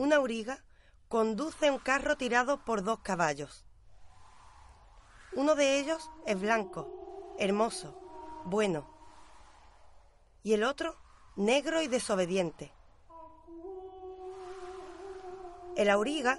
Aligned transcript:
una 0.00 0.16
auriga 0.16 0.64
conduce 1.08 1.70
un 1.70 1.78
carro 1.78 2.16
tirado 2.16 2.64
por 2.64 2.82
dos 2.82 3.00
caballos. 3.00 3.66
Uno 5.34 5.54
de 5.54 5.78
ellos 5.78 6.10
es 6.24 6.40
blanco, 6.40 7.34
hermoso, 7.38 8.00
bueno, 8.46 8.88
y 10.42 10.54
el 10.54 10.64
otro 10.64 10.96
negro 11.36 11.82
y 11.82 11.86
desobediente. 11.86 12.72
El 15.76 15.90
auriga 15.90 16.38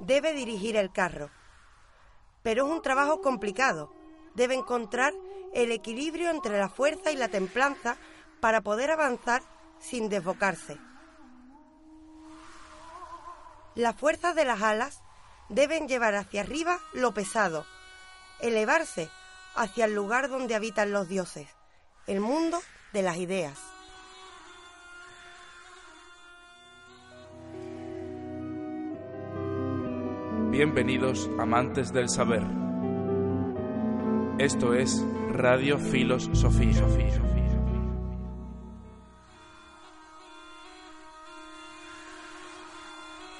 debe 0.00 0.34
dirigir 0.34 0.76
el 0.76 0.92
carro, 0.92 1.30
pero 2.42 2.66
es 2.66 2.70
un 2.70 2.82
trabajo 2.82 3.22
complicado. 3.22 3.90
Debe 4.34 4.54
encontrar 4.54 5.14
el 5.54 5.72
equilibrio 5.72 6.28
entre 6.28 6.58
la 6.58 6.68
fuerza 6.68 7.10
y 7.10 7.16
la 7.16 7.28
templanza 7.28 7.96
para 8.40 8.60
poder 8.60 8.90
avanzar 8.90 9.40
sin 9.78 10.10
desbocarse. 10.10 10.87
Las 13.78 13.94
fuerzas 13.94 14.34
de 14.34 14.44
las 14.44 14.60
alas 14.60 15.04
deben 15.48 15.86
llevar 15.86 16.16
hacia 16.16 16.40
arriba 16.40 16.80
lo 16.94 17.14
pesado, 17.14 17.64
elevarse 18.40 19.08
hacia 19.54 19.84
el 19.84 19.94
lugar 19.94 20.28
donde 20.28 20.56
habitan 20.56 20.90
los 20.90 21.08
dioses, 21.08 21.46
el 22.08 22.18
mundo 22.18 22.58
de 22.92 23.02
las 23.02 23.18
ideas. 23.18 23.56
Bienvenidos 30.50 31.30
amantes 31.38 31.92
del 31.92 32.08
saber. 32.08 32.42
Esto 34.38 34.74
es 34.74 35.04
Radio 35.30 35.78
Filos 35.78 36.28
Sofía. 36.32 36.82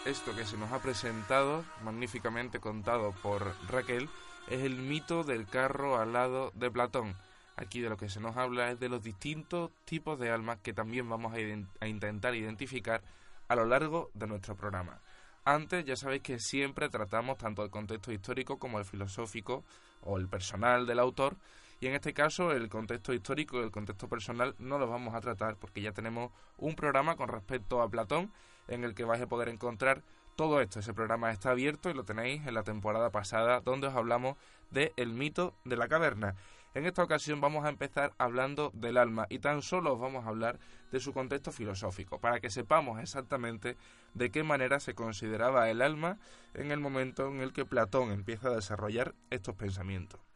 Esto 0.09 0.35
que 0.35 0.47
se 0.47 0.57
nos 0.57 0.73
ha 0.73 0.81
presentado, 0.81 1.67
magníficamente 1.85 2.61
contado 2.61 3.13
por 3.23 3.55
Raquel, 3.69 4.09
es 4.49 4.63
el 4.63 4.77
mito 4.77 5.23
del 5.23 5.47
carro 5.47 5.99
al 5.99 6.15
lado 6.15 6.51
de 6.55 6.71
Platón. 6.71 7.15
Aquí 7.57 7.83
de 7.83 7.91
lo 7.91 7.99
que 7.99 8.09
se 8.09 8.19
nos 8.19 8.35
habla 8.39 8.71
es 8.71 8.81
de 8.81 8.89
los 8.89 9.03
distintos 9.03 9.71
tipos 9.85 10.19
de 10.19 10.31
almas 10.31 10.61
que 10.63 10.73
también 10.73 11.11
vamos 11.11 11.35
a, 11.35 11.87
intentar 11.87 12.35
identificar 12.35 13.03
a 13.49 13.55
lo 13.55 13.67
largo 13.67 14.11
de 14.15 14.27
nuestro 14.27 14.57
programa. 14.57 14.99
Antes 15.45 15.85
ya 15.85 15.95
sabéis 15.95 16.23
que 16.23 16.39
siempre 16.39 16.89
tratamos 16.89 17.37
tanto 17.37 17.63
el 17.63 17.69
contexto 17.69 18.11
histórico 18.11 18.59
como 18.59 18.79
el 18.79 18.87
filosófico 18.87 19.63
o 20.01 20.17
el 20.17 20.27
personal 20.27 20.87
del 20.87 21.01
autor 21.01 21.37
y 21.81 21.87
en 21.87 21.95
este 21.95 22.13
caso 22.13 22.53
el 22.53 22.69
contexto 22.69 23.13
histórico 23.13 23.61
el 23.61 23.71
contexto 23.71 24.09
personal 24.09 24.55
no 24.59 24.79
los 24.79 24.91
vamos 24.91 25.15
a 25.15 25.21
tratar 25.21 25.57
porque 25.57 25.81
ya 25.81 25.93
tenemos 25.93 26.33
un 26.57 26.75
programa 26.75 27.17
con 27.17 27.29
respecto 27.29 27.83
a 27.83 27.89
Platón 27.89 28.33
en 28.69 28.85
el 28.85 28.95
que 28.95 29.05
vais 29.05 29.23
a 29.23 29.29
poder 29.29 29.49
encontrar 29.49 30.03
todo 30.37 30.61
esto. 30.61 30.79
Ese 30.79 30.95
programa 30.95 31.33
está 31.33 31.51
abierto 31.51 31.91
y 31.91 31.95
lo 31.95 32.05
tenéis 32.05 32.47
en 32.47 32.55
la 32.55 32.63
temporada 32.63 33.11
pasada 33.11 33.61
donde 33.61 33.89
os 33.89 33.95
hablamos 33.95 34.37
de 34.71 34.93
el 34.97 35.13
mito 35.13 35.55
de 35.65 35.77
la 35.77 35.89
caverna. 35.89 36.37
En 36.75 36.87
esta 36.87 37.03
ocasión 37.03 37.41
vamos 37.41 37.65
a 37.65 37.71
empezar 37.71 38.13
hablando 38.19 38.71
del 38.73 38.99
alma 38.99 39.27
y 39.31 39.41
tan 39.41 39.63
solo 39.63 39.95
os 39.95 40.01
vamos 40.01 40.25
a 40.25 40.29
hablar 40.29 40.61
de 40.93 41.01
su 41.01 41.13
contexto 41.13 41.51
filosófico, 41.51 42.21
para 42.21 42.39
que 42.39 42.51
sepamos 42.51 43.01
exactamente 43.01 43.77
de 44.15 44.31
qué 44.31 44.45
manera 44.45 44.79
se 44.79 44.95
consideraba 44.95 45.71
el 45.71 45.83
alma 45.83 46.19
en 46.55 46.71
el 46.71 46.79
momento 46.79 47.27
en 47.29 47.41
el 47.41 47.53
que 47.53 47.65
Platón 47.65 48.13
empieza 48.13 48.49
a 48.49 48.55
desarrollar 48.55 49.15
estos 49.31 49.57
pensamientos. 49.57 50.28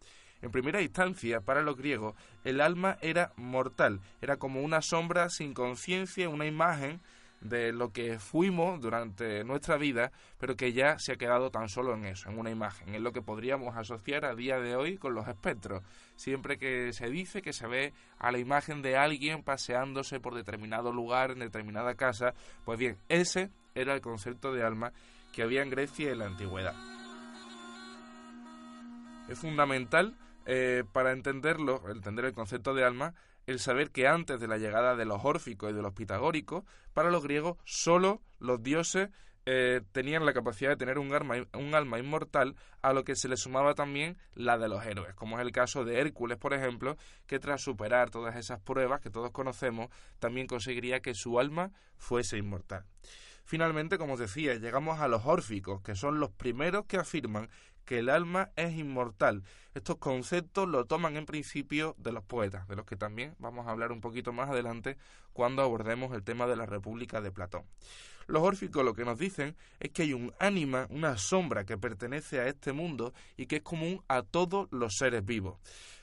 En 0.42 0.50
primera 0.50 0.82
instancia, 0.82 1.40
para 1.40 1.62
los 1.62 1.76
griegos, 1.76 2.14
el 2.44 2.60
alma 2.60 2.98
era 3.00 3.32
mortal, 3.36 4.00
era 4.20 4.36
como 4.36 4.60
una 4.60 4.82
sombra 4.82 5.30
sin 5.30 5.54
conciencia, 5.54 6.28
una 6.28 6.46
imagen 6.46 7.00
de 7.40 7.72
lo 7.72 7.92
que 7.92 8.18
fuimos 8.18 8.80
durante 8.80 9.44
nuestra 9.44 9.76
vida, 9.76 10.12
pero 10.38 10.56
que 10.56 10.72
ya 10.72 10.98
se 10.98 11.12
ha 11.12 11.16
quedado 11.16 11.50
tan 11.50 11.68
solo 11.68 11.94
en 11.94 12.04
eso, 12.04 12.28
en 12.28 12.38
una 12.38 12.50
imagen, 12.50 12.94
en 12.94 13.02
lo 13.02 13.12
que 13.12 13.22
podríamos 13.22 13.76
asociar 13.76 14.24
a 14.24 14.34
día 14.34 14.58
de 14.58 14.76
hoy 14.76 14.96
con 14.96 15.14
los 15.14 15.26
espectros. 15.28 15.82
Siempre 16.16 16.58
que 16.58 16.92
se 16.92 17.08
dice 17.08 17.42
que 17.42 17.52
se 17.52 17.66
ve 17.66 17.92
a 18.18 18.30
la 18.32 18.38
imagen 18.38 18.82
de 18.82 18.96
alguien 18.96 19.42
paseándose 19.42 20.20
por 20.20 20.34
determinado 20.34 20.92
lugar, 20.92 21.32
en 21.32 21.40
determinada 21.40 21.94
casa, 21.94 22.34
pues 22.64 22.78
bien, 22.78 22.96
ese 23.08 23.50
era 23.74 23.94
el 23.94 24.00
concepto 24.00 24.52
de 24.52 24.62
alma 24.62 24.92
que 25.32 25.42
había 25.42 25.62
en 25.62 25.70
Grecia 25.70 26.10
en 26.10 26.18
la 26.18 26.26
antigüedad. 26.26 26.74
Es 29.28 29.38
fundamental 29.38 30.16
eh, 30.46 30.84
para 30.92 31.12
entenderlo, 31.12 31.82
entender 31.90 32.24
el 32.24 32.32
concepto 32.32 32.74
de 32.74 32.84
alma, 32.84 33.14
el 33.46 33.58
saber 33.58 33.90
que 33.90 34.06
antes 34.06 34.40
de 34.40 34.48
la 34.48 34.58
llegada 34.58 34.96
de 34.96 35.04
los 35.04 35.24
órficos 35.24 35.70
y 35.70 35.74
de 35.74 35.82
los 35.82 35.92
pitagóricos, 35.92 36.64
para 36.92 37.10
los 37.10 37.22
griegos 37.22 37.58
solo 37.64 38.20
los 38.38 38.62
dioses 38.62 39.10
eh, 39.44 39.80
tenían 39.90 40.24
la 40.24 40.32
capacidad 40.32 40.70
de 40.70 40.76
tener 40.76 40.98
un 40.98 41.12
alma, 41.12 41.34
un 41.54 41.74
alma 41.74 41.98
inmortal, 41.98 42.54
a 42.80 42.92
lo 42.92 43.02
que 43.02 43.16
se 43.16 43.28
le 43.28 43.36
sumaba 43.36 43.74
también 43.74 44.16
la 44.34 44.56
de 44.56 44.68
los 44.68 44.84
héroes, 44.86 45.14
como 45.14 45.38
es 45.38 45.44
el 45.44 45.50
caso 45.50 45.84
de 45.84 46.00
Hércules, 46.00 46.38
por 46.38 46.54
ejemplo, 46.54 46.96
que 47.26 47.40
tras 47.40 47.60
superar 47.60 48.10
todas 48.10 48.36
esas 48.36 48.60
pruebas 48.60 49.00
que 49.00 49.10
todos 49.10 49.32
conocemos, 49.32 49.88
también 50.20 50.46
conseguiría 50.46 51.00
que 51.00 51.14
su 51.14 51.40
alma 51.40 51.72
fuese 51.96 52.38
inmortal. 52.38 52.84
Finalmente, 53.44 53.98
como 53.98 54.14
os 54.14 54.20
decía, 54.20 54.54
llegamos 54.54 55.00
a 55.00 55.08
los 55.08 55.26
órficos, 55.26 55.82
que 55.82 55.94
son 55.94 56.20
los 56.20 56.30
primeros 56.30 56.86
que 56.86 56.96
afirman 56.96 57.48
que 57.84 57.98
el 57.98 58.08
alma 58.08 58.50
es 58.56 58.76
inmortal. 58.76 59.42
Estos 59.74 59.96
conceptos 59.96 60.68
lo 60.68 60.84
toman 60.84 61.16
en 61.16 61.26
principio 61.26 61.94
de 61.98 62.12
los 62.12 62.22
poetas, 62.24 62.68
de 62.68 62.76
los 62.76 62.86
que 62.86 62.96
también 62.96 63.34
vamos 63.38 63.66
a 63.66 63.70
hablar 63.70 63.92
un 63.92 64.00
poquito 64.00 64.32
más 64.32 64.50
adelante 64.50 64.96
cuando 65.32 65.62
abordemos 65.62 66.14
el 66.14 66.22
tema 66.22 66.46
de 66.46 66.56
la 66.56 66.66
República 66.66 67.20
de 67.20 67.32
Platón. 67.32 67.64
Los 68.26 68.42
órficos 68.42 68.84
lo 68.84 68.94
que 68.94 69.04
nos 69.04 69.18
dicen 69.18 69.56
es 69.80 69.90
que 69.90 70.02
hay 70.02 70.12
un 70.12 70.32
ánima, 70.38 70.86
una 70.90 71.16
sombra 71.16 71.64
que 71.64 71.78
pertenece 71.78 72.40
a 72.40 72.46
este 72.46 72.72
mundo 72.72 73.12
y 73.36 73.46
que 73.46 73.56
es 73.56 73.62
común 73.62 74.02
a 74.08 74.22
todos 74.22 74.68
los 74.70 74.94
seres 74.96 75.24
vivos. 75.24 75.58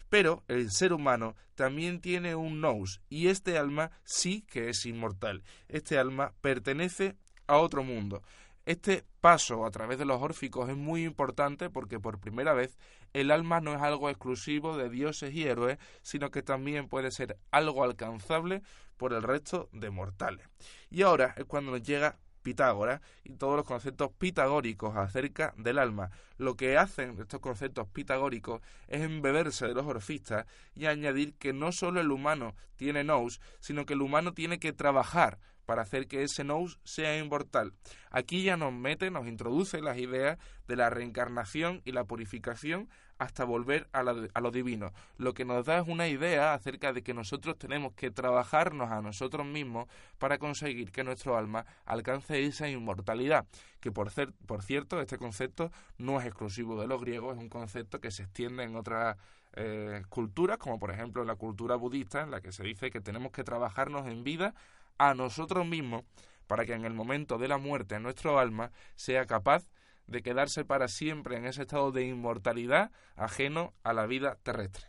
Pero 0.10 0.44
el 0.48 0.72
ser 0.72 0.92
humano 0.92 1.36
también 1.56 2.02
tiene 2.02 2.36
un 2.36 2.62
nous 2.62 3.00
y 3.10 3.28
este 3.28 3.58
alma 3.58 3.92
sí 4.04 4.42
que 4.42 4.70
es 4.70 4.86
inmortal. 4.86 5.44
Este 5.68 5.98
alma 5.98 6.34
pertenece 6.42 7.16
a 7.50 7.58
otro 7.58 7.84
mundo. 7.84 8.22
Este 8.66 9.04
paso 9.20 9.66
a 9.66 9.72
través 9.72 9.98
de 9.98 10.06
los 10.06 10.22
órficos 10.22 10.70
es 10.70 10.78
muy 10.78 11.04
importante 11.04 11.72
porque 11.72 12.00
por 12.00 12.20
primera 12.20 12.54
vez 12.54 12.78
el 13.14 13.32
alma 13.32 13.60
no 13.60 13.74
es 13.74 13.82
algo 13.82 14.10
exclusivo 14.10 14.78
de 14.78 14.90
dioses 14.90 15.34
y 15.34 15.46
héroes, 15.46 15.80
sino 16.04 16.30
que 16.30 16.44
también 16.44 16.88
puede 16.88 17.09
ser 17.09 17.38
algo 17.50 17.84
alcanzable 17.84 18.62
por 18.98 19.14
el 19.14 19.24
resto 19.24 19.70
de 19.72 19.90
mortales. 19.90 20.48
Y 20.92 21.02
ahora 21.02 21.34
es 21.38 21.46
cuando 21.46 21.72
nos 21.72 21.82
llega 21.82 22.20
Pitágoras 22.44 23.02
y 23.24 23.34
todos 23.36 23.58
los 23.58 23.66
conceptos 23.66 24.12
pitagóricos 24.18 24.96
acerca 24.96 25.54
del 25.58 25.78
alma. 25.78 26.12
Lo 26.38 26.56
que 26.56 26.78
hacen 26.78 27.20
estos 27.20 27.42
conceptos 27.42 27.88
pitagóricos 27.88 28.62
es 28.88 29.02
embeberse 29.02 29.68
de 29.68 29.74
los 29.74 29.86
orfistas 29.86 30.46
y 30.74 30.86
añadir 30.86 31.34
que 31.34 31.54
no 31.54 31.72
solo 31.72 32.00
el 32.00 32.12
humano 32.12 32.56
tiene 32.76 33.04
nous, 33.04 33.42
sino 33.59 33.86
que 33.86 33.94
el 33.94 34.02
humano 34.02 34.34
tiene 34.34 34.59
que 34.59 34.74
trabajar 34.74 35.40
para 35.69 35.84
hacer 35.84 36.07
que 36.07 36.24
ese 36.24 36.44
nous 36.44 36.80
sea 36.84 37.16
inmortal. 37.19 37.74
Aquí 38.09 38.41
ya 38.41 38.57
nos 38.57 38.74
mete, 38.74 39.12
nos 39.12 39.28
introduce 39.28 39.80
las 39.81 40.00
ideas 40.00 40.40
de 40.68 40.75
la 40.75 40.90
reencarnación 40.90 41.84
y 41.85 41.91
la 41.91 42.06
purificación 42.06 42.90
hasta 43.19 43.44
volver 43.44 43.88
a, 43.91 44.02
lo 44.02 44.50
divino. 44.50 44.91
Lo 45.19 45.35
que 45.35 45.46
nos 45.46 45.68
da 45.68 45.78
es 45.78 45.88
una 45.88 46.08
idea 46.08 46.56
acerca 46.56 46.91
de 46.91 47.03
que 47.03 47.13
nosotros 47.13 47.56
tenemos 47.59 47.94
que 47.94 48.09
trabajarnos 48.09 48.90
a 48.90 49.03
nosotros 49.03 49.46
mismos 49.46 49.85
para 50.18 50.40
conseguir 50.40 50.91
que 50.91 51.03
nuestro 51.03 51.38
alma 51.38 51.68
alcance 51.85 52.44
esa 52.44 52.68
inmortalidad. 52.68 53.46
Que 53.79 53.91
por, 53.91 54.09
por 54.47 54.63
cierto, 54.63 55.00
este 55.00 55.19
concepto 55.19 55.72
no 56.00 56.19
es 56.19 56.25
exclusivo 56.25 56.81
de 56.81 56.88
los 56.88 57.00
griegos, 57.00 57.38
es 57.38 57.44
un 57.44 57.50
concepto 57.50 58.00
que 58.00 58.09
se 58.09 58.24
extiende 58.24 58.63
en 58.63 58.75
otras 58.75 59.18
eh, 59.53 60.02
culturas, 60.09 60.58
como 60.58 60.79
por 60.79 60.90
ejemplo 60.90 61.24
la 61.24 61.35
cultura 61.35 61.75
budista, 61.75 62.23
en 62.23 62.32
la 62.32 62.41
que 62.41 62.52
se 62.52 62.64
dice 62.64 62.90
que 62.90 63.02
tenemos 63.02 63.32
que 63.32 63.44
trabajarnos 63.44 64.08
en 64.08 64.23
vida 64.23 64.55
a 64.99 65.16
nosotros 65.16 65.66
mismos 65.66 66.03
para 66.46 66.66
que 66.66 66.73
en 66.73 66.85
el 66.85 66.93
momento 66.93 67.37
de 67.37 67.47
la 67.47 67.57
muerte 67.57 67.99
nuestro 67.99 68.37
alma 68.37 68.72
sea 68.96 69.25
capaz 69.25 69.63
de 70.07 70.22
quedarse 70.22 70.66
para 70.66 70.87
siempre 70.87 71.37
en 71.37 71.46
ese 71.46 71.61
estado 71.61 71.91
de 71.91 72.05
inmortalidad 72.05 72.91
ajeno 73.16 73.73
a 73.84 73.93
la 73.93 74.05
vida 74.05 74.37
terrestre. 74.43 74.85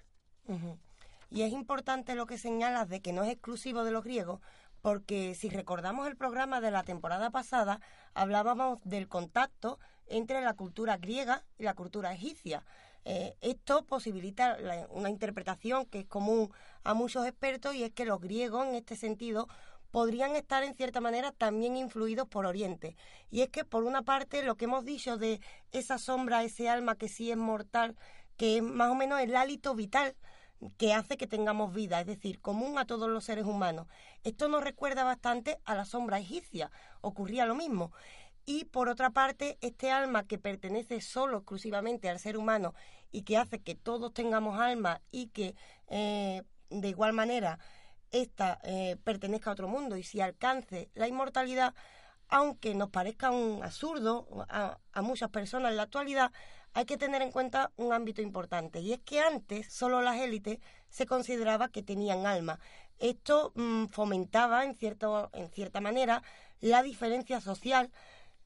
Y 1.31 1.43
es 1.43 1.53
importante 1.53 2.15
lo 2.15 2.27
que 2.27 2.39
señalas 2.39 2.89
de 2.89 3.01
que 3.01 3.13
no 3.13 3.23
es 3.23 3.31
exclusivo 3.31 3.85
de 3.85 3.93
los 3.93 4.03
griegos, 4.03 4.41
porque 4.81 5.35
si 5.35 5.49
recordamos 5.49 6.09
el 6.09 6.17
programa 6.17 6.61
de 6.61 6.71
la 6.71 6.83
temporada 6.83 7.31
pasada, 7.31 7.81
hablábamos 8.15 8.79
del 8.85 9.07
contacto 9.07 9.79
entre 10.07 10.41
la 10.41 10.55
cultura 10.55 10.97
griega 10.97 11.45
y 11.59 11.65
la 11.65 11.75
cultura 11.75 12.13
egipcia. 12.13 12.65
Eh, 13.05 13.35
esto 13.41 13.85
posibilita 13.85 14.59
una 14.91 15.09
interpretación 15.09 15.87
que 15.87 16.01
es 16.01 16.07
común 16.07 16.51
a 16.85 16.95
muchos 16.95 17.27
expertos 17.27 17.75
y 17.75 17.85
es 17.85 17.93
que 17.93 18.05
los 18.05 18.21
griegos 18.21 18.67
en 18.67 18.75
este 18.75 18.97
sentido 18.97 19.49
podrían 19.91 20.37
estar 20.37 20.63
en 20.63 20.75
cierta 20.75 21.01
manera 21.01 21.33
también 21.33 21.77
influidos 21.77 22.29
por 22.29 22.47
Oriente. 22.47 22.97
Y 23.31 23.43
es 23.43 23.49
que 23.49 23.65
por 23.65 23.85
una 23.85 24.03
parte 24.03 24.43
lo 24.43 24.57
que 24.57 24.67
hemos 24.67 24.85
dicho 24.85 25.17
de 25.17 25.41
esa 25.73 25.99
sombra, 25.99 26.45
ese 26.45 26.69
alma 26.69 26.97
que 26.97 27.09
sí 27.09 27.31
es 27.31 27.37
mortal, 27.37 27.97
que 28.37 28.59
es 28.59 28.63
más 28.63 28.91
o 28.91 28.95
menos 28.95 29.21
el 29.21 29.37
hálito 29.37 29.75
vital 29.75 30.17
que 30.77 30.93
hace 30.93 31.17
que 31.17 31.27
tengamos 31.27 31.73
vida, 31.75 32.01
es 32.01 32.07
decir, 32.07 32.41
común 32.41 32.79
a 32.79 32.87
todos 32.87 33.09
los 33.09 33.25
seres 33.25 33.47
humanos. 33.47 33.87
Esto 34.25 34.49
nos 34.49 34.63
recuerda 34.63 35.05
bastante 35.05 35.59
a 35.65 35.75
la 35.75 35.85
sombra 35.85 36.19
egipcia, 36.19 36.71
ocurría 37.01 37.47
lo 37.47 37.55
mismo. 37.55 37.93
y 38.47 38.65
por 38.65 38.89
otra 38.89 39.11
parte, 39.11 39.59
este 39.61 39.93
alma 39.93 40.27
que 40.27 40.39
pertenece 40.39 41.01
solo 41.01 41.39
exclusivamente 41.39 42.09
al 42.09 42.19
ser 42.19 42.37
humano 42.37 42.75
y 43.13 43.23
que 43.23 43.37
hace 43.37 43.61
que 43.61 43.75
todos 43.75 44.13
tengamos 44.13 44.59
alma 44.59 45.01
y 45.13 45.29
que 45.29 45.55
eh, 45.89 46.43
de 46.71 46.89
igual 46.89 47.13
manera 47.13 47.59
esta 48.11 48.61
eh, 48.65 48.97
pertenezca 49.05 49.51
a 49.51 49.53
otro 49.53 49.69
mundo 49.69 49.97
y 49.97 50.03
si 50.03 50.21
alcance 50.21 50.91
la 50.95 51.09
inmortalidad, 51.09 51.75
aunque 52.29 52.75
nos 52.75 52.91
parezca 52.91 53.31
un 53.31 53.63
absurdo 53.63 54.27
a, 54.49 54.79
a 54.93 55.03
muchas 55.03 55.31
personas 55.31 55.71
en 55.71 55.77
la 55.77 55.85
actualidad, 55.85 56.33
hay 56.73 56.85
que 56.85 56.97
tener 56.97 57.23
en 57.23 57.33
cuenta 57.33 57.73
un 57.77 57.93
ámbito 57.93 58.23
importante 58.23 58.81
y 58.81 58.93
es 58.93 59.01
que 59.01 59.21
antes 59.21 59.73
solo 59.73 60.01
las 60.03 60.17
élites 60.19 60.59
se 60.89 61.07
consideraba 61.07 61.69
que 61.69 61.83
tenían 61.83 62.27
alma. 62.27 62.61
Esto 62.99 63.53
mm, 63.55 63.87
fomentaba 63.87 64.65
en, 64.65 64.75
cierto, 64.75 65.31
en 65.33 65.51
cierta 65.51 65.81
manera 65.81 66.23
la 66.61 66.83
diferencia 66.83 67.41
social, 67.41 67.91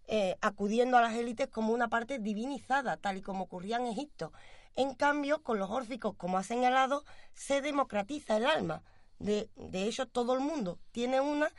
eh, 0.07 0.37
acudiendo 0.41 0.97
a 0.97 1.03
las 1.03 1.15
élites 1.15 1.49
como 1.49 1.73
una 1.73 1.89
parte 1.89 2.19
divinizada, 2.19 2.97
tal 2.97 3.17
y 3.19 3.23
como 3.23 3.45
ocurría 3.45 3.77
en 3.77 3.87
Egipto. 3.87 4.33
En 4.77 4.95
cambio, 4.95 5.43
con 5.43 5.59
los 5.59 5.71
órficos, 5.71 6.15
como 6.17 6.39
ha 6.39 6.43
señalado, 6.43 7.05
se 7.33 7.63
democratiza 7.63 8.37
el 8.37 8.47
alma. 8.47 8.83
De, 9.19 9.49
de 9.57 9.85
hecho, 9.85 10.07
todo 10.07 10.35
el 10.35 10.41
mundo 10.41 10.79
tiene 10.93 11.21
una 11.21 11.51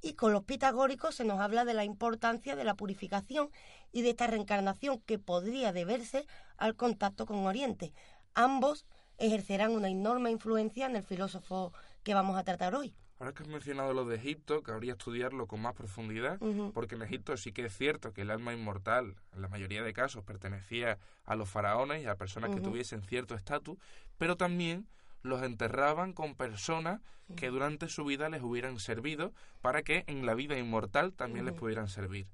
y 0.00 0.14
con 0.14 0.32
los 0.32 0.42
pitagóricos 0.42 1.14
se 1.14 1.24
nos 1.24 1.40
habla 1.40 1.64
de 1.64 1.74
la 1.74 1.84
importancia 1.84 2.56
de 2.56 2.64
la 2.64 2.74
purificación 2.74 3.50
y 3.92 4.02
de 4.02 4.10
esta 4.10 4.26
reencarnación 4.26 5.00
que 5.00 5.18
podría 5.18 5.72
deberse 5.72 6.26
al 6.56 6.74
contacto 6.74 7.24
con 7.24 7.46
Oriente. 7.46 7.92
Ambos 8.34 8.84
ejercerán 9.18 9.72
una 9.72 9.88
enorme 9.88 10.30
influencia 10.30 10.86
en 10.86 10.96
el 10.96 11.04
filósofo 11.04 11.72
que 12.02 12.14
vamos 12.14 12.36
a 12.36 12.42
tratar 12.42 12.74
hoy. 12.74 12.94
Ahora 13.20 13.34
que 13.34 13.44
has 13.44 13.48
mencionado 13.48 13.92
lo 13.92 14.04
de 14.04 14.16
Egipto, 14.16 14.64
cabría 14.64 14.94
estudiarlo 14.94 15.46
con 15.46 15.60
más 15.60 15.74
profundidad, 15.74 16.40
porque 16.74 16.96
en 16.96 17.02
Egipto 17.02 17.36
sí 17.36 17.52
que 17.52 17.66
es 17.66 17.76
cierto 17.76 18.12
que 18.12 18.22
el 18.22 18.32
alma 18.32 18.52
inmortal, 18.52 19.14
en 19.32 19.42
la 19.42 19.46
mayoría 19.46 19.84
de 19.84 19.92
casos, 19.92 20.24
pertenecía 20.24 20.98
a 21.24 21.36
los 21.36 21.48
faraones 21.48 22.02
y 22.02 22.06
a 22.06 22.16
personas 22.16 22.52
que 22.52 22.60
tuviesen 22.60 23.02
cierto 23.02 23.36
estatus, 23.36 23.78
pero 24.18 24.36
también 24.36 24.88
los 25.22 25.42
enterraban 25.42 26.12
con 26.12 26.34
personas 26.34 27.00
que 27.36 27.48
durante 27.48 27.88
su 27.88 28.04
vida 28.04 28.28
les 28.28 28.42
hubieran 28.42 28.78
servido 28.78 29.32
para 29.60 29.82
que 29.82 30.04
en 30.06 30.26
la 30.26 30.34
vida 30.34 30.58
inmortal 30.58 31.12
también 31.12 31.46
les 31.46 31.54
pudieran 31.54 31.88
servir. 31.88 32.26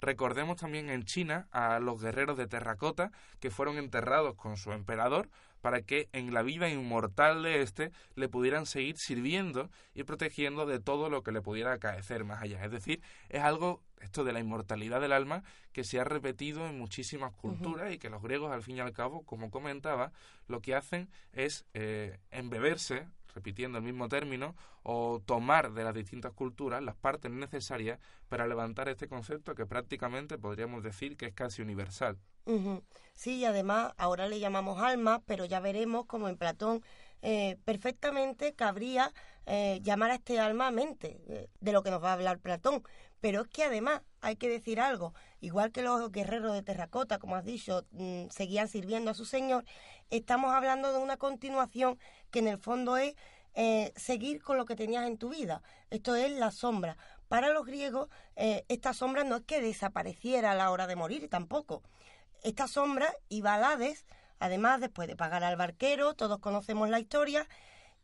Recordemos 0.00 0.56
también 0.56 0.90
en 0.90 1.04
China 1.04 1.48
a 1.52 1.78
los 1.78 2.00
guerreros 2.02 2.36
de 2.36 2.46
terracota 2.46 3.12
que 3.40 3.50
fueron 3.50 3.78
enterrados 3.78 4.34
con 4.34 4.56
su 4.56 4.72
emperador 4.72 5.28
para 5.62 5.80
que 5.80 6.10
en 6.12 6.34
la 6.34 6.42
vida 6.42 6.68
inmortal 6.68 7.42
de 7.42 7.62
éste 7.62 7.92
le 8.16 8.28
pudieran 8.28 8.66
seguir 8.66 8.98
sirviendo 8.98 9.70
y 9.94 10.02
protegiendo 10.02 10.66
de 10.66 10.80
todo 10.80 11.08
lo 11.08 11.22
que 11.22 11.32
le 11.32 11.40
pudiera 11.40 11.72
acaecer 11.72 12.24
más 12.24 12.42
allá. 12.42 12.62
Es 12.64 12.70
decir, 12.70 13.00
es 13.30 13.42
algo, 13.42 13.80
esto 14.00 14.24
de 14.24 14.32
la 14.32 14.40
inmortalidad 14.40 15.00
del 15.00 15.12
alma, 15.12 15.44
que 15.72 15.84
se 15.84 15.98
ha 16.00 16.04
repetido 16.04 16.68
en 16.68 16.78
muchísimas 16.78 17.32
culturas 17.32 17.92
y 17.92 17.98
que 17.98 18.10
los 18.10 18.22
griegos, 18.22 18.52
al 18.52 18.62
fin 18.62 18.76
y 18.76 18.80
al 18.80 18.92
cabo, 18.92 19.22
como 19.22 19.50
comentaba, 19.50 20.12
lo 20.48 20.60
que 20.60 20.74
hacen 20.74 21.08
es 21.32 21.64
eh, 21.72 22.18
embeberse 22.30 23.06
repitiendo 23.34 23.78
el 23.78 23.84
mismo 23.84 24.08
término, 24.08 24.54
o 24.82 25.20
tomar 25.24 25.72
de 25.72 25.84
las 25.84 25.94
distintas 25.94 26.32
culturas 26.32 26.82
las 26.82 26.96
partes 26.96 27.30
necesarias 27.30 27.98
para 28.28 28.46
levantar 28.46 28.88
este 28.88 29.08
concepto 29.08 29.54
que 29.54 29.66
prácticamente 29.66 30.38
podríamos 30.38 30.82
decir 30.82 31.16
que 31.16 31.26
es 31.26 31.34
casi 31.34 31.62
universal. 31.62 32.18
Sí, 33.14 33.36
y 33.36 33.44
además 33.44 33.92
ahora 33.96 34.28
le 34.28 34.40
llamamos 34.40 34.82
alma, 34.82 35.22
pero 35.26 35.44
ya 35.44 35.60
veremos 35.60 36.06
como 36.06 36.28
en 36.28 36.36
Platón 36.36 36.82
eh, 37.22 37.56
perfectamente 37.64 38.52
cabría 38.54 39.12
eh, 39.46 39.78
llamar 39.82 40.10
a 40.10 40.14
este 40.16 40.40
alma 40.40 40.72
mente, 40.72 41.20
eh, 41.28 41.48
de 41.60 41.72
lo 41.72 41.84
que 41.84 41.90
nos 41.90 42.02
va 42.02 42.10
a 42.10 42.14
hablar 42.14 42.40
Platón. 42.40 42.82
Pero 43.20 43.42
es 43.42 43.48
que 43.48 43.62
además 43.62 44.02
hay 44.20 44.34
que 44.36 44.48
decir 44.48 44.80
algo, 44.80 45.14
igual 45.42 45.72
que 45.72 45.82
los 45.82 46.10
guerreros 46.10 46.54
de 46.54 46.62
terracota, 46.62 47.18
como 47.18 47.36
has 47.36 47.44
dicho, 47.44 47.84
mm, 47.90 48.28
seguían 48.30 48.68
sirviendo 48.68 49.10
a 49.10 49.14
su 49.14 49.26
señor, 49.26 49.66
estamos 50.08 50.54
hablando 50.54 50.92
de 50.92 50.98
una 50.98 51.18
continuación 51.18 51.98
que 52.30 52.38
en 52.38 52.48
el 52.48 52.58
fondo 52.58 52.96
es 52.96 53.14
seguir 53.96 54.42
con 54.42 54.56
lo 54.56 54.64
que 54.64 54.76
tenías 54.76 55.06
en 55.06 55.18
tu 55.18 55.28
vida. 55.28 55.62
Esto 55.90 56.16
es 56.16 56.32
la 56.32 56.50
sombra. 56.50 56.96
Para 57.28 57.50
los 57.50 57.66
griegos, 57.66 58.08
esta 58.34 58.94
sombra 58.94 59.24
no 59.24 59.36
es 59.36 59.42
que 59.42 59.60
desapareciera 59.60 60.52
a 60.52 60.54
la 60.54 60.70
hora 60.70 60.86
de 60.86 60.96
morir 60.96 61.28
tampoco. 61.28 61.82
Esta 62.42 62.66
sombra 62.66 63.12
iba 63.28 63.52
al 63.52 63.64
Hades, 63.64 64.06
además 64.38 64.80
después 64.80 65.06
de 65.06 65.16
pagar 65.16 65.44
al 65.44 65.56
barquero, 65.56 66.14
todos 66.14 66.38
conocemos 66.38 66.88
la 66.88 66.98
historia, 66.98 67.46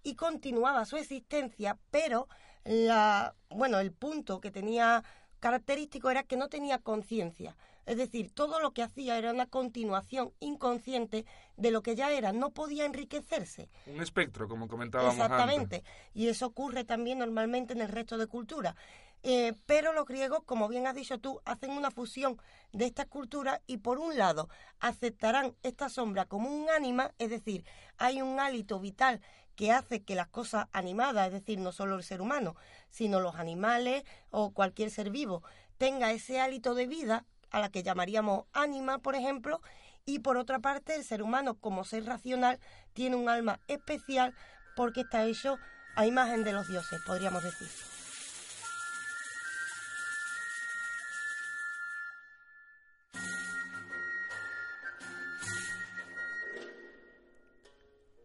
y 0.03 0.15
continuaba 0.17 0.85
su 0.85 0.97
existencia, 0.97 1.79
pero 1.91 2.29
la, 2.65 3.35
bueno, 3.51 3.79
el 3.79 3.93
punto 3.93 4.41
que 4.41 4.51
tenía 4.51 5.03
característico 5.39 6.11
era 6.11 6.23
que 6.23 6.37
no 6.37 6.49
tenía 6.49 6.79
conciencia. 6.79 7.57
Es 7.87 7.97
decir, 7.97 8.31
todo 8.31 8.61
lo 8.61 8.73
que 8.73 8.83
hacía 8.83 9.17
era 9.17 9.33
una 9.33 9.47
continuación 9.47 10.33
inconsciente 10.41 11.25
de 11.57 11.71
lo 11.71 11.83
que 11.83 11.97
ya 11.97 12.13
era, 12.13 12.33
no 12.33 12.51
podía 12.51 12.85
enriquecerse. 12.85 13.71
Un 13.87 14.03
espectro, 14.03 14.47
como 14.47 14.69
comentábamos 14.69 15.15
Exactamente. 15.15 15.85
Y 16.13 16.29
eso 16.29 16.47
ocurre 16.47 16.85
también 16.85 17.19
normalmente 17.19 17.73
en 17.73 17.81
el 17.81 17.89
resto 17.89 18.19
de 18.19 18.27
culturas. 18.27 18.75
Eh, 19.23 19.55
pero 19.67 19.93
los 19.93 20.07
griegos, 20.07 20.43
como 20.45 20.69
bien 20.69 20.87
has 20.87 20.95
dicho 20.95 21.19
tú, 21.19 21.41
hacen 21.45 21.71
una 21.71 21.91
fusión 21.91 22.41
de 22.73 22.85
estas 22.85 23.07
culturas 23.07 23.61
y 23.67 23.79
por 23.79 23.99
un 23.99 24.17
lado 24.17 24.49
aceptarán 24.81 25.55
esta 25.63 25.89
sombra 25.89 26.27
como 26.27 26.51
un 26.51 26.69
ánima, 26.71 27.13
es 27.19 27.31
decir, 27.31 27.65
hay 27.97 28.23
un 28.23 28.39
hálito 28.39 28.79
vital 28.79 29.21
que 29.59 29.73
hace 29.73 30.05
que 30.05 30.15
las 30.15 30.29
cosas 30.29 30.69
animadas, 30.73 31.27
es 31.27 31.33
decir, 31.33 31.59
no 31.59 31.73
solo 31.73 31.97
el 31.97 32.05
ser 32.05 32.21
humano, 32.21 32.55
sino 32.91 33.19
los 33.19 33.35
animales 33.35 34.05
o 34.31 34.53
cualquier 34.53 34.89
ser 34.93 35.11
vivo, 35.11 35.43
tenga 35.79 36.13
ese 36.13 36.41
hálito 36.41 36.77
de 36.77 36.87
vida 36.87 37.25
a 37.51 37.59
la 37.59 37.69
que 37.69 37.83
llamaríamos 37.83 38.45
ánima, 38.53 39.01
por 39.01 39.17
ejemplo, 39.17 39.61
y 40.05 40.21
por 40.21 40.37
otra 40.37 40.61
parte 40.61 40.95
el 40.95 41.03
ser 41.03 41.25
humano 41.25 41.57
como 41.59 41.83
ser 41.83 42.05
racional 42.05 42.61
tiene 42.93 43.17
un 43.17 43.29
alma 43.29 43.59
especial 43.67 44.33
porque 44.77 45.01
está 45.01 45.25
hecho 45.25 45.59
a 45.97 46.07
imagen 46.07 46.45
de 46.45 46.53
los 46.53 46.69
dioses, 46.69 47.01
podríamos 47.05 47.43
decir. 47.43 47.88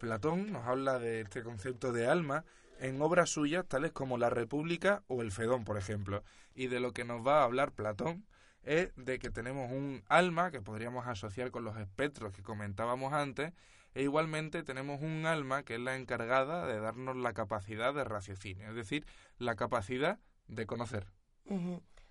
Platón 0.04 0.52
nos 0.52 0.68
habla 0.68 1.00
de 1.00 1.22
este 1.22 1.44
concepto 1.44 1.94
de 1.94 2.08
alma 2.08 2.44
en 2.78 3.02
obras 3.02 3.30
suyas 3.30 3.66
tales 3.66 3.94
como 3.94 4.18
La 4.18 4.30
República 4.30 5.02
o 5.08 5.22
El 5.22 5.32
Fedón, 5.32 5.64
por 5.64 5.78
ejemplo. 5.78 6.26
Y 6.54 6.68
de 6.68 6.82
lo 6.82 6.92
que 6.92 7.06
nos 7.06 7.26
va 7.26 7.40
a 7.40 7.44
hablar 7.46 7.72
Platón 7.72 8.26
es 8.64 8.92
de 8.98 9.18
que 9.18 9.30
tenemos 9.30 9.72
un 9.72 10.04
alma 10.10 10.52
que 10.52 10.60
podríamos 10.60 11.08
asociar 11.08 11.52
con 11.52 11.64
los 11.64 11.78
espectros 11.78 12.34
que 12.34 12.44
comentábamos 12.44 13.14
antes, 13.14 13.54
e 13.94 14.04
igualmente 14.04 14.62
tenemos 14.64 15.02
un 15.02 15.26
alma 15.26 15.64
que 15.64 15.76
es 15.76 15.80
la 15.80 15.96
encargada 15.96 16.68
de 16.68 16.82
darnos 16.82 17.16
la 17.16 17.32
capacidad 17.32 17.94
de 17.94 18.04
raciocinio, 18.04 18.68
es 18.68 18.76
decir, 18.76 19.06
la 19.38 19.56
capacidad 19.56 20.20
de 20.50 20.66
conocer. 20.66 21.08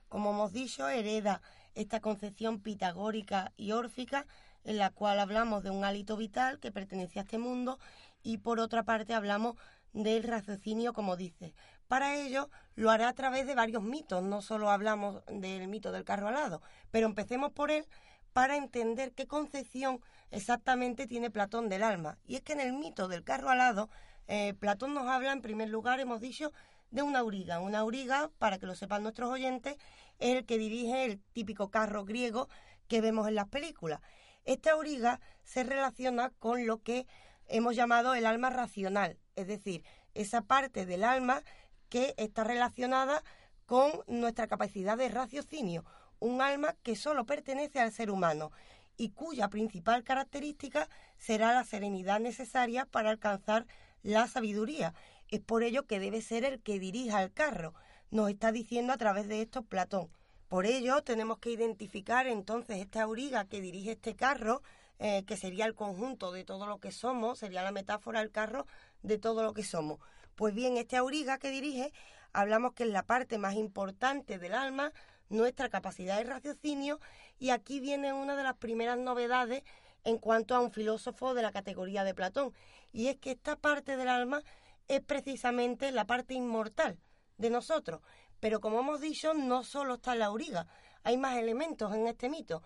Como 0.09 0.31
hemos 0.31 0.55
dicho, 0.55 0.89
hereda 0.89 1.43
esta 1.75 2.01
concepción 2.01 2.63
pitagórica 2.63 3.53
y 3.59 3.73
órfica 3.73 4.27
en 4.65 4.79
la 4.79 4.91
cual 4.91 5.19
hablamos 5.19 5.63
de 5.63 5.71
un 5.71 5.85
hálito 5.85 6.17
vital 6.17 6.59
que 6.59 6.73
pertenece 6.73 7.19
a 7.19 7.23
este 7.23 7.39
mundo 7.39 7.79
y 8.23 8.39
por 8.39 8.61
otra 8.61 8.85
parte 8.85 9.15
hablamos 9.15 9.57
del 9.93 10.23
raciocinio, 10.23 10.93
como 10.93 11.17
dice. 11.17 11.55
Para 11.89 12.17
ello 12.17 12.49
lo 12.75 12.91
hará 12.91 13.09
a 13.09 13.13
través 13.13 13.47
de 13.47 13.55
varios 13.55 13.83
mitos, 13.83 14.23
no 14.23 14.41
solo 14.41 14.71
hablamos 14.71 15.23
del 15.27 15.69
mito 15.69 15.93
del 15.93 16.05
carro 16.05 16.29
alado, 16.29 16.63
pero 16.91 17.07
empecemos 17.07 17.53
por 17.53 17.71
él 17.71 17.87
para 18.33 18.57
entender 18.57 19.13
qué 19.13 19.27
concepción 19.27 20.01
exactamente 20.31 21.07
tiene 21.07 21.31
Platón 21.31 21.69
del 21.69 21.83
alma. 21.83 22.19
Y 22.27 22.37
es 22.37 22.43
que 22.43 22.55
en 22.55 22.61
el 22.61 22.73
mito 22.73 23.09
del 23.09 23.25
carro 23.25 23.51
alado, 23.51 23.91
eh, 24.27 24.55
Platón 24.55 24.95
nos 24.95 25.07
habla, 25.07 25.33
en 25.33 25.43
primer 25.43 25.69
lugar, 25.69 26.01
hemos 26.01 26.21
dicho, 26.21 26.53
de 26.91 27.03
una 27.03 27.21
auriga. 27.21 27.61
Una 27.61 27.81
auriga, 27.81 28.31
para 28.39 28.59
que 28.59 28.67
lo 28.67 28.75
sepan 28.75 29.03
nuestros 29.03 29.31
oyentes, 29.31 29.77
es 30.19 30.37
el 30.37 30.47
que 30.47 30.59
dirige 30.59 31.05
el 31.05 31.21
típico 31.33 31.71
carro 31.71 32.05
griego 32.05 32.49
que 32.89 33.01
vemos 33.01 33.29
en 33.29 33.35
las 33.35 33.49
películas. 33.49 34.01
Esta 34.45 34.73
auriga 34.73 35.21
se 35.45 35.63
relaciona 35.63 36.31
con 36.39 36.67
lo 36.67 36.83
que 36.83 37.07
hemos 37.47 37.77
llamado 37.77 38.15
el 38.15 38.27
alma 38.27 38.51
racional, 38.51 39.19
es 39.37 39.47
decir, 39.47 39.85
esa 40.15 40.43
parte 40.43 40.87
del 40.87 41.05
alma 41.05 41.43
que 41.89 42.15
está 42.17 42.45
relacionada 42.45 43.23
con 43.67 43.93
nuestra 44.07 44.49
capacidad 44.49 44.97
de 44.97 45.09
raciocinio, 45.09 45.85
un 46.19 46.41
alma 46.41 46.75
que 46.83 46.97
solo 46.97 47.25
pertenece 47.27 47.81
al 47.81 47.93
ser 47.93 48.11
humano 48.11 48.53
y 48.97 49.11
cuya 49.11 49.49
principal 49.49 50.05
característica 50.05 50.89
será 51.19 51.53
la 51.53 51.65
serenidad 51.65 52.21
necesaria 52.21 52.87
para 52.87 53.11
alcanzar 53.11 53.67
la 54.03 54.27
sabiduría. 54.27 54.95
Es 55.29 55.41
por 55.41 55.63
ello 55.63 55.87
que 55.87 56.01
debe 56.01 56.21
ser 56.21 56.45
el 56.45 56.61
que 56.61 56.79
dirija 56.79 57.23
el 57.23 57.33
carro. 57.33 57.75
Nos 58.11 58.31
está 58.31 58.53
diciendo 58.53 58.93
a 58.93 58.99
través 58.99 59.29
de 59.29 59.43
esto 59.43 59.63
Platón. 59.63 60.11
Por 60.53 60.67
ello, 60.67 61.01
tenemos 61.01 61.39
que 61.39 61.49
identificar 61.49 62.27
entonces 62.27 62.77
esta 62.77 63.01
auriga 63.05 63.47
que 63.47 63.63
dirige 63.63 63.93
este 63.93 64.15
carro, 64.15 64.61
eh, 64.99 65.25
que 65.25 65.39
sería 65.39 65.65
el 65.65 65.75
conjunto 65.75 66.31
de 66.31 66.45
todo 66.45 66.67
lo 66.67 66.79
que 66.79 66.93
somos, 66.93 67.39
sería 67.39 67.63
la 67.63 67.73
metáfora 67.73 68.21
del 68.21 68.31
carro 68.31 68.67
de 69.03 69.17
todo 69.17 69.45
lo 69.45 69.55
que 69.55 69.65
somos. 69.65 69.99
Pues 70.35 70.53
bien, 70.53 70.77
este 70.77 70.99
auriga 70.99 71.39
que 71.39 71.49
dirige, 71.49 71.91
hablamos 72.35 72.75
que 72.75 72.83
es 72.83 72.91
la 72.91 73.03
parte 73.03 73.39
más 73.39 73.55
importante 73.55 74.39
del 74.39 74.53
alma, 74.53 74.93
nuestra 75.31 75.71
capacidad 75.71 76.19
de 76.19 76.25
raciocinio 76.25 77.01
y 77.39 77.49
aquí 77.49 77.81
viene 77.81 78.13
una 78.13 78.37
de 78.37 78.43
las 78.43 78.59
primeras 78.59 78.99
novedades 78.99 79.63
en 80.05 80.19
cuanto 80.19 80.55
a 80.55 80.61
un 80.61 80.71
filósofo 80.71 81.33
de 81.33 81.41
la 81.41 81.53
categoría 81.53 82.05
de 82.05 82.13
Platón 82.13 82.53
y 82.93 83.07
es 83.07 83.17
que 83.17 83.31
esta 83.31 83.57
parte 83.57 83.97
del 83.97 84.09
alma 84.09 84.43
es 84.87 85.01
precisamente 85.01 85.93
la 85.93 86.07
parte 86.07 86.35
inmortal 86.35 86.99
de 87.39 87.49
nosotros. 87.49 88.03
Pero 88.43 88.61
como 88.61 88.81
hemos 88.81 89.01
dicho, 89.01 89.35
no 89.35 89.63
solo 89.63 89.95
está 89.95 90.17
la 90.17 90.27
auriga, 90.27 90.67
hay 91.05 91.17
más 91.17 91.37
elementos 91.37 91.95
en 91.95 92.09
este 92.09 92.29
mito. 92.29 92.65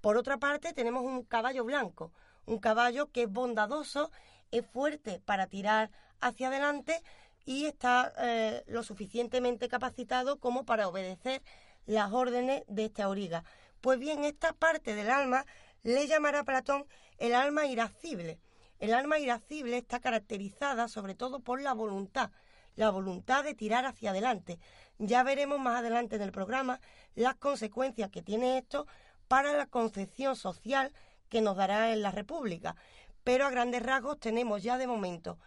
Por 0.00 0.16
otra 0.16 0.38
parte, 0.38 0.72
tenemos 0.72 1.04
un 1.04 1.22
caballo 1.22 1.64
blanco, 1.64 2.14
un 2.46 2.58
caballo 2.58 3.12
que 3.12 3.24
es 3.24 3.30
bondadoso, 3.30 4.10
es 4.52 4.66
fuerte 4.66 5.20
para 5.20 5.46
tirar 5.46 5.90
hacia 6.22 6.48
adelante 6.48 7.02
y 7.44 7.66
está 7.66 8.14
eh, 8.16 8.64
lo 8.68 8.82
suficientemente 8.82 9.68
capacitado 9.68 10.38
como 10.38 10.64
para 10.64 10.88
obedecer 10.88 11.42
las 11.84 12.10
órdenes 12.10 12.62
de 12.66 12.86
esta 12.86 13.04
auriga. 13.04 13.44
Pues 13.82 13.98
bien, 13.98 14.24
esta 14.24 14.54
parte 14.54 14.94
del 14.94 15.10
alma 15.10 15.44
le 15.82 16.06
llamará 16.06 16.42
Platón 16.42 16.86
el 17.18 17.34
alma 17.34 17.66
irascible. 17.66 18.40
El 18.78 18.94
alma 18.94 19.18
irascible 19.18 19.76
está 19.76 20.00
caracterizada 20.00 20.88
sobre 20.88 21.14
todo 21.14 21.40
por 21.40 21.60
la 21.60 21.74
voluntad, 21.74 22.30
la 22.78 22.90
voluntad 22.90 23.42
de 23.42 23.54
tirar 23.54 23.86
hacia 23.86 24.10
adelante. 24.10 24.60
Ya 24.98 25.24
veremos 25.24 25.58
más 25.58 25.80
adelante 25.80 26.14
en 26.14 26.22
el 26.22 26.30
programa 26.30 26.80
las 27.16 27.34
consecuencias 27.34 28.08
que 28.08 28.22
tiene 28.22 28.56
esto 28.56 28.86
para 29.26 29.52
la 29.52 29.66
concepción 29.66 30.36
social 30.36 30.92
que 31.28 31.40
nos 31.40 31.56
dará 31.56 31.92
en 31.92 32.02
la 32.02 32.12
República. 32.12 32.76
Pero 33.24 33.46
a 33.46 33.50
grandes 33.50 33.82
rasgos 33.82 34.20
tenemos 34.20 34.62
ya 34.62 34.78
de 34.78 34.86
momento 34.86 35.40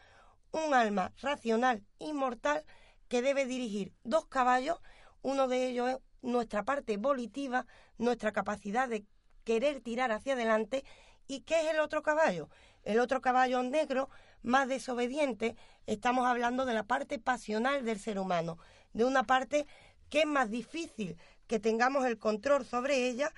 un 0.52 0.74
alma 0.74 1.14
racional 1.22 1.86
inmortal 2.00 2.66
que 3.08 3.22
debe 3.22 3.46
dirigir 3.46 3.94
dos 4.04 4.26
caballos, 4.26 4.80
uno 5.22 5.48
de 5.48 5.68
ellos 5.70 5.90
es 5.90 5.98
nuestra 6.22 6.64
parte 6.64 6.98
volitiva, 6.98 7.66
nuestra 7.98 8.34
capacidad 8.34 8.90
de 8.90 9.06
querer 9.46 9.80
tirar 9.80 10.12
hacia 10.12 10.34
adelante, 10.34 10.84
¿y 11.28 11.42
qué 11.42 11.62
es 11.62 11.74
el 11.74 11.80
otro 11.80 12.02
caballo? 12.02 12.50
El 12.84 13.00
otro 13.00 13.22
caballo 13.22 13.64
negro, 13.64 14.10
más 14.44 14.68
desobediente, 14.68 15.56
estamos 15.86 16.26
hablando 16.26 16.66
de 16.66 16.74
la 16.74 16.84
parte 16.84 17.20
pasional 17.20 17.86
del 17.86 18.00
ser 18.00 18.20
humano, 18.20 18.58
de 18.94 19.06
una 19.06 19.24
parte 19.24 19.68
que 20.10 20.22
es 20.22 20.26
más 20.26 20.50
difícil 20.50 21.18
que 21.48 21.60
tengamos 21.60 22.06
el 22.06 22.18
control 22.18 22.66
sobre 22.66 23.08
ella 23.08 23.32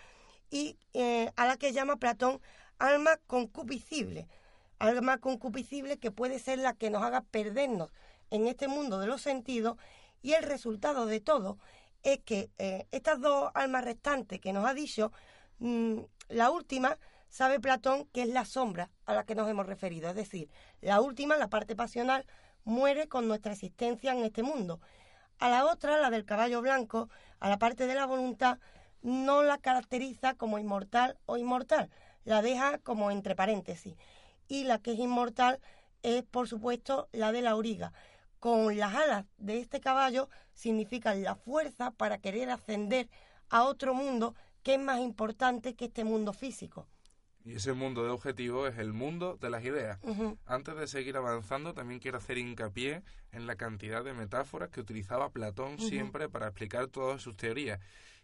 y 0.49 0.77
eh, 0.93 1.31
a 1.35 1.45
la 1.45 1.57
que 1.57 1.73
llama 1.73 1.97
Platón 1.97 2.39
alma 2.79 3.17
concupiscible, 3.27 4.27
alma 4.79 5.17
concupiscible 5.17 5.97
que 5.97 6.11
puede 6.11 6.39
ser 6.39 6.59
la 6.59 6.73
que 6.73 6.89
nos 6.89 7.03
haga 7.03 7.21
perdernos 7.21 7.91
en 8.29 8.47
este 8.47 8.67
mundo 8.67 8.99
de 8.99 9.07
los 9.07 9.21
sentidos 9.21 9.77
y 10.21 10.33
el 10.33 10.43
resultado 10.43 11.05
de 11.05 11.19
todo 11.21 11.57
es 12.03 12.19
que 12.19 12.49
eh, 12.57 12.87
estas 12.91 13.21
dos 13.21 13.51
almas 13.53 13.85
restantes 13.85 14.39
que 14.39 14.53
nos 14.53 14.65
ha 14.65 14.73
dicho, 14.73 15.11
mm, 15.59 15.99
la 16.29 16.51
última 16.51 16.97
sabe 17.33 17.59
Platón 17.59 18.05
que 18.13 18.21
es 18.21 18.29
la 18.29 18.45
sombra 18.45 18.91
a 19.07 19.15
la 19.15 19.23
que 19.23 19.33
nos 19.33 19.49
hemos 19.49 19.65
referido, 19.65 20.07
es 20.07 20.15
decir, 20.15 20.51
la 20.81 21.01
última, 21.01 21.35
la 21.35 21.49
parte 21.49 21.75
pasional, 21.75 22.27
muere 22.63 23.07
con 23.07 23.27
nuestra 23.27 23.53
existencia 23.53 24.11
en 24.11 24.23
este 24.23 24.43
mundo. 24.43 24.79
A 25.39 25.49
la 25.49 25.65
otra, 25.65 25.97
la 25.97 26.11
del 26.11 26.25
caballo 26.25 26.61
blanco, 26.61 27.09
a 27.39 27.49
la 27.49 27.57
parte 27.57 27.87
de 27.87 27.95
la 27.95 28.05
voluntad, 28.05 28.59
no 29.01 29.41
la 29.41 29.57
caracteriza 29.57 30.35
como 30.35 30.59
inmortal 30.59 31.17
o 31.25 31.37
inmortal, 31.37 31.89
la 32.23 32.43
deja 32.43 32.77
como 32.77 33.09
entre 33.09 33.35
paréntesis. 33.35 33.95
Y 34.47 34.65
la 34.65 34.77
que 34.77 34.91
es 34.91 34.99
inmortal 34.99 35.59
es, 36.03 36.21
por 36.21 36.47
supuesto, 36.47 37.09
la 37.13 37.31
de 37.31 37.41
la 37.41 37.49
auriga. 37.49 37.93
Con 38.39 38.77
las 38.77 38.93
alas 38.93 39.25
de 39.37 39.59
este 39.59 39.81
caballo 39.81 40.29
significan 40.53 41.23
la 41.23 41.33
fuerza 41.33 41.89
para 41.89 42.19
querer 42.19 42.51
ascender 42.51 43.09
a 43.49 43.63
otro 43.63 43.95
mundo 43.95 44.35
que 44.61 44.75
es 44.75 44.79
más 44.79 44.99
importante 44.99 45.73
que 45.73 45.85
este 45.85 46.03
mundo 46.03 46.31
físico. 46.31 46.87
Y 47.45 47.55
ese 47.55 47.73
mundo 47.73 48.03
de 48.03 48.09
objetivos 48.09 48.71
es 48.71 48.79
el 48.79 48.93
mundo 48.93 49.37
de 49.39 49.49
las 49.49 49.63
ideas. 49.65 49.99
Antes 50.45 50.75
de 50.75 50.87
seguir 50.87 51.17
avanzando, 51.17 51.73
también 51.73 51.99
quiero 51.99 52.17
hacer 52.17 52.37
hincapié 52.37 53.03
en 53.31 53.47
la 53.47 53.55
cantidad 53.55 54.03
de 54.03 54.13
metáforas 54.13 54.69
que 54.69 54.79
utilizaba 54.79 55.29
Platón 55.29 55.77
siempre 55.77 56.29
para 56.29 56.47
explicar 56.47 56.87
todas 56.87 57.21
sus 57.21 57.35
teorías. 57.35 57.79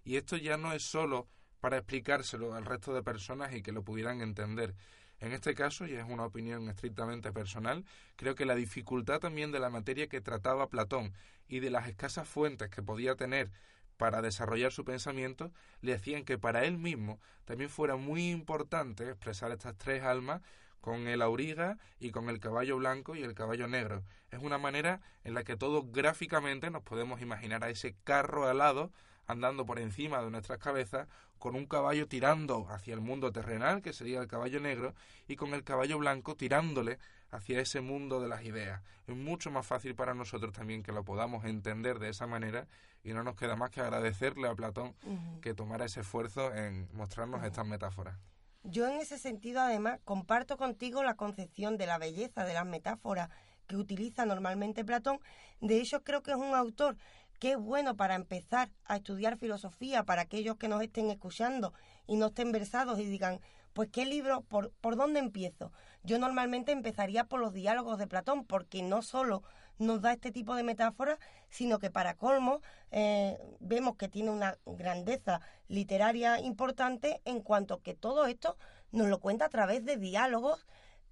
Y 0.06 0.16
esto 0.16 0.38
ya 0.38 0.56
no 0.56 0.72
es 0.72 0.84
solo 0.84 1.28
para 1.60 1.78
explicárselo 1.78 2.56
al 2.56 2.66
resto 2.66 2.94
de 2.94 3.04
personas 3.04 3.54
y 3.54 3.62
que 3.62 3.74
lo 3.74 3.84
pudieran 3.84 4.22
entender. 4.22 4.74
En 5.20 5.34
este 5.34 5.54
caso, 5.54 5.86
y 5.86 5.96
es 5.96 6.06
una 6.08 6.24
opinión 6.24 6.70
estrictamente 6.70 7.34
personal, 7.34 7.84
creo 8.16 8.36
que 8.36 8.46
la 8.46 8.56
dificultad 8.56 9.20
también 9.20 9.52
de 9.52 9.60
la 9.60 9.70
materia 9.70 10.08
que 10.08 10.22
trataba 10.22 10.70
Platón 10.70 11.14
y 11.50 11.60
de 11.60 11.70
las 11.70 11.90
escasas 11.90 12.28
fuentes 12.28 12.70
que 12.70 12.82
podía 12.82 13.16
tener 13.16 13.52
para 14.00 14.22
desarrollar 14.22 14.72
su 14.72 14.86
pensamiento, 14.86 15.52
le 15.82 15.94
hacían 15.94 16.24
que 16.24 16.38
para 16.38 16.64
él 16.64 16.78
mismo 16.78 17.20
también 17.44 17.70
fuera 17.70 17.98
muy 17.98 18.30
importante 18.30 19.04
expresar 19.04 19.52
estas 19.52 19.78
tres 19.78 20.04
almas 20.04 20.42
con 20.80 21.10
el 21.10 21.22
auriga 21.22 21.78
y 22.00 22.12
con 22.12 22.30
el 22.30 22.40
caballo 22.40 22.78
blanco 22.78 23.18
y 23.18 23.24
el 23.24 23.34
caballo 23.34 23.68
negro. 23.68 24.06
Es 24.32 24.42
una 24.42 24.58
manera 24.58 25.02
en 25.26 25.34
la 25.34 25.44
que 25.44 25.58
todos 25.58 25.92
gráficamente 25.92 26.72
nos 26.72 26.82
podemos 26.82 27.22
imaginar 27.22 27.66
a 27.66 27.70
ese 27.70 27.94
carro 28.06 28.48
alado 28.48 28.94
andando 29.28 29.66
por 29.66 29.80
encima 29.80 30.24
de 30.24 30.32
nuestras 30.32 30.60
cabezas 30.60 31.10
con 31.38 31.56
un 31.56 31.66
caballo 31.66 32.08
tirando 32.08 32.70
hacia 32.70 32.94
el 32.94 33.02
mundo 33.02 33.34
terrenal, 33.34 33.82
que 33.82 33.92
sería 33.92 34.22
el 34.22 34.28
caballo 34.28 34.62
negro, 34.62 34.96
y 35.28 35.36
con 35.36 35.54
el 35.54 35.66
caballo 35.66 35.98
blanco 35.98 36.36
tirándole 36.36 37.00
hacia 37.32 37.60
ese 37.60 37.82
mundo 37.82 38.20
de 38.20 38.28
las 38.28 38.44
ideas. 38.44 38.82
Es 39.08 39.16
mucho 39.16 39.52
más 39.52 39.66
fácil 39.66 39.96
para 39.96 40.14
nosotros 40.14 40.54
también 40.54 40.84
que 40.84 40.92
lo 40.92 41.04
podamos 41.04 41.46
entender 41.46 42.00
de 42.00 42.10
esa 42.10 42.28
manera 42.28 42.68
y 43.04 43.14
no 43.14 43.24
nos 43.24 43.36
queda 43.36 43.56
más 43.56 43.72
que 43.72 43.82
agradecerle 43.82 44.48
a 44.48 44.56
Platón 44.56 44.96
que 45.42 45.54
tomara 45.54 45.86
ese 45.86 46.02
esfuerzo 46.02 46.54
en 46.54 46.88
mostrarnos 46.94 47.44
estas 47.44 47.66
metáforas. 47.66 48.18
Yo 48.64 48.88
en 48.88 49.00
ese 49.00 49.18
sentido 49.18 49.62
además 49.62 50.00
comparto 50.04 50.58
contigo 50.58 51.04
la 51.04 51.16
concepción 51.16 51.78
de 51.78 51.88
la 51.88 51.98
belleza 51.98 52.44
de 52.46 52.54
las 52.54 52.66
metáforas 52.66 53.30
que 53.68 53.78
utiliza 53.78 54.26
normalmente 54.26 54.84
Platón. 54.84 55.20
De 55.62 55.80
hecho 55.80 56.04
creo 56.04 56.22
que 56.22 56.32
es 56.32 56.38
un 56.38 56.54
autor 56.54 56.98
que 57.40 57.54
es 57.54 57.58
bueno 57.58 57.96
para 57.96 58.16
empezar 58.16 58.70
a 58.84 58.98
estudiar 58.98 59.38
filosofía 59.38 60.04
para 60.04 60.24
aquellos 60.24 60.58
que 60.58 60.68
nos 60.68 60.82
estén 60.82 61.10
escuchando 61.10 61.74
y 62.06 62.18
no 62.18 62.28
estén 62.28 62.52
versados 62.52 63.00
y 63.00 63.06
digan, 63.06 63.40
pues 63.74 63.90
qué 63.92 64.06
libro, 64.06 64.42
por, 64.42 64.72
por 64.82 64.98
dónde 64.98 65.20
empiezo. 65.20 65.72
Yo 66.04 66.18
normalmente 66.20 66.72
empezaría 66.72 67.26
por 67.26 67.40
los 67.40 67.54
diálogos 67.54 67.98
de 67.98 68.08
Platón, 68.08 68.46
porque 68.46 68.82
no 68.82 69.02
solo 69.02 69.44
nos 69.78 70.02
da 70.02 70.14
este 70.14 70.32
tipo 70.32 70.56
de 70.56 70.64
metáforas, 70.64 71.20
sino 71.50 71.80
que 71.80 71.90
para 71.90 72.16
colmo 72.16 72.62
eh, 72.92 73.38
vemos 73.60 73.96
que 73.96 74.10
tiene 74.10 74.30
una 74.30 74.58
grandeza 74.66 75.42
literaria 75.68 76.40
importante 76.40 77.22
en 77.26 77.42
cuanto 77.42 77.82
que 77.82 77.96
todo 77.96 78.26
esto 78.28 78.58
nos 78.92 79.08
lo 79.08 79.20
cuenta 79.20 79.46
a 79.46 79.50
través 79.50 79.86
de 79.86 79.98
diálogos 79.98 80.66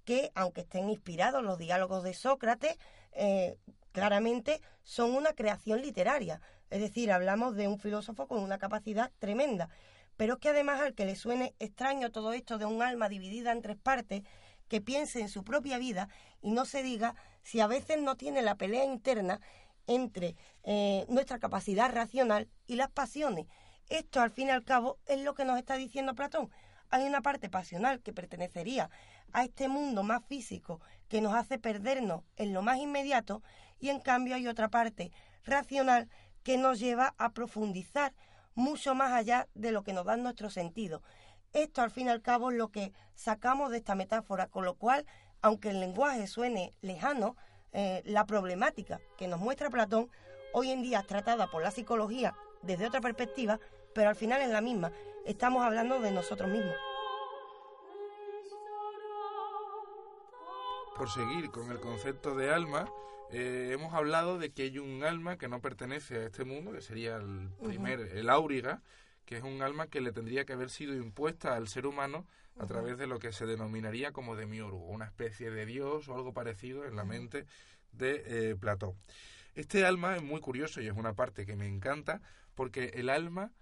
que, 0.04 0.30
aunque 0.34 0.62
estén 0.62 0.88
inspirados 0.88 1.42
los 1.42 1.58
diálogos 1.58 2.02
de 2.02 2.14
Sócrates, 2.14 2.78
eh, 3.12 3.56
claramente 3.92 4.60
son 4.82 5.14
una 5.14 5.32
creación 5.32 5.82
literaria. 5.82 6.40
Es 6.70 6.80
decir, 6.80 7.10
hablamos 7.12 7.56
de 7.56 7.68
un 7.68 7.78
filósofo 7.78 8.26
con 8.26 8.40
una 8.40 8.58
capacidad 8.58 9.10
tremenda. 9.18 9.68
Pero 10.16 10.34
es 10.34 10.40
que 10.40 10.48
además 10.48 10.80
al 10.80 10.94
que 10.94 11.04
le 11.04 11.14
suene 11.14 11.54
extraño 11.58 12.10
todo 12.10 12.32
esto 12.32 12.58
de 12.58 12.64
un 12.64 12.82
alma 12.82 13.08
dividida 13.08 13.52
en 13.52 13.62
tres 13.62 13.76
partes, 13.76 14.22
que 14.68 14.80
piense 14.80 15.20
en 15.20 15.28
su 15.28 15.44
propia 15.44 15.78
vida 15.78 16.08
y 16.42 16.50
no 16.50 16.64
se 16.64 16.82
diga 16.82 17.14
si 17.42 17.60
a 17.60 17.66
veces 17.66 18.00
no 18.00 18.16
tiene 18.16 18.42
la 18.42 18.56
pelea 18.56 18.84
interna 18.84 19.40
entre 19.86 20.36
eh, 20.64 21.06
nuestra 21.08 21.38
capacidad 21.38 21.92
racional 21.92 22.48
y 22.66 22.76
las 22.76 22.90
pasiones. 22.90 23.46
Esto, 23.88 24.20
al 24.20 24.30
fin 24.30 24.48
y 24.48 24.50
al 24.50 24.64
cabo, 24.64 24.98
es 25.06 25.20
lo 25.20 25.34
que 25.34 25.44
nos 25.44 25.58
está 25.58 25.76
diciendo 25.76 26.14
Platón. 26.14 26.50
Hay 26.90 27.04
una 27.04 27.22
parte 27.22 27.48
pasional 27.48 28.00
que 28.00 28.12
pertenecería 28.12 28.90
a 29.32 29.44
este 29.44 29.68
mundo 29.68 30.02
más 30.02 30.24
físico 30.26 30.80
que 31.08 31.20
nos 31.20 31.34
hace 31.34 31.58
perdernos 31.58 32.22
en 32.36 32.52
lo 32.52 32.62
más 32.62 32.78
inmediato 32.78 33.42
y 33.78 33.88
en 33.90 34.00
cambio 34.00 34.34
hay 34.34 34.46
otra 34.46 34.68
parte 34.68 35.10
racional 35.44 36.08
que 36.42 36.58
nos 36.58 36.78
lleva 36.78 37.14
a 37.18 37.32
profundizar 37.32 38.14
mucho 38.54 38.94
más 38.94 39.12
allá 39.12 39.48
de 39.54 39.72
lo 39.72 39.82
que 39.82 39.92
nos 39.92 40.04
dan 40.04 40.22
nuestros 40.22 40.52
sentidos. 40.52 41.02
Esto 41.52 41.82
al 41.82 41.90
fin 41.90 42.06
y 42.06 42.10
al 42.10 42.22
cabo 42.22 42.50
es 42.50 42.56
lo 42.56 42.68
que 42.68 42.92
sacamos 43.14 43.70
de 43.70 43.78
esta 43.78 43.94
metáfora, 43.94 44.48
con 44.48 44.64
lo 44.64 44.74
cual, 44.74 45.06
aunque 45.40 45.70
el 45.70 45.80
lenguaje 45.80 46.26
suene 46.26 46.74
lejano, 46.82 47.36
eh, 47.72 48.02
la 48.04 48.26
problemática 48.26 49.00
que 49.16 49.28
nos 49.28 49.40
muestra 49.40 49.70
Platón 49.70 50.10
hoy 50.52 50.70
en 50.70 50.82
día 50.82 51.00
es 51.00 51.06
tratada 51.06 51.50
por 51.50 51.62
la 51.62 51.70
psicología 51.70 52.34
desde 52.62 52.86
otra 52.86 53.00
perspectiva, 53.00 53.60
pero 53.94 54.08
al 54.08 54.16
final 54.16 54.42
es 54.42 54.50
la 54.50 54.60
misma. 54.60 54.92
Estamos 55.24 55.62
hablando 55.62 56.00
de 56.00 56.10
nosotros 56.10 56.50
mismos. 56.50 56.74
Por 60.96 61.10
seguir 61.10 61.50
con 61.50 61.70
el 61.70 61.80
concepto 61.80 62.34
de 62.34 62.52
alma, 62.52 62.90
eh, 63.30 63.70
hemos 63.72 63.94
hablado 63.94 64.38
de 64.38 64.52
que 64.52 64.62
hay 64.62 64.78
un 64.78 65.04
alma 65.04 65.38
que 65.38 65.48
no 65.48 65.60
pertenece 65.60 66.16
a 66.16 66.26
este 66.26 66.44
mundo, 66.44 66.72
que 66.72 66.80
sería 66.80 67.16
el 67.16 67.50
primer, 67.62 68.00
el 68.00 68.28
áuriga, 68.28 68.82
que 69.28 69.36
es 69.36 69.42
un 69.42 69.60
alma 69.60 69.88
que 69.88 70.00
le 70.00 70.10
tendría 70.10 70.46
que 70.46 70.54
haber 70.54 70.70
sido 70.70 70.94
impuesta 70.94 71.54
al 71.54 71.68
ser 71.68 71.86
humano 71.86 72.26
a 72.58 72.64
través 72.64 72.96
de 72.96 73.06
lo 73.06 73.18
que 73.18 73.30
se 73.30 73.44
denominaría 73.44 74.10
como 74.10 74.36
demiurgo, 74.36 74.86
una 74.86 75.04
especie 75.04 75.50
de 75.50 75.66
dios 75.66 76.08
o 76.08 76.14
algo 76.14 76.32
parecido 76.32 76.86
en 76.86 76.96
la 76.96 77.04
mente 77.04 77.44
de 77.92 78.22
eh, 78.24 78.56
Platón. 78.56 78.94
Este 79.54 79.84
alma 79.84 80.16
es 80.16 80.22
muy 80.22 80.40
curioso 80.40 80.80
y 80.80 80.86
es 80.86 80.94
una 80.94 81.12
parte 81.12 81.44
que 81.44 81.56
me 81.56 81.66
encanta 81.66 82.22
porque 82.54 82.92
el 82.94 83.10
alma 83.10 83.52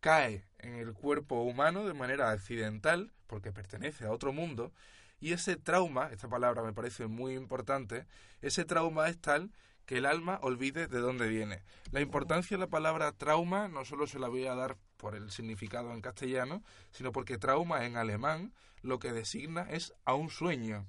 cae 0.00 0.44
en 0.58 0.74
el 0.74 0.92
cuerpo 0.92 1.40
humano 1.40 1.86
de 1.86 1.94
manera 1.94 2.30
accidental, 2.30 3.10
porque 3.26 3.50
pertenece 3.50 4.04
a 4.04 4.12
otro 4.12 4.34
mundo, 4.34 4.74
y 5.20 5.32
ese 5.32 5.56
trauma, 5.56 6.10
esta 6.12 6.28
palabra 6.28 6.62
me 6.62 6.74
parece 6.74 7.06
muy 7.06 7.32
importante, 7.32 8.06
ese 8.42 8.66
trauma 8.66 9.08
es 9.08 9.18
tal 9.18 9.52
que 9.86 9.96
el 9.96 10.04
alma 10.04 10.38
olvide 10.42 10.86
de 10.86 10.98
dónde 10.98 11.28
viene. 11.28 11.62
La 11.92 12.02
importancia 12.02 12.58
de 12.58 12.60
la 12.60 12.68
palabra 12.68 13.12
trauma 13.12 13.68
no 13.68 13.86
solo 13.86 14.06
se 14.06 14.18
la 14.18 14.28
voy 14.28 14.46
a 14.46 14.54
dar 14.54 14.76
por 15.04 15.14
el 15.14 15.30
significado 15.30 15.92
en 15.92 16.00
castellano, 16.00 16.62
sino 16.90 17.12
porque 17.12 17.36
trauma 17.36 17.84
en 17.84 17.98
alemán 17.98 18.54
lo 18.80 18.98
que 18.98 19.12
designa 19.12 19.68
es 19.70 19.92
a 20.06 20.14
un 20.14 20.30
sueño, 20.30 20.86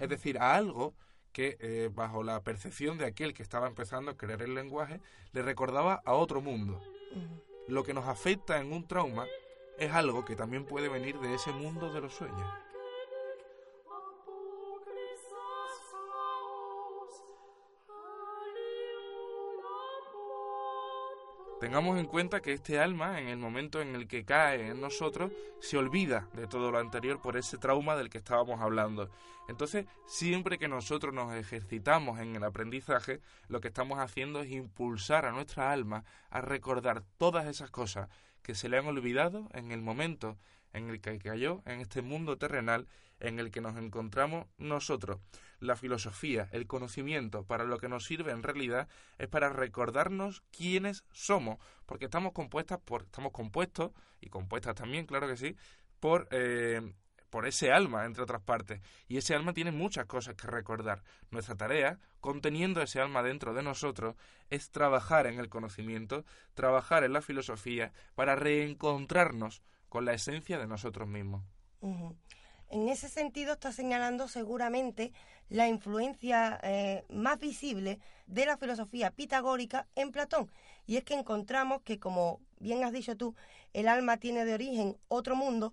es 0.00 0.08
decir, 0.08 0.38
a 0.38 0.54
algo 0.54 0.94
que 1.30 1.58
eh, 1.60 1.90
bajo 1.92 2.22
la 2.22 2.42
percepción 2.42 2.96
de 2.96 3.04
aquel 3.04 3.34
que 3.34 3.42
estaba 3.42 3.66
empezando 3.66 4.10
a 4.10 4.16
creer 4.16 4.40
el 4.40 4.54
lenguaje 4.54 4.98
le 5.32 5.42
recordaba 5.42 6.00
a 6.06 6.14
otro 6.14 6.40
mundo. 6.40 6.80
Lo 7.68 7.84
que 7.84 7.92
nos 7.92 8.08
afecta 8.08 8.58
en 8.58 8.72
un 8.72 8.88
trauma 8.88 9.26
es 9.78 9.92
algo 9.92 10.24
que 10.24 10.36
también 10.36 10.64
puede 10.64 10.88
venir 10.88 11.18
de 11.20 11.34
ese 11.34 11.52
mundo 11.52 11.92
de 11.92 12.00
los 12.00 12.14
sueños. 12.14 12.48
Tengamos 21.64 21.98
en 21.98 22.04
cuenta 22.04 22.42
que 22.42 22.52
este 22.52 22.78
alma, 22.78 23.18
en 23.18 23.28
el 23.28 23.38
momento 23.38 23.80
en 23.80 23.94
el 23.94 24.06
que 24.06 24.26
cae 24.26 24.68
en 24.68 24.82
nosotros, 24.82 25.32
se 25.60 25.78
olvida 25.78 26.28
de 26.34 26.46
todo 26.46 26.70
lo 26.70 26.78
anterior 26.78 27.22
por 27.22 27.38
ese 27.38 27.56
trauma 27.56 27.96
del 27.96 28.10
que 28.10 28.18
estábamos 28.18 28.60
hablando. 28.60 29.08
Entonces, 29.48 29.86
siempre 30.06 30.58
que 30.58 30.68
nosotros 30.68 31.14
nos 31.14 31.32
ejercitamos 31.32 32.20
en 32.20 32.36
el 32.36 32.44
aprendizaje, 32.44 33.22
lo 33.48 33.62
que 33.62 33.68
estamos 33.68 33.98
haciendo 33.98 34.42
es 34.42 34.50
impulsar 34.50 35.24
a 35.24 35.32
nuestra 35.32 35.72
alma 35.72 36.04
a 36.28 36.42
recordar 36.42 37.02
todas 37.16 37.46
esas 37.46 37.70
cosas 37.70 38.10
que 38.42 38.54
se 38.54 38.68
le 38.68 38.76
han 38.76 38.86
olvidado 38.86 39.48
en 39.54 39.72
el 39.72 39.80
momento 39.80 40.36
en 40.74 40.90
el 40.90 41.00
que 41.00 41.18
cayó 41.18 41.62
en 41.64 41.80
este 41.80 42.02
mundo 42.02 42.36
terrenal 42.36 42.86
en 43.20 43.38
el 43.38 43.50
que 43.50 43.62
nos 43.62 43.78
encontramos 43.78 44.46
nosotros. 44.58 45.18
La 45.64 45.76
filosofía, 45.76 46.48
el 46.52 46.66
conocimiento, 46.66 47.44
para 47.44 47.64
lo 47.64 47.78
que 47.78 47.88
nos 47.88 48.04
sirve 48.04 48.32
en 48.32 48.42
realidad 48.42 48.88
es 49.18 49.28
para 49.28 49.48
recordarnos 49.48 50.42
quiénes 50.50 51.04
somos, 51.12 51.58
porque 51.86 52.04
estamos 52.04 52.32
compuestas 52.32 52.78
por, 52.84 53.04
estamos 53.04 53.32
compuestos 53.32 53.92
y 54.20 54.28
compuestas 54.28 54.74
también, 54.74 55.06
claro 55.06 55.26
que 55.26 55.36
sí, 55.36 55.56
por 56.00 56.28
eh, 56.30 56.92
por 57.34 57.48
ese 57.48 57.72
alma, 57.72 58.04
entre 58.04 58.22
otras 58.22 58.42
partes. 58.42 58.80
Y 59.08 59.16
ese 59.16 59.34
alma 59.34 59.52
tiene 59.52 59.72
muchas 59.72 60.06
cosas 60.06 60.36
que 60.36 60.46
recordar. 60.46 61.02
Nuestra 61.32 61.56
tarea, 61.56 61.98
conteniendo 62.20 62.80
ese 62.80 63.00
alma 63.00 63.24
dentro 63.24 63.54
de 63.54 63.64
nosotros, 63.64 64.14
es 64.50 64.70
trabajar 64.70 65.26
en 65.26 65.40
el 65.40 65.48
conocimiento, 65.48 66.24
trabajar 66.54 67.02
en 67.02 67.12
la 67.12 67.22
filosofía, 67.22 67.92
para 68.14 68.36
reencontrarnos 68.36 69.62
con 69.88 70.04
la 70.04 70.12
esencia 70.12 70.58
de 70.58 70.68
nosotros 70.68 71.08
mismos. 71.08 71.42
En 72.74 72.88
ese 72.88 73.08
sentido 73.08 73.52
está 73.52 73.70
señalando 73.70 74.26
seguramente 74.26 75.12
la 75.48 75.68
influencia 75.68 76.58
eh, 76.64 77.04
más 77.08 77.38
visible 77.38 78.00
de 78.26 78.46
la 78.46 78.56
filosofía 78.56 79.12
pitagórica 79.12 79.86
en 79.94 80.10
Platón. 80.10 80.50
Y 80.84 80.96
es 80.96 81.04
que 81.04 81.14
encontramos 81.14 81.82
que, 81.82 82.00
como 82.00 82.40
bien 82.58 82.82
has 82.82 82.90
dicho 82.90 83.16
tú, 83.16 83.36
el 83.74 83.86
alma 83.86 84.16
tiene 84.16 84.44
de 84.44 84.54
origen 84.54 84.96
otro 85.06 85.36
mundo 85.36 85.72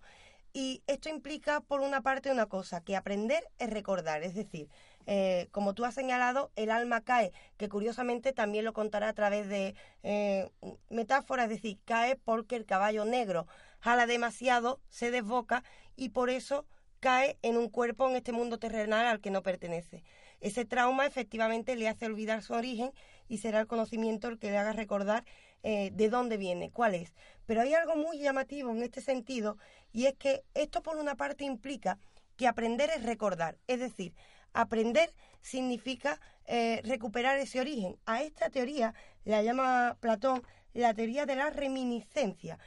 y 0.53 0.83
esto 0.85 1.09
implica, 1.09 1.59
por 1.61 1.81
una 1.81 2.01
parte, 2.01 2.31
una 2.31 2.45
cosa, 2.45 2.81
que 2.81 2.95
aprender 2.95 3.49
es 3.57 3.71
recordar. 3.71 4.21
Es 4.21 4.35
decir, 4.35 4.69
eh, 5.07 5.47
como 5.49 5.73
tú 5.73 5.85
has 5.85 5.95
señalado, 5.95 6.51
el 6.55 6.69
alma 6.69 7.01
cae, 7.01 7.33
que 7.57 7.67
curiosamente 7.67 8.31
también 8.31 8.63
lo 8.63 8.73
contará 8.73 9.09
a 9.09 9.13
través 9.13 9.49
de 9.49 9.73
eh, 10.03 10.51
metáforas, 10.91 11.45
es 11.45 11.63
decir, 11.63 11.79
cae 11.83 12.15
porque 12.15 12.55
el 12.55 12.67
caballo 12.67 13.05
negro 13.05 13.47
jala 13.79 14.05
demasiado, 14.05 14.79
se 14.89 15.09
desboca 15.09 15.63
y 15.95 16.09
por 16.09 16.29
eso 16.29 16.67
cae 17.01 17.37
en 17.41 17.57
un 17.57 17.67
cuerpo 17.67 18.09
en 18.09 18.15
este 18.15 18.31
mundo 18.31 18.59
terrenal 18.59 19.05
al 19.05 19.19
que 19.19 19.31
no 19.31 19.43
pertenece. 19.43 20.03
Ese 20.39 20.63
trauma 20.63 21.05
efectivamente 21.05 21.75
le 21.75 21.89
hace 21.89 22.05
olvidar 22.05 22.41
su 22.43 22.53
origen 22.53 22.93
y 23.27 23.39
será 23.39 23.59
el 23.59 23.67
conocimiento 23.67 24.29
el 24.29 24.39
que 24.39 24.51
le 24.51 24.57
haga 24.57 24.71
recordar 24.71 25.25
eh, 25.63 25.91
de 25.93 26.09
dónde 26.09 26.37
viene, 26.37 26.71
cuál 26.71 26.95
es. 26.95 27.13
Pero 27.45 27.61
hay 27.61 27.73
algo 27.73 27.95
muy 27.95 28.19
llamativo 28.19 28.71
en 28.71 28.83
este 28.83 29.01
sentido 29.01 29.57
y 29.91 30.05
es 30.05 30.13
que 30.13 30.43
esto 30.53 30.81
por 30.81 30.95
una 30.95 31.15
parte 31.15 31.43
implica 31.43 31.99
que 32.37 32.47
aprender 32.47 32.89
es 32.89 33.03
recordar, 33.03 33.57
es 33.67 33.79
decir, 33.79 34.13
aprender 34.53 35.13
significa 35.41 36.19
eh, 36.45 36.81
recuperar 36.83 37.37
ese 37.39 37.59
origen. 37.59 37.97
A 38.05 38.21
esta 38.21 38.49
teoría 38.49 38.93
la 39.25 39.41
llama 39.41 39.97
Platón 39.99 40.43
la 40.73 40.93
teoría 40.93 41.25
de 41.25 41.35
la 41.35 41.49
reminiscencia 41.49 42.57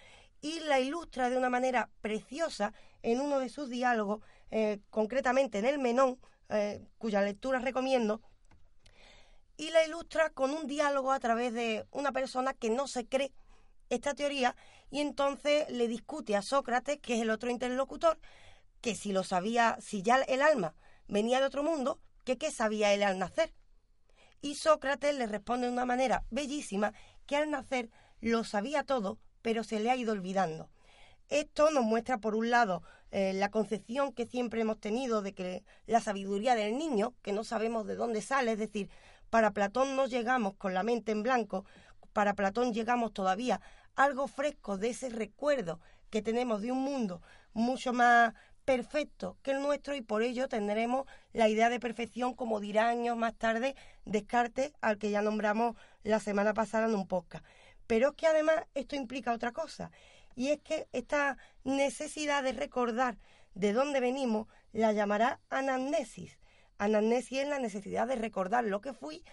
y 0.41 0.61
la 0.61 0.81
ilustra 0.81 1.31
de 1.31 1.39
una 1.39 1.49
manera 1.49 1.89
preciosa 2.01 2.75
en 3.05 3.21
uno 3.21 3.39
de 3.39 3.51
sus 3.51 3.69
diálogos, 3.69 4.25
eh, 4.51 4.81
concretamente 4.89 5.59
en 5.59 5.67
el 5.67 5.79
Menón, 5.79 6.19
eh, 6.49 6.89
cuya 6.99 7.21
lectura 7.21 7.59
recomiendo, 7.59 8.23
y 9.57 9.71
la 9.71 9.85
ilustra 9.85 10.31
con 10.31 10.51
un 10.51 10.67
diálogo 10.67 11.13
a 11.13 11.21
través 11.21 11.53
de 11.53 11.87
una 11.91 12.13
persona 12.13 12.55
que 12.55 12.71
no 12.71 12.89
se 12.89 13.07
cree 13.07 13.33
esta 13.91 14.15
teoría 14.15 14.57
y 14.91 15.01
entonces 15.01 15.69
le 15.71 15.87
discute 15.87 16.35
a 16.35 16.43
Sócrates, 16.43 16.99
que 17.01 17.17
es 17.17 17.23
el 17.23 17.31
otro 17.31 17.51
interlocutor, 17.51 18.19
que 18.81 18.95
si 18.95 19.13
lo 19.13 19.23
sabía, 19.23 19.77
si 19.81 20.03
ya 20.03 20.17
el 20.17 20.43
alma 20.43 20.75
venía 21.07 21.41
de 21.41 21.47
otro 21.47 21.63
mundo, 21.63 22.01
que 22.25 22.39
qué 22.39 22.51
sabía 22.51 22.95
él 22.95 23.03
al 23.03 23.19
nacer. 23.19 23.53
Y 24.41 24.55
Sócrates 24.55 25.15
le 25.15 25.27
responde 25.27 25.67
de 25.67 25.73
una 25.73 25.85
manera 25.85 26.25
bellísima 26.31 26.95
que 27.27 27.37
al 27.37 27.51
nacer 27.51 27.91
lo 28.21 28.45
sabía 28.45 28.83
todo, 28.83 29.19
pero 29.43 29.63
se 29.63 29.79
le 29.79 29.91
ha 29.91 29.97
ido 29.97 30.13
olvidando. 30.13 30.71
Esto 31.29 31.71
nos 31.71 31.85
muestra, 31.85 32.19
por 32.19 32.35
un 32.35 32.51
lado, 32.51 32.83
eh, 33.11 33.33
la 33.33 33.51
concepción 33.51 34.13
que 34.13 34.27
siempre 34.27 34.61
hemos 34.61 34.79
tenido 34.79 35.23
de 35.23 35.33
que 35.35 35.65
la 35.87 36.01
sabiduría 36.01 36.55
del 36.55 36.77
niño, 36.77 37.15
que 37.23 37.33
no 37.33 37.45
sabemos 37.45 37.87
de 37.87 37.97
dónde 37.97 38.23
sale, 38.23 38.53
es 38.53 38.59
decir, 38.59 38.91
para 39.31 39.53
Platón 39.53 39.97
no 39.97 40.07
llegamos 40.07 40.55
con 40.55 40.75
la 40.75 40.83
mente 40.83 41.13
en 41.13 41.23
blanco, 41.23 41.65
para 42.13 42.35
Platón 42.35 42.73
llegamos 42.73 43.13
todavía 43.13 43.61
algo 43.97 44.27
fresco 44.27 44.79
de 44.79 44.91
ese 44.91 45.09
recuerdo 45.09 45.81
que 46.11 46.23
tenemos 46.23 46.63
de 46.63 46.73
un 46.73 46.83
mundo 46.83 47.23
mucho 47.53 47.93
más 47.93 48.35
perfecto 48.65 49.37
que 49.43 49.53
el 49.53 49.61
nuestro 49.61 49.95
y 49.95 50.01
por 50.01 50.23
ello 50.23 50.49
tendremos 50.49 51.07
la 51.33 51.49
idea 51.49 51.69
de 51.69 51.81
perfección, 51.81 52.35
como 52.35 52.61
dirá 52.61 52.89
años 52.89 53.17
más 53.17 53.35
tarde 53.35 53.77
Descartes, 54.05 54.73
al 54.81 54.99
que 54.99 55.11
ya 55.11 55.23
nombramos 55.23 55.77
la 56.03 56.21
semana 56.21 56.55
pasada 56.55 56.87
en 56.87 56.95
un 56.95 57.07
podcast. 57.07 57.45
Pero 57.87 58.11
es 58.11 58.15
que 58.15 58.27
además 58.27 58.57
esto 58.75 58.97
implica 58.97 59.33
otra 59.33 59.53
cosa, 59.53 59.91
y 60.35 60.51
es 60.51 60.61
que 60.61 60.89
esta 60.93 61.37
necesidad 61.65 62.43
de 62.43 62.53
recordar 62.53 63.19
de 63.55 63.73
dónde 63.73 64.01
venimos 64.01 64.49
la 64.73 64.93
llamará 64.93 65.41
anamnesis. 65.51 66.39
Anamnesis 66.79 67.41
es 67.41 67.49
la 67.49 67.59
necesidad 67.59 68.07
de 68.07 68.17
recordar 68.17 68.65
lo 68.65 68.81
que 68.81 68.93
fui, 68.93 69.25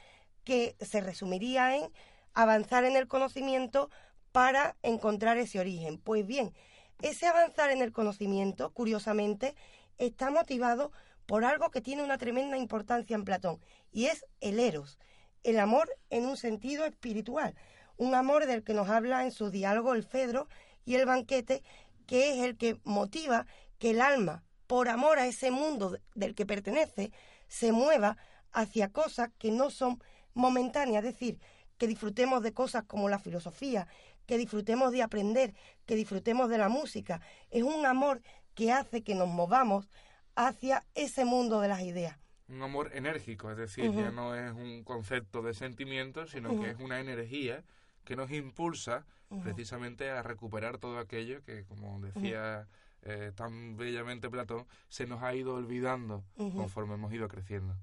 que 0.44 0.76
se 0.80 1.02
resumiría 1.02 1.76
en 1.76 1.92
avanzar 2.34 2.86
en 2.86 2.96
el 2.96 3.08
conocimiento 3.08 3.90
para 4.32 4.78
encontrar 4.84 5.38
ese 5.38 5.60
origen. 5.60 5.98
Pues 5.98 6.26
bien, 6.26 6.54
ese 7.02 7.28
avanzar 7.28 7.72
en 7.72 7.82
el 7.82 7.92
conocimiento, 7.92 8.72
curiosamente, 8.72 9.56
está 9.98 10.30
motivado 10.30 10.92
por 11.26 11.46
algo 11.46 11.72
que 11.72 11.82
tiene 11.82 12.04
una 12.04 12.18
tremenda 12.18 12.58
importancia 12.58 13.16
en 13.16 13.26
Platón, 13.26 13.60
y 13.92 14.06
es 14.06 14.26
el 14.40 14.60
eros, 14.60 15.00
el 15.44 15.60
amor 15.60 15.90
en 16.10 16.26
un 16.26 16.38
sentido 16.38 16.86
espiritual 16.86 17.56
un 18.02 18.16
amor 18.16 18.48
del 18.48 18.64
que 18.64 18.74
nos 18.74 18.90
habla 18.90 19.24
en 19.24 19.32
su 19.32 19.52
diálogo 19.52 19.94
el 19.94 20.04
Fedro 20.04 20.48
y 20.86 20.96
el 20.96 21.06
banquete, 21.06 21.64
que 22.08 22.32
es 22.32 22.40
el 22.44 22.58
que 22.58 22.80
motiva 22.84 23.46
que 23.80 23.92
el 23.92 24.02
alma, 24.02 24.44
por 24.68 24.90
amor 24.90 25.20
a 25.20 25.28
ese 25.28 25.52
mundo 25.52 25.98
del 26.16 26.36
que 26.36 26.46
pertenece, 26.46 27.12
se 27.48 27.72
mueva 27.72 28.18
hacia 28.52 28.90
cosas 28.90 29.30
que 29.38 29.52
no 29.52 29.70
son 29.70 30.02
momentáneas, 30.34 31.04
es 31.04 31.14
decir, 31.14 31.40
que 31.78 31.88
disfrutemos 31.88 32.44
de 32.44 32.54
cosas 32.54 32.84
como 32.84 33.10
la 33.10 33.20
filosofía, 33.20 33.88
que 34.26 34.38
disfrutemos 34.38 34.92
de 34.92 35.02
aprender, 35.02 35.54
que 35.86 35.96
disfrutemos 35.96 36.50
de 36.50 36.58
la 36.58 36.70
música. 36.70 37.22
Es 37.50 37.64
un 37.64 37.86
amor 37.86 38.22
que 38.54 38.72
hace 38.72 39.04
que 39.04 39.16
nos 39.16 39.28
movamos 39.28 39.90
hacia 40.36 40.86
ese 40.96 41.26
mundo 41.26 41.60
de 41.60 41.68
las 41.68 41.82
ideas. 41.82 42.18
Un 42.48 42.62
amor 42.62 42.92
enérgico, 42.94 43.50
es 43.52 43.58
decir, 43.58 43.92
ya 43.92 44.12
no 44.12 44.36
es 44.36 44.52
un 44.54 44.84
concepto 44.84 45.42
de 45.42 45.54
sentimiento, 45.54 46.28
sino 46.28 46.60
que 46.60 46.72
es 46.72 46.80
una 46.80 47.00
energía 47.00 47.64
que 48.04 48.16
nos 48.16 48.32
impulsa 48.32 49.06
precisamente 49.44 50.10
a 50.10 50.22
recuperar 50.24 50.78
todo 50.78 51.00
aquello 51.00 51.42
que, 51.44 51.64
como 51.64 52.02
decía 52.02 52.68
eh, 53.04 53.32
tan 53.34 53.78
bellamente 53.78 54.30
Platón, 54.30 54.68
se 54.90 55.08
nos 55.08 55.24
ha 55.24 55.34
ido 55.34 55.56
olvidando 55.56 56.24
conforme 56.36 56.96
hemos 56.96 57.14
ido 57.14 57.28
creciendo. 57.30 57.76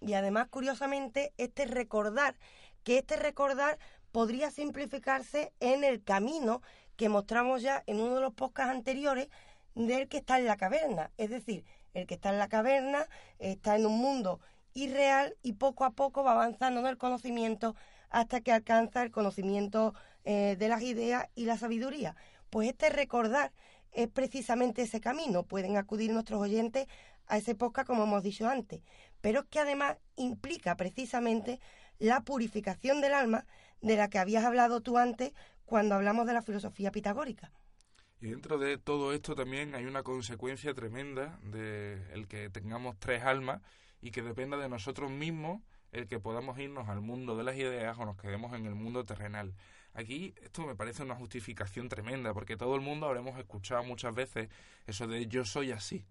Y 0.00 0.14
además, 0.14 0.48
curiosamente, 0.48 1.32
este 1.36 1.66
recordar, 1.66 2.36
que 2.82 2.98
este 2.98 3.16
recordar 3.16 3.78
podría 4.12 4.50
simplificarse 4.50 5.52
en 5.60 5.84
el 5.84 6.02
camino 6.02 6.62
que 6.96 7.08
mostramos 7.08 7.62
ya 7.62 7.82
en 7.86 8.00
uno 8.00 8.14
de 8.14 8.20
los 8.20 8.32
podcasts 8.32 8.74
anteriores 8.74 9.28
del 9.74 10.08
que 10.08 10.18
está 10.18 10.38
en 10.38 10.46
la 10.46 10.56
caverna. 10.56 11.10
Es 11.18 11.30
decir, 11.30 11.64
el 11.92 12.06
que 12.06 12.14
está 12.14 12.30
en 12.30 12.38
la 12.38 12.48
caverna 12.48 13.06
está 13.38 13.76
en 13.76 13.86
un 13.86 13.98
mundo 13.98 14.40
irreal 14.72 15.36
y 15.42 15.54
poco 15.54 15.84
a 15.84 15.90
poco 15.90 16.24
va 16.24 16.32
avanzando 16.32 16.80
en 16.80 16.86
el 16.86 16.98
conocimiento 16.98 17.76
hasta 18.14 18.40
que 18.40 18.52
alcanza 18.52 19.02
el 19.02 19.10
conocimiento 19.10 19.92
eh, 20.24 20.54
de 20.56 20.68
las 20.68 20.82
ideas 20.82 21.26
y 21.34 21.46
la 21.46 21.58
sabiduría. 21.58 22.14
Pues 22.48 22.68
este 22.68 22.88
recordar 22.88 23.52
es 23.90 24.06
precisamente 24.06 24.82
ese 24.82 25.00
camino. 25.00 25.42
Pueden 25.42 25.76
acudir 25.76 26.12
nuestros 26.12 26.40
oyentes 26.40 26.86
a 27.26 27.38
ese 27.38 27.56
podcast, 27.56 27.88
como 27.88 28.04
hemos 28.04 28.22
dicho 28.22 28.48
antes, 28.48 28.82
pero 29.20 29.40
es 29.40 29.46
que 29.46 29.58
además 29.58 29.96
implica 30.14 30.76
precisamente 30.76 31.58
la 31.98 32.20
purificación 32.20 33.00
del 33.00 33.14
alma 33.14 33.46
de 33.80 33.96
la 33.96 34.08
que 34.08 34.20
habías 34.20 34.44
hablado 34.44 34.80
tú 34.80 34.96
antes 34.96 35.32
cuando 35.64 35.96
hablamos 35.96 36.28
de 36.28 36.34
la 36.34 36.42
filosofía 36.42 36.92
pitagórica. 36.92 37.50
Y 38.20 38.28
dentro 38.28 38.58
de 38.58 38.78
todo 38.78 39.12
esto 39.12 39.34
también 39.34 39.74
hay 39.74 39.86
una 39.86 40.04
consecuencia 40.04 40.72
tremenda 40.72 41.40
de 41.42 42.00
el 42.12 42.28
que 42.28 42.48
tengamos 42.48 42.96
tres 43.00 43.24
almas 43.24 43.60
y 44.00 44.12
que 44.12 44.22
dependa 44.22 44.56
de 44.56 44.68
nosotros 44.68 45.10
mismos 45.10 45.62
el 45.94 46.08
que 46.08 46.18
podamos 46.18 46.58
irnos 46.58 46.88
al 46.88 47.00
mundo 47.00 47.36
de 47.36 47.44
las 47.44 47.56
ideas 47.56 47.96
o 47.98 48.04
nos 48.04 48.16
quedemos 48.16 48.52
en 48.52 48.66
el 48.66 48.74
mundo 48.74 49.04
terrenal. 49.04 49.54
Aquí 49.94 50.34
esto 50.42 50.66
me 50.66 50.74
parece 50.74 51.04
una 51.04 51.14
justificación 51.14 51.88
tremenda, 51.88 52.34
porque 52.34 52.56
todo 52.56 52.74
el 52.74 52.80
mundo 52.80 53.06
habremos 53.06 53.38
escuchado 53.38 53.84
muchas 53.84 54.12
veces 54.12 54.48
eso 54.86 55.06
de 55.06 55.26
yo 55.28 55.44
soy 55.44 55.70
así 55.70 56.04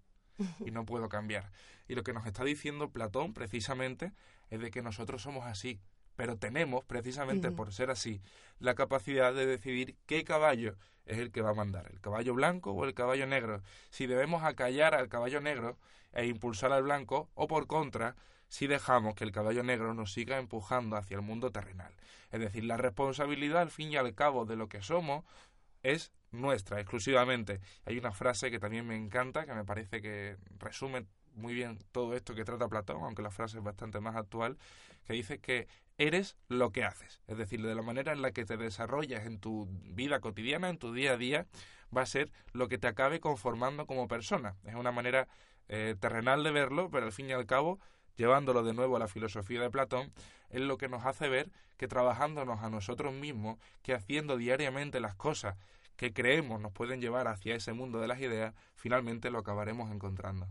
y 0.65 0.71
no 0.71 0.85
puedo 0.85 1.09
cambiar. 1.09 1.51
Y 1.87 1.95
lo 1.95 2.03
que 2.03 2.13
nos 2.13 2.25
está 2.25 2.45
diciendo 2.45 2.89
Platón 2.89 3.33
precisamente 3.33 4.13
es 4.49 4.61
de 4.61 4.71
que 4.71 4.81
nosotros 4.81 5.21
somos 5.21 5.45
así, 5.45 5.81
pero 6.15 6.37
tenemos 6.37 6.85
precisamente 6.85 7.51
por 7.51 7.73
ser 7.73 7.89
así 7.89 8.21
la 8.59 8.75
capacidad 8.75 9.33
de 9.33 9.45
decidir 9.45 9.97
qué 10.05 10.23
caballo 10.23 10.77
es 11.05 11.17
el 11.17 11.31
que 11.31 11.41
va 11.41 11.49
a 11.49 11.55
mandar, 11.55 11.89
el 11.91 11.99
caballo 11.99 12.33
blanco 12.33 12.71
o 12.71 12.85
el 12.85 12.93
caballo 12.93 13.27
negro. 13.27 13.61
Si 13.89 14.07
debemos 14.07 14.43
acallar 14.43 14.95
al 14.95 15.09
caballo 15.09 15.41
negro 15.41 15.77
e 16.13 16.25
impulsar 16.25 16.71
al 16.71 16.83
blanco 16.83 17.29
o 17.33 17.47
por 17.47 17.67
contra, 17.67 18.15
si 18.53 18.67
dejamos 18.67 19.15
que 19.15 19.23
el 19.23 19.31
caballo 19.31 19.63
negro 19.63 19.95
nos 19.95 20.13
siga 20.13 20.37
empujando 20.37 20.95
hacia 20.95 21.15
el 21.15 21.23
mundo 21.23 21.51
terrenal. 21.51 21.91
Es 22.31 22.39
decir, 22.39 22.63
la 22.65 22.77
responsabilidad 22.77 23.63
al 23.63 23.71
fin 23.71 23.91
y 23.91 23.95
al 23.95 24.13
cabo 24.13 24.45
de 24.45 24.55
lo 24.55 24.69
que 24.69 24.83
somos 24.83 25.25
es 25.81 26.11
nuestra 26.29 26.79
exclusivamente. 26.79 27.61
Hay 27.83 27.97
una 27.97 28.11
frase 28.11 28.51
que 28.51 28.59
también 28.59 28.85
me 28.85 28.95
encanta, 28.95 29.47
que 29.47 29.55
me 29.55 29.65
parece 29.65 30.03
que 30.03 30.37
resume 30.59 31.07
muy 31.33 31.55
bien 31.55 31.79
todo 31.91 32.13
esto 32.13 32.35
que 32.35 32.45
trata 32.45 32.67
Platón, 32.67 33.01
aunque 33.01 33.23
la 33.23 33.31
frase 33.31 33.57
es 33.57 33.63
bastante 33.63 33.99
más 33.99 34.15
actual, 34.15 34.59
que 35.07 35.13
dice 35.13 35.39
que 35.39 35.67
eres 35.97 36.37
lo 36.47 36.71
que 36.71 36.83
haces. 36.83 37.21
Es 37.25 37.39
decir, 37.39 37.59
de 37.63 37.73
la 37.73 37.81
manera 37.81 38.13
en 38.13 38.21
la 38.21 38.33
que 38.33 38.45
te 38.45 38.57
desarrollas 38.57 39.25
en 39.25 39.39
tu 39.39 39.67
vida 39.95 40.19
cotidiana, 40.19 40.69
en 40.69 40.77
tu 40.77 40.93
día 40.93 41.13
a 41.13 41.17
día, 41.17 41.47
va 41.95 42.03
a 42.03 42.05
ser 42.05 42.31
lo 42.51 42.67
que 42.67 42.77
te 42.77 42.85
acabe 42.85 43.19
conformando 43.19 43.87
como 43.87 44.07
persona. 44.07 44.57
Es 44.63 44.75
una 44.75 44.91
manera 44.91 45.27
eh, 45.69 45.95
terrenal 45.99 46.43
de 46.43 46.51
verlo, 46.51 46.91
pero 46.91 47.07
al 47.07 47.11
fin 47.11 47.31
y 47.31 47.33
al 47.33 47.47
cabo, 47.47 47.79
llevándolo 48.15 48.63
de 48.63 48.73
nuevo 48.73 48.95
a 48.95 48.99
la 48.99 49.07
filosofía 49.07 49.61
de 49.61 49.69
Platón, 49.69 50.11
es 50.49 50.61
lo 50.61 50.77
que 50.77 50.89
nos 50.89 51.05
hace 51.05 51.27
ver 51.27 51.51
que 51.77 51.87
trabajándonos 51.87 52.61
a 52.61 52.69
nosotros 52.69 53.13
mismos, 53.13 53.57
que 53.81 53.93
haciendo 53.93 54.37
diariamente 54.37 54.99
las 54.99 55.15
cosas 55.15 55.57
que 55.95 56.13
creemos 56.13 56.59
nos 56.59 56.71
pueden 56.71 57.01
llevar 57.01 57.27
hacia 57.27 57.55
ese 57.55 57.73
mundo 57.73 57.99
de 57.99 58.07
las 58.07 58.19
ideas, 58.19 58.53
finalmente 58.75 59.29
lo 59.29 59.39
acabaremos 59.39 59.91
encontrando. 59.91 60.47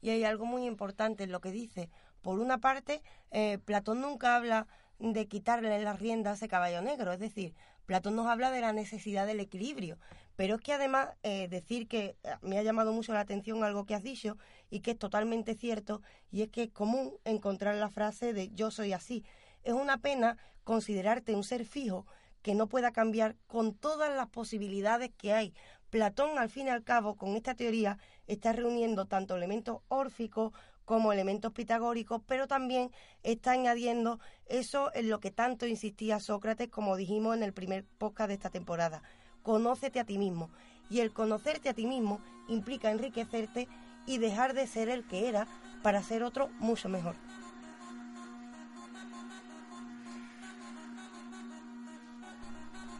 Y 0.00 0.10
hay 0.10 0.24
algo 0.24 0.46
muy 0.46 0.66
importante 0.66 1.24
en 1.24 1.32
lo 1.32 1.40
que 1.40 1.52
dice. 1.52 1.90
Por 2.22 2.38
una 2.38 2.58
parte, 2.58 3.02
eh, 3.30 3.58
Platón 3.64 4.00
nunca 4.00 4.36
habla 4.36 4.66
de 4.98 5.26
quitarle 5.26 5.82
las 5.82 5.98
riendas 5.98 6.32
a 6.32 6.34
ese 6.36 6.48
caballo 6.48 6.82
negro, 6.82 7.12
es 7.12 7.18
decir, 7.18 7.54
Platón 7.86 8.16
nos 8.16 8.26
habla 8.26 8.50
de 8.50 8.60
la 8.60 8.72
necesidad 8.72 9.26
del 9.26 9.40
equilibrio, 9.40 9.98
pero 10.36 10.56
es 10.56 10.60
que 10.60 10.72
además 10.72 11.10
eh, 11.22 11.48
decir 11.48 11.88
que 11.88 12.16
eh, 12.22 12.36
me 12.40 12.58
ha 12.58 12.62
llamado 12.62 12.92
mucho 12.92 13.12
la 13.12 13.20
atención 13.20 13.64
algo 13.64 13.84
que 13.84 13.94
has 13.94 14.02
dicho 14.02 14.38
y 14.70 14.80
que 14.80 14.92
es 14.92 14.98
totalmente 14.98 15.54
cierto, 15.54 16.02
y 16.30 16.42
es 16.42 16.48
que 16.50 16.64
es 16.64 16.70
común 16.70 17.14
encontrar 17.24 17.74
la 17.76 17.90
frase 17.90 18.32
de 18.32 18.50
yo 18.54 18.70
soy 18.70 18.92
así. 18.92 19.24
Es 19.64 19.74
una 19.74 19.98
pena 19.98 20.38
considerarte 20.64 21.34
un 21.34 21.44
ser 21.44 21.64
fijo 21.64 22.06
que 22.42 22.54
no 22.54 22.66
pueda 22.66 22.92
cambiar 22.92 23.36
con 23.46 23.74
todas 23.74 24.14
las 24.14 24.28
posibilidades 24.28 25.10
que 25.16 25.32
hay. 25.32 25.54
Platón, 25.90 26.38
al 26.38 26.48
fin 26.48 26.68
y 26.68 26.70
al 26.70 26.82
cabo, 26.82 27.16
con 27.16 27.36
esta 27.36 27.54
teoría, 27.54 27.98
está 28.26 28.52
reuniendo 28.52 29.06
tanto 29.06 29.36
elementos 29.36 29.82
órficos 29.88 30.52
como 30.84 31.12
elementos 31.12 31.52
pitagóricos, 31.52 32.22
pero 32.26 32.46
también 32.46 32.90
está 33.22 33.52
añadiendo 33.52 34.20
eso 34.46 34.90
en 34.94 35.08
lo 35.08 35.20
que 35.20 35.30
tanto 35.30 35.66
insistía 35.66 36.20
Sócrates, 36.20 36.68
como 36.68 36.96
dijimos 36.96 37.36
en 37.36 37.42
el 37.42 37.52
primer 37.52 37.84
podcast 37.98 38.28
de 38.28 38.34
esta 38.34 38.50
temporada. 38.50 39.02
Conócete 39.42 40.00
a 40.00 40.04
ti 40.04 40.18
mismo. 40.18 40.50
Y 40.90 41.00
el 41.00 41.12
conocerte 41.12 41.68
a 41.68 41.74
ti 41.74 41.86
mismo 41.86 42.20
implica 42.48 42.90
enriquecerte 42.90 43.68
y 44.06 44.18
dejar 44.18 44.52
de 44.52 44.66
ser 44.66 44.88
el 44.88 45.06
que 45.06 45.28
era 45.28 45.46
para 45.82 46.02
ser 46.02 46.22
otro 46.22 46.48
mucho 46.58 46.88
mejor. 46.88 47.14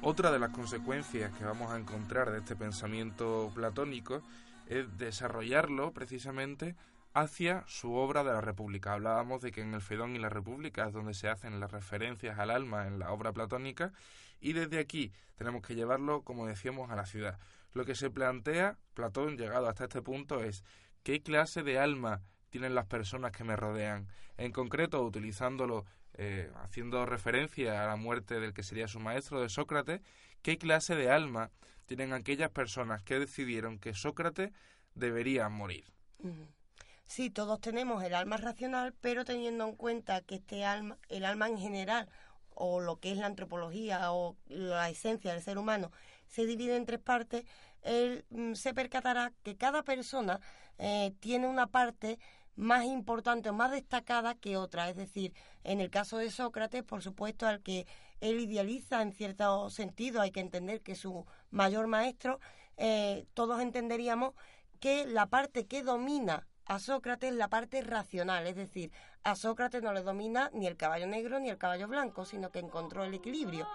Otra 0.04 0.32
de 0.32 0.40
las 0.40 0.50
consecuencias 0.50 1.30
que 1.38 1.44
vamos 1.44 1.70
a 1.70 1.78
encontrar 1.78 2.32
de 2.32 2.38
este 2.38 2.56
pensamiento 2.56 3.52
platónico 3.54 4.20
es 4.66 4.98
desarrollarlo 4.98 5.92
precisamente 5.92 6.74
hacia 7.14 7.64
su 7.66 7.94
obra 7.94 8.24
de 8.24 8.32
la 8.32 8.40
República. 8.40 8.94
Hablábamos 8.94 9.42
de 9.42 9.52
que 9.52 9.60
en 9.60 9.74
el 9.74 9.82
Fedón 9.82 10.16
y 10.16 10.18
la 10.18 10.28
República 10.28 10.86
es 10.86 10.92
donde 10.92 11.14
se 11.14 11.28
hacen 11.28 11.60
las 11.60 11.70
referencias 11.70 12.38
al 12.38 12.50
alma 12.50 12.86
en 12.86 12.98
la 12.98 13.12
obra 13.12 13.32
platónica 13.32 13.92
y 14.40 14.54
desde 14.54 14.78
aquí 14.78 15.12
tenemos 15.36 15.62
que 15.62 15.74
llevarlo, 15.74 16.22
como 16.22 16.46
decíamos, 16.46 16.90
a 16.90 16.96
la 16.96 17.06
ciudad. 17.06 17.38
Lo 17.74 17.84
que 17.84 17.94
se 17.94 18.10
plantea 18.10 18.78
Platón, 18.94 19.36
llegado 19.36 19.68
hasta 19.68 19.84
este 19.84 20.02
punto, 20.02 20.42
es 20.42 20.64
qué 21.02 21.22
clase 21.22 21.62
de 21.62 21.78
alma 21.78 22.20
tienen 22.50 22.74
las 22.74 22.86
personas 22.86 23.32
que 23.32 23.44
me 23.44 23.56
rodean. 23.56 24.08
En 24.36 24.52
concreto, 24.52 25.02
utilizándolo 25.02 25.86
eh, 26.14 26.50
haciendo 26.56 27.06
referencia 27.06 27.82
a 27.82 27.86
la 27.86 27.96
muerte 27.96 28.38
del 28.40 28.52
que 28.52 28.62
sería 28.62 28.88
su 28.88 29.00
maestro 29.00 29.40
de 29.40 29.48
Sócrates, 29.48 30.02
qué 30.42 30.58
clase 30.58 30.94
de 30.94 31.10
alma 31.10 31.50
tienen 31.86 32.12
aquellas 32.12 32.50
personas 32.50 33.02
que 33.02 33.18
decidieron 33.18 33.78
que 33.78 33.94
Sócrates 33.94 34.52
debería 34.94 35.48
morir. 35.48 35.84
Sí, 37.14 37.28
todos 37.28 37.60
tenemos 37.60 38.02
el 38.02 38.14
alma 38.14 38.38
racional, 38.38 38.94
pero 39.02 39.26
teniendo 39.26 39.68
en 39.68 39.76
cuenta 39.76 40.22
que 40.22 40.36
este 40.36 40.64
alma, 40.64 40.96
el 41.10 41.26
alma 41.26 41.46
en 41.46 41.58
general, 41.58 42.08
o 42.54 42.80
lo 42.80 43.00
que 43.00 43.12
es 43.12 43.18
la 43.18 43.26
antropología 43.26 44.10
o 44.12 44.34
la 44.46 44.88
esencia 44.88 45.34
del 45.34 45.42
ser 45.42 45.58
humano, 45.58 45.92
se 46.26 46.46
divide 46.46 46.74
en 46.74 46.86
tres 46.86 47.00
partes, 47.00 47.44
él 47.82 48.24
mm, 48.30 48.54
se 48.54 48.72
percatará 48.72 49.30
que 49.42 49.58
cada 49.58 49.82
persona 49.82 50.40
eh, 50.78 51.12
tiene 51.20 51.48
una 51.48 51.66
parte 51.66 52.18
más 52.56 52.86
importante 52.86 53.50
o 53.50 53.52
más 53.52 53.72
destacada 53.72 54.34
que 54.34 54.56
otra. 54.56 54.88
Es 54.88 54.96
decir, 54.96 55.34
en 55.64 55.82
el 55.82 55.90
caso 55.90 56.16
de 56.16 56.30
Sócrates, 56.30 56.82
por 56.82 57.02
supuesto, 57.02 57.46
al 57.46 57.60
que 57.60 57.86
él 58.22 58.40
idealiza 58.40 59.02
en 59.02 59.12
cierto 59.12 59.68
sentido, 59.68 60.22
hay 60.22 60.30
que 60.30 60.40
entender 60.40 60.80
que 60.80 60.94
su 60.94 61.26
mayor 61.50 61.88
maestro, 61.88 62.40
eh, 62.78 63.26
todos 63.34 63.60
entenderíamos 63.60 64.32
que 64.80 65.04
la 65.04 65.26
parte 65.26 65.66
que 65.66 65.82
domina 65.82 66.46
a 66.66 66.78
Sócrates 66.78 67.30
es 67.30 67.36
la 67.36 67.48
parte 67.48 67.82
racional, 67.82 68.46
es 68.46 68.56
decir, 68.56 68.92
a 69.24 69.36
Sócrates 69.36 69.82
no 69.82 69.92
le 69.92 70.02
domina 70.02 70.50
ni 70.52 70.66
el 70.66 70.76
caballo 70.76 71.06
negro 71.06 71.38
ni 71.38 71.50
el 71.50 71.58
caballo 71.58 71.88
blanco, 71.88 72.24
sino 72.24 72.50
que 72.50 72.60
encontró 72.60 73.04
el 73.04 73.14
equilibrio. 73.14 73.68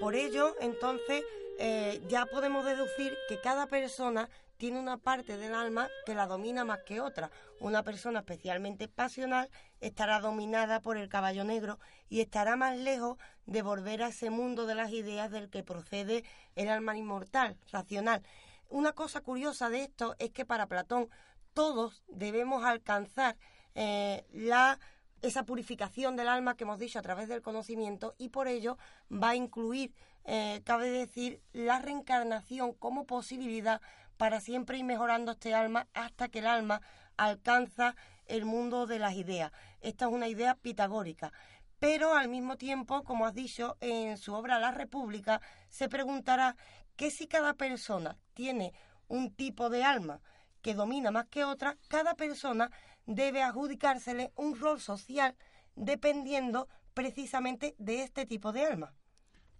Por 0.00 0.14
ello, 0.14 0.54
entonces, 0.60 1.24
eh, 1.58 2.02
ya 2.08 2.26
podemos 2.26 2.64
deducir 2.64 3.16
que 3.28 3.40
cada 3.40 3.66
persona 3.66 4.28
tiene 4.56 4.78
una 4.78 4.98
parte 4.98 5.36
del 5.36 5.54
alma 5.54 5.88
que 6.06 6.14
la 6.14 6.26
domina 6.26 6.64
más 6.64 6.80
que 6.84 7.00
otra. 7.00 7.30
Una 7.60 7.82
persona 7.82 8.20
especialmente 8.20 8.88
pasional 8.88 9.50
estará 9.80 10.20
dominada 10.20 10.80
por 10.80 10.96
el 10.96 11.08
caballo 11.08 11.44
negro 11.44 11.78
y 12.08 12.20
estará 12.20 12.56
más 12.56 12.76
lejos 12.76 13.18
de 13.46 13.62
volver 13.62 14.02
a 14.02 14.08
ese 14.08 14.30
mundo 14.30 14.66
de 14.66 14.74
las 14.74 14.90
ideas 14.90 15.30
del 15.30 15.50
que 15.50 15.62
procede 15.62 16.24
el 16.56 16.68
alma 16.68 16.96
inmortal, 16.96 17.56
racional. 17.70 18.22
Una 18.68 18.92
cosa 18.92 19.20
curiosa 19.20 19.70
de 19.70 19.82
esto 19.82 20.16
es 20.18 20.30
que 20.30 20.44
para 20.44 20.66
Platón 20.66 21.08
todos 21.52 22.02
debemos 22.08 22.64
alcanzar 22.64 23.36
eh, 23.74 24.24
la 24.32 24.78
esa 25.24 25.44
purificación 25.44 26.16
del 26.16 26.28
alma 26.28 26.54
que 26.54 26.64
hemos 26.64 26.78
dicho 26.78 26.98
a 26.98 27.02
través 27.02 27.28
del 27.28 27.40
conocimiento 27.40 28.14
y 28.18 28.28
por 28.28 28.46
ello 28.46 28.76
va 29.10 29.30
a 29.30 29.36
incluir, 29.36 29.94
eh, 30.24 30.60
cabe 30.64 30.90
decir, 30.90 31.40
la 31.52 31.78
reencarnación 31.78 32.74
como 32.74 33.06
posibilidad 33.06 33.80
para 34.16 34.40
siempre 34.40 34.78
ir 34.78 34.84
mejorando 34.84 35.32
este 35.32 35.54
alma 35.54 35.88
hasta 35.94 36.28
que 36.28 36.40
el 36.40 36.46
alma 36.46 36.80
alcanza 37.16 37.96
el 38.26 38.44
mundo 38.44 38.86
de 38.86 38.98
las 38.98 39.14
ideas. 39.14 39.52
Esta 39.80 40.06
es 40.06 40.12
una 40.12 40.28
idea 40.28 40.54
pitagórica. 40.54 41.32
Pero 41.78 42.14
al 42.14 42.28
mismo 42.28 42.56
tiempo, 42.56 43.04
como 43.04 43.26
has 43.26 43.34
dicho, 43.34 43.76
en 43.80 44.16
su 44.16 44.32
obra 44.32 44.58
La 44.58 44.70
República 44.70 45.40
se 45.68 45.88
preguntará 45.88 46.56
que 46.96 47.10
si 47.10 47.26
cada 47.26 47.54
persona 47.54 48.16
tiene 48.32 48.72
un 49.08 49.34
tipo 49.34 49.68
de 49.68 49.84
alma 49.84 50.20
que 50.62 50.74
domina 50.74 51.10
más 51.10 51.26
que 51.26 51.44
otra, 51.44 51.76
cada 51.88 52.14
persona 52.14 52.70
debe 53.04 53.42
adjudicársele 53.42 54.32
un 54.36 54.58
rol 54.58 54.80
social 54.80 55.36
dependiendo 55.76 56.68
precisamente 56.94 57.74
de 57.78 58.02
este 58.02 58.24
tipo 58.24 58.52
de 58.52 58.64
alma. 58.64 58.94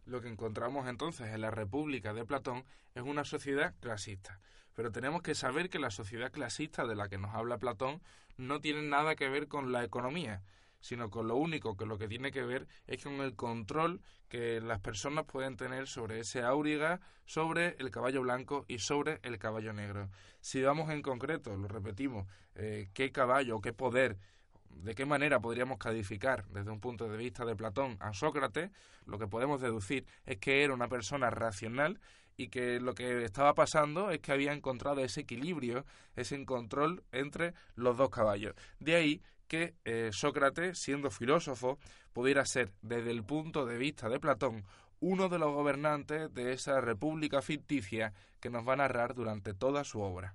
Lo 0.07 0.21
que 0.21 0.29
encontramos 0.29 0.87
entonces 0.89 1.29
en 1.29 1.41
la 1.41 1.51
República 1.51 2.13
de 2.13 2.25
Platón 2.25 2.65
es 2.95 3.03
una 3.03 3.25
sociedad 3.25 3.75
clasista. 3.81 4.41
Pero 4.75 4.93
tenemos 4.93 5.23
que 5.23 5.35
saber 5.35 5.71
que 5.71 5.79
la 5.79 5.91
sociedad 5.91 6.33
clasista 6.33 6.87
de 6.87 6.95
la 6.95 7.09
que 7.09 7.19
nos 7.19 7.35
habla 7.35 7.59
Platón 7.59 8.03
no 8.37 8.61
tiene 8.61 8.83
nada 8.83 9.15
que 9.15 9.29
ver 9.29 9.49
con 9.49 9.73
la 9.73 9.85
economía, 9.85 10.43
sino 10.81 11.11
con 11.11 11.29
lo 11.29 11.37
único 11.37 11.77
que 11.77 11.87
lo 11.87 11.97
que 11.97 12.09
tiene 12.09 12.33
que 12.33 12.43
ver 12.43 12.67
es 12.87 13.03
con 13.03 13.15
el 13.21 13.35
control 13.35 14.03
que 14.29 14.61
las 14.61 14.81
personas 14.81 15.25
pueden 15.25 15.57
tener 15.57 15.87
sobre 15.87 16.21
ese 16.21 16.43
auriga, 16.43 17.01
sobre 17.25 17.77
el 17.79 17.91
caballo 17.91 18.23
blanco 18.23 18.65
y 18.69 18.81
sobre 18.81 19.21
el 19.23 19.39
caballo 19.39 19.73
negro. 19.73 20.11
Si 20.41 20.61
vamos 20.61 20.91
en 20.91 21.01
concreto, 21.01 21.57
lo 21.57 21.69
repetimos, 21.69 22.27
eh, 22.55 22.91
qué 22.93 23.13
caballo, 23.13 23.61
qué 23.61 23.73
poder 23.73 24.19
de 24.77 24.95
qué 24.95 25.07
manera 25.07 25.41
podríamos 25.41 25.79
calificar 25.79 26.47
desde 26.49 26.71
un 26.71 26.81
punto 26.81 27.09
de 27.09 27.17
vista 27.17 27.45
de 27.45 27.57
Platón 27.57 27.97
a 28.01 28.13
Sócrates, 28.13 28.71
lo 29.07 29.19
que 29.19 29.27
podemos 29.27 29.61
deducir 29.61 30.07
es 30.27 30.39
que 30.39 30.65
era 30.65 30.75
una 30.75 30.89
persona 30.89 31.31
racional 31.31 32.01
y 32.37 32.49
que 32.49 32.81
lo 32.81 32.95
que 32.95 33.25
estaba 33.25 33.55
pasando 33.55 34.11
es 34.11 34.21
que 34.21 34.33
había 34.33 34.53
encontrado 34.53 35.01
ese 35.03 35.21
equilibrio, 35.21 35.85
ese 36.17 36.45
control 36.45 37.05
entre 37.13 37.55
los 37.75 37.97
dos 37.97 38.11
caballos. 38.11 38.55
De 38.81 38.97
ahí 38.97 39.23
que 39.47 39.75
eh, 39.85 40.11
Sócrates, 40.13 40.79
siendo 40.79 41.11
filósofo, 41.11 41.79
pudiera 42.13 42.45
ser, 42.45 42.73
desde 42.83 43.11
el 43.11 43.25
punto 43.25 43.67
de 43.67 43.79
vista 43.79 44.09
de 44.09 44.19
Platón, 44.19 44.65
uno 45.01 45.29
de 45.29 45.39
los 45.39 45.53
gobernantes 45.53 46.33
de 46.33 46.53
esa 46.53 46.81
república 46.81 47.43
ficticia 47.43 48.13
que 48.41 48.51
nos 48.51 48.67
va 48.67 48.73
a 48.73 48.77
narrar 48.77 49.15
durante 49.15 49.55
toda 49.55 49.85
su 49.85 50.01
obra 50.01 50.35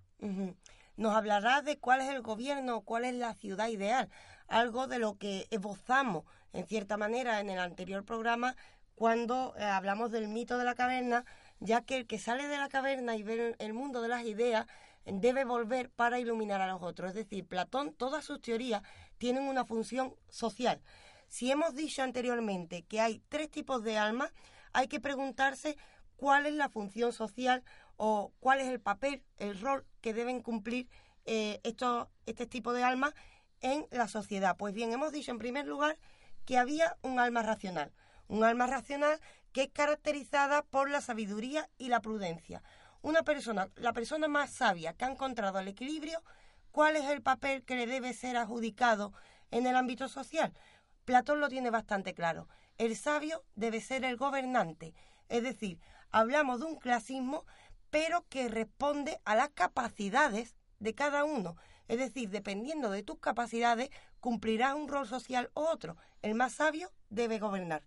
nos 0.99 1.15
hablará 1.15 1.61
de 1.61 1.79
cuál 1.79 2.01
es 2.01 2.09
el 2.09 2.21
gobierno, 2.21 2.81
cuál 2.81 3.05
es 3.05 3.15
la 3.15 3.33
ciudad 3.33 3.69
ideal, 3.69 4.09
algo 4.49 4.85
de 4.85 4.99
lo 4.99 5.17
que 5.17 5.47
esbozamos 5.49 6.25
en 6.51 6.67
cierta 6.67 6.97
manera 6.97 7.39
en 7.39 7.49
el 7.49 7.57
anterior 7.57 8.03
programa 8.03 8.57
cuando 8.95 9.55
eh, 9.57 9.63
hablamos 9.63 10.11
del 10.11 10.27
mito 10.27 10.57
de 10.57 10.65
la 10.65 10.75
caverna, 10.75 11.23
ya 11.61 11.83
que 11.83 11.95
el 11.95 12.05
que 12.05 12.19
sale 12.19 12.49
de 12.49 12.57
la 12.57 12.67
caverna 12.67 13.15
y 13.15 13.23
ve 13.23 13.55
el 13.59 13.73
mundo 13.73 14.01
de 14.01 14.09
las 14.09 14.25
ideas 14.25 14.67
debe 15.05 15.45
volver 15.45 15.89
para 15.89 16.19
iluminar 16.19 16.59
a 16.59 16.67
los 16.67 16.81
otros. 16.81 17.11
Es 17.11 17.15
decir, 17.15 17.47
Platón, 17.47 17.93
todas 17.93 18.25
sus 18.25 18.41
teorías 18.41 18.83
tienen 19.17 19.43
una 19.43 19.63
función 19.63 20.13
social. 20.27 20.81
Si 21.29 21.49
hemos 21.49 21.75
dicho 21.75 22.03
anteriormente 22.03 22.83
que 22.83 22.99
hay 22.99 23.21
tres 23.29 23.49
tipos 23.49 23.85
de 23.85 23.97
almas, 23.97 24.33
hay 24.73 24.89
que 24.89 24.99
preguntarse 24.99 25.77
cuál 26.17 26.45
es 26.45 26.53
la 26.55 26.67
función 26.67 27.13
social 27.13 27.63
o 28.01 28.31
cuál 28.39 28.61
es 28.61 28.67
el 28.69 28.79
papel, 28.79 29.23
el 29.37 29.59
rol 29.59 29.85
que 29.99 30.13
deben 30.13 30.41
cumplir 30.41 30.87
eh, 31.25 31.59
estos, 31.63 32.07
este 32.25 32.45
tipo 32.47 32.71
de 32.71 32.81
almas 32.81 33.13
en 33.59 33.85
la 33.91 34.07
sociedad. 34.07 34.55
Pues 34.55 34.73
bien, 34.73 34.93
hemos 34.93 35.11
dicho 35.11 35.31
en 35.31 35.37
primer 35.37 35.67
lugar 35.67 35.97
que 36.45 36.57
había 36.57 36.95
un 37.01 37.19
alma 37.19 37.43
racional, 37.43 37.91
un 38.29 38.45
alma 38.45 38.67
racional 38.67 39.19
que 39.51 39.63
es 39.63 39.69
caracterizada 39.73 40.61
por 40.63 40.89
la 40.89 41.01
sabiduría 41.01 41.69
y 41.77 41.89
la 41.89 41.99
prudencia. 41.99 42.63
Una 43.01 43.23
persona, 43.23 43.69
la 43.75 43.91
persona 43.91 44.29
más 44.29 44.49
sabia 44.49 44.93
que 44.93 45.03
ha 45.03 45.11
encontrado 45.11 45.59
el 45.59 45.67
equilibrio, 45.67 46.23
¿cuál 46.71 46.95
es 46.95 47.03
el 47.03 47.21
papel 47.21 47.65
que 47.65 47.75
le 47.75 47.85
debe 47.85 48.13
ser 48.13 48.37
adjudicado 48.37 49.11
en 49.51 49.67
el 49.67 49.75
ámbito 49.75 50.07
social? 50.07 50.53
Platón 51.03 51.41
lo 51.41 51.49
tiene 51.49 51.69
bastante 51.69 52.13
claro. 52.13 52.47
El 52.77 52.95
sabio 52.95 53.43
debe 53.55 53.81
ser 53.81 54.05
el 54.05 54.15
gobernante, 54.15 54.93
es 55.27 55.43
decir, 55.43 55.81
hablamos 56.11 56.61
de 56.61 56.67
un 56.67 56.77
clasismo 56.77 57.45
pero 57.89 58.25
que 58.29 58.47
responde 58.47 59.19
a 59.25 59.35
las 59.35 59.49
capacidades 59.49 60.55
de 60.79 60.95
cada 60.95 61.23
uno. 61.23 61.55
Es 61.87 61.97
decir, 61.97 62.29
dependiendo 62.29 62.91
de 62.91 63.03
tus 63.03 63.19
capacidades, 63.19 63.89
cumplirás 64.19 64.75
un 64.75 64.87
rol 64.87 65.07
social 65.07 65.49
u 65.55 65.61
otro. 65.61 65.97
El 66.21 66.35
más 66.35 66.53
sabio 66.53 66.91
debe 67.09 67.39
gobernar. 67.39 67.83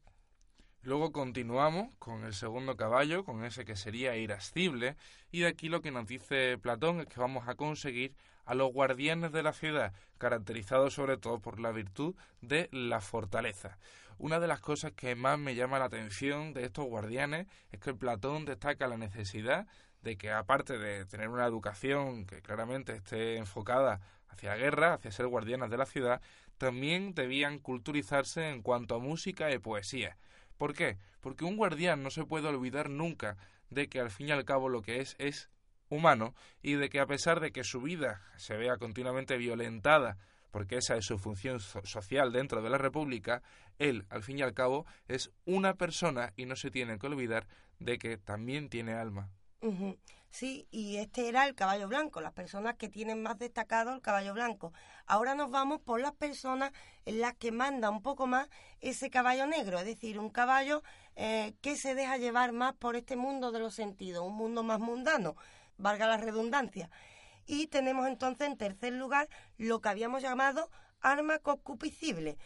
Luego 0.85 1.13
continuamos 1.13 1.95
con 2.01 2.25
el 2.25 2.35
segundo 2.35 2.77
caballo, 2.77 3.25
con 3.25 3.45
ese 3.45 3.65
que 3.65 3.77
sería 3.77 4.17
irascible, 4.17 4.97
y 5.31 5.41
de 5.41 5.47
aquí 5.47 5.69
lo 5.69 5.81
que 5.81 5.93
nos 5.93 6.09
dice 6.09 6.59
Platón 6.59 7.01
es 7.01 7.07
que 7.07 7.21
vamos 7.21 7.47
a 7.47 7.55
conseguir 7.55 8.17
a 8.45 8.57
los 8.57 8.73
guardianes 8.73 9.31
de 9.31 9.45
la 9.45 9.53
ciudad, 9.53 9.93
caracterizados 10.19 10.95
sobre 10.95 11.19
todo 11.19 11.39
por 11.39 11.61
la 11.61 11.71
virtud 11.71 12.17
de 12.41 12.69
la 12.73 13.01
fortaleza. 13.01 13.79
Una 14.19 14.41
de 14.41 14.49
las 14.49 14.59
cosas 14.59 14.91
que 14.91 15.15
más 15.15 15.39
me 15.39 15.55
llama 15.55 15.79
la 15.79 15.85
atención 15.85 16.53
de 16.53 16.65
estos 16.65 16.87
guardianes 16.87 17.47
es 17.71 17.79
que 17.79 17.95
Platón 17.95 18.45
destaca 18.45 18.89
la 18.89 18.97
necesidad 18.97 19.69
de 20.03 20.17
que 20.17 20.31
aparte 20.31 20.79
de 20.79 21.05
tener 21.07 21.29
una 21.29 21.47
educación 21.47 22.27
que 22.27 22.43
claramente 22.43 22.97
esté 22.97 23.37
enfocada 23.37 24.01
hacia 24.29 24.51
la 24.51 24.57
guerra, 24.57 24.95
hacia 24.95 25.13
ser 25.13 25.27
guardianas 25.27 25.71
de 25.71 25.77
la 25.77 25.87
ciudad, 25.87 26.21
también 26.59 27.15
debían 27.15 27.59
culturizarse 27.59 28.49
en 28.49 28.63
cuanto 28.63 28.95
a 28.95 29.01
música 29.01 29.53
y 29.53 29.59
poesía. 29.59 30.17
¿Por 30.59 30.75
qué? 30.75 30.99
Porque 31.21 31.45
un 31.45 31.57
guardián 31.57 32.03
no 32.03 32.11
se 32.11 32.25
puede 32.25 32.49
olvidar 32.49 32.89
nunca 32.89 33.37
de 33.71 33.89
que 33.89 34.01
al 34.01 34.11
fin 34.11 34.29
y 34.29 34.33
al 34.33 34.45
cabo 34.45 34.69
lo 34.69 34.83
que 34.83 35.01
es 35.01 35.17
es 35.19 35.51
humano 35.89 36.35
y 36.63 36.75
de 36.75 36.89
que 36.89 37.01
a 37.01 37.07
pesar 37.07 37.41
de 37.41 37.53
que 37.53 37.65
su 37.65 37.81
vida 37.81 38.23
se 38.37 38.57
vea 38.57 38.77
continuamente 38.77 39.37
violentada 39.37 40.19
porque 40.53 40.77
esa 40.77 40.97
es 40.97 41.07
su 41.07 41.19
función 41.19 41.59
social 41.59 42.31
dentro 42.31 42.63
de 42.63 42.71
la 42.71 42.79
República, 42.79 43.43
él, 43.79 44.05
al 44.11 44.23
fin 44.23 44.39
y 44.39 44.43
al 44.43 44.53
cabo, 44.53 44.87
es 45.09 45.33
una 45.47 45.75
persona 45.75 46.33
y 46.37 46.45
no 46.45 46.57
se 46.57 46.71
tiene 46.71 46.99
que 46.99 47.07
olvidar 47.07 47.49
de 47.81 47.99
que 47.99 48.19
también 48.19 48.69
tiene 48.69 48.93
alma. 48.93 49.31
Sí, 50.33 50.67
y 50.71 50.97
este 50.97 51.29
era 51.29 51.47
el 51.47 51.55
caballo 51.55 51.89
blanco, 51.89 52.23
las 52.23 52.33
personas 52.33 52.77
que 52.77 52.89
tienen 52.89 53.23
más 53.23 53.39
destacado 53.39 53.93
el 53.93 54.01
caballo 54.01 54.33
blanco. 54.33 54.73
Ahora 55.07 55.35
nos 55.35 55.51
vamos 55.51 55.81
por 55.83 56.01
las 56.01 56.13
personas 56.13 56.73
en 57.05 57.21
las 57.21 57.35
que 57.35 57.53
manda 57.53 57.91
un 57.91 58.01
poco 58.03 58.27
más 58.27 58.49
ese 58.81 59.11
caballo 59.11 59.47
negro, 59.47 59.79
es 59.79 59.85
decir, 59.85 60.19
un 60.19 60.31
caballo 60.31 60.83
eh, 61.17 61.55
que 61.61 61.77
se 61.77 61.95
deja 61.95 62.17
llevar 62.17 62.53
más 62.53 62.73
por 62.73 62.97
este 62.97 63.15
mundo 63.15 63.53
de 63.53 63.59
los 63.59 63.75
sentidos, 63.75 64.27
un 64.27 64.35
mundo 64.35 64.63
más 64.63 64.81
mundano, 64.81 65.37
valga 65.77 66.07
la 66.07 66.17
redundancia. 66.17 66.89
Y 67.45 67.67
tenemos 67.67 68.07
entonces 68.07 68.49
en 68.49 68.57
tercer 68.57 68.95
lugar 68.95 69.29
lo 69.59 69.83
que 69.83 69.91
habíamos 69.91 70.23
llamado 70.23 70.71
arma 71.03 71.41
concupiscible. 71.41 72.39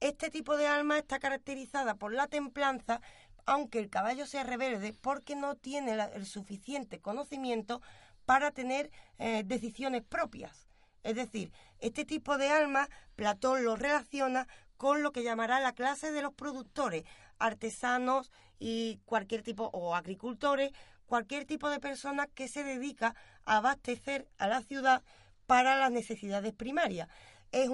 Este 0.00 0.30
tipo 0.30 0.58
de 0.58 0.66
alma 0.66 0.98
está 0.98 1.18
caracterizada 1.18 1.94
por 1.94 2.12
la 2.12 2.26
templanza, 2.26 3.00
aunque 3.46 3.78
el 3.78 3.90
caballo 3.90 4.26
sea 4.26 4.44
rebelde, 4.44 4.92
porque 4.92 5.36
no 5.36 5.56
tiene 5.56 5.92
el 6.14 6.26
suficiente 6.26 7.00
conocimiento 7.00 7.80
para 8.24 8.50
tener 8.50 8.90
eh, 9.18 9.42
decisiones 9.44 10.02
propias. 10.02 10.68
Es 11.02 11.16
decir, 11.16 11.52
este 11.78 12.04
tipo 12.04 12.38
de 12.38 12.48
alma 12.48 12.88
Platón 13.16 13.64
lo 13.64 13.76
relaciona 13.76 14.46
con 14.76 15.02
lo 15.02 15.12
que 15.12 15.22
llamará 15.22 15.60
la 15.60 15.72
clase 15.72 16.12
de 16.12 16.22
los 16.22 16.32
productores, 16.32 17.04
artesanos 17.38 18.30
y 18.58 19.00
cualquier 19.04 19.42
tipo, 19.42 19.70
o 19.72 19.94
agricultores, 19.94 20.72
cualquier 21.06 21.44
tipo 21.44 21.68
de 21.68 21.80
persona 21.80 22.26
que 22.28 22.48
se 22.48 22.62
dedica 22.62 23.14
a 23.44 23.56
abastecer 23.56 24.28
a 24.38 24.46
la 24.46 24.62
ciudad 24.62 25.02
para 25.46 25.76
las 25.76 25.90
necesidades 25.90 26.52
primarias. 26.52 27.08
Es 27.50 27.68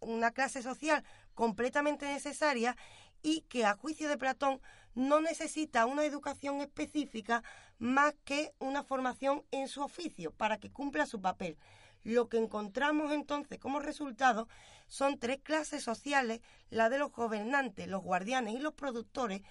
una 0.00 0.30
clase 0.30 0.62
social 0.62 1.02
completamente 1.34 2.06
necesaria 2.06 2.76
y 3.22 3.40
que 3.42 3.64
a 3.64 3.74
juicio 3.74 4.08
de 4.08 4.16
Platón 4.16 4.60
no 4.98 5.20
necesita 5.20 5.86
una 5.86 6.04
educación 6.04 6.60
específica 6.60 7.44
más 7.78 8.14
que 8.24 8.52
una 8.58 8.82
formación 8.82 9.44
en 9.52 9.68
su 9.68 9.80
oficio 9.80 10.32
para 10.32 10.58
que 10.58 10.72
cumpla 10.72 11.06
su 11.06 11.20
papel. 11.20 11.56
Lo 12.02 12.28
que 12.28 12.38
encontramos 12.38 13.12
entonces 13.12 13.60
como 13.60 13.78
resultado 13.78 14.48
son 14.88 15.20
tres 15.20 15.38
clases 15.40 15.84
sociales, 15.84 16.40
la 16.68 16.88
de 16.88 16.98
los 16.98 17.12
gobernantes, 17.12 17.86
los 17.86 18.02
guardianes 18.02 18.54
y 18.54 18.58
los 18.58 18.74
productores, 18.74 19.42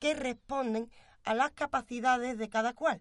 que 0.00 0.14
responden 0.14 0.90
a 1.22 1.34
las 1.34 1.52
capacidades 1.52 2.36
de 2.36 2.48
cada 2.48 2.72
cual. 2.72 3.00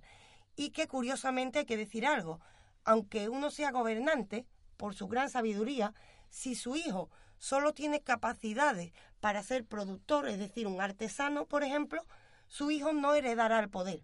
Y 0.56 0.70
que 0.70 0.88
curiosamente 0.88 1.60
hay 1.60 1.66
que 1.66 1.76
decir 1.76 2.06
algo, 2.06 2.40
aunque 2.84 3.30
uno 3.30 3.50
sea 3.50 3.72
gobernante, 3.72 4.46
por 4.78 4.94
su 4.94 5.08
gran 5.08 5.32
sabiduría, 5.32 5.96
si 6.30 6.54
su 6.54 6.76
hijo 6.76 7.10
solo 7.40 7.74
tiene 7.74 8.02
capacidades 8.02 8.94
para 9.26 9.42
ser 9.42 9.66
productor, 9.66 10.28
es 10.28 10.38
decir, 10.38 10.68
un 10.68 10.80
artesano, 10.80 11.48
por 11.48 11.64
ejemplo, 11.64 12.06
su 12.48 12.70
hijo 12.70 12.94
no 12.94 13.16
heredará 13.16 13.58
el 13.58 13.72
poder. 13.72 14.04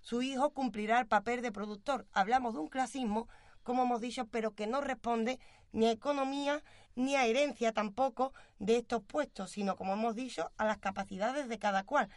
Su 0.00 0.22
hijo 0.22 0.50
cumplirá 0.50 0.98
el 0.98 1.06
papel 1.06 1.40
de 1.40 1.52
productor. 1.52 2.08
Hablamos 2.12 2.54
de 2.54 2.58
un 2.58 2.66
clasismo, 2.66 3.28
como 3.62 3.84
hemos 3.84 4.00
dicho, 4.00 4.26
pero 4.26 4.56
que 4.56 4.66
no 4.66 4.80
responde 4.80 5.38
ni 5.70 5.86
a 5.86 5.92
economía 5.92 6.64
ni 6.96 7.14
a 7.14 7.26
herencia 7.26 7.72
tampoco 7.72 8.32
de 8.58 8.78
estos 8.78 9.04
puestos, 9.04 9.52
sino, 9.52 9.76
como 9.76 9.92
hemos 9.92 10.16
dicho, 10.16 10.50
a 10.56 10.64
las 10.64 10.78
capacidades 10.78 11.48
de 11.48 11.60
cada 11.60 11.84
cual. 11.84 12.08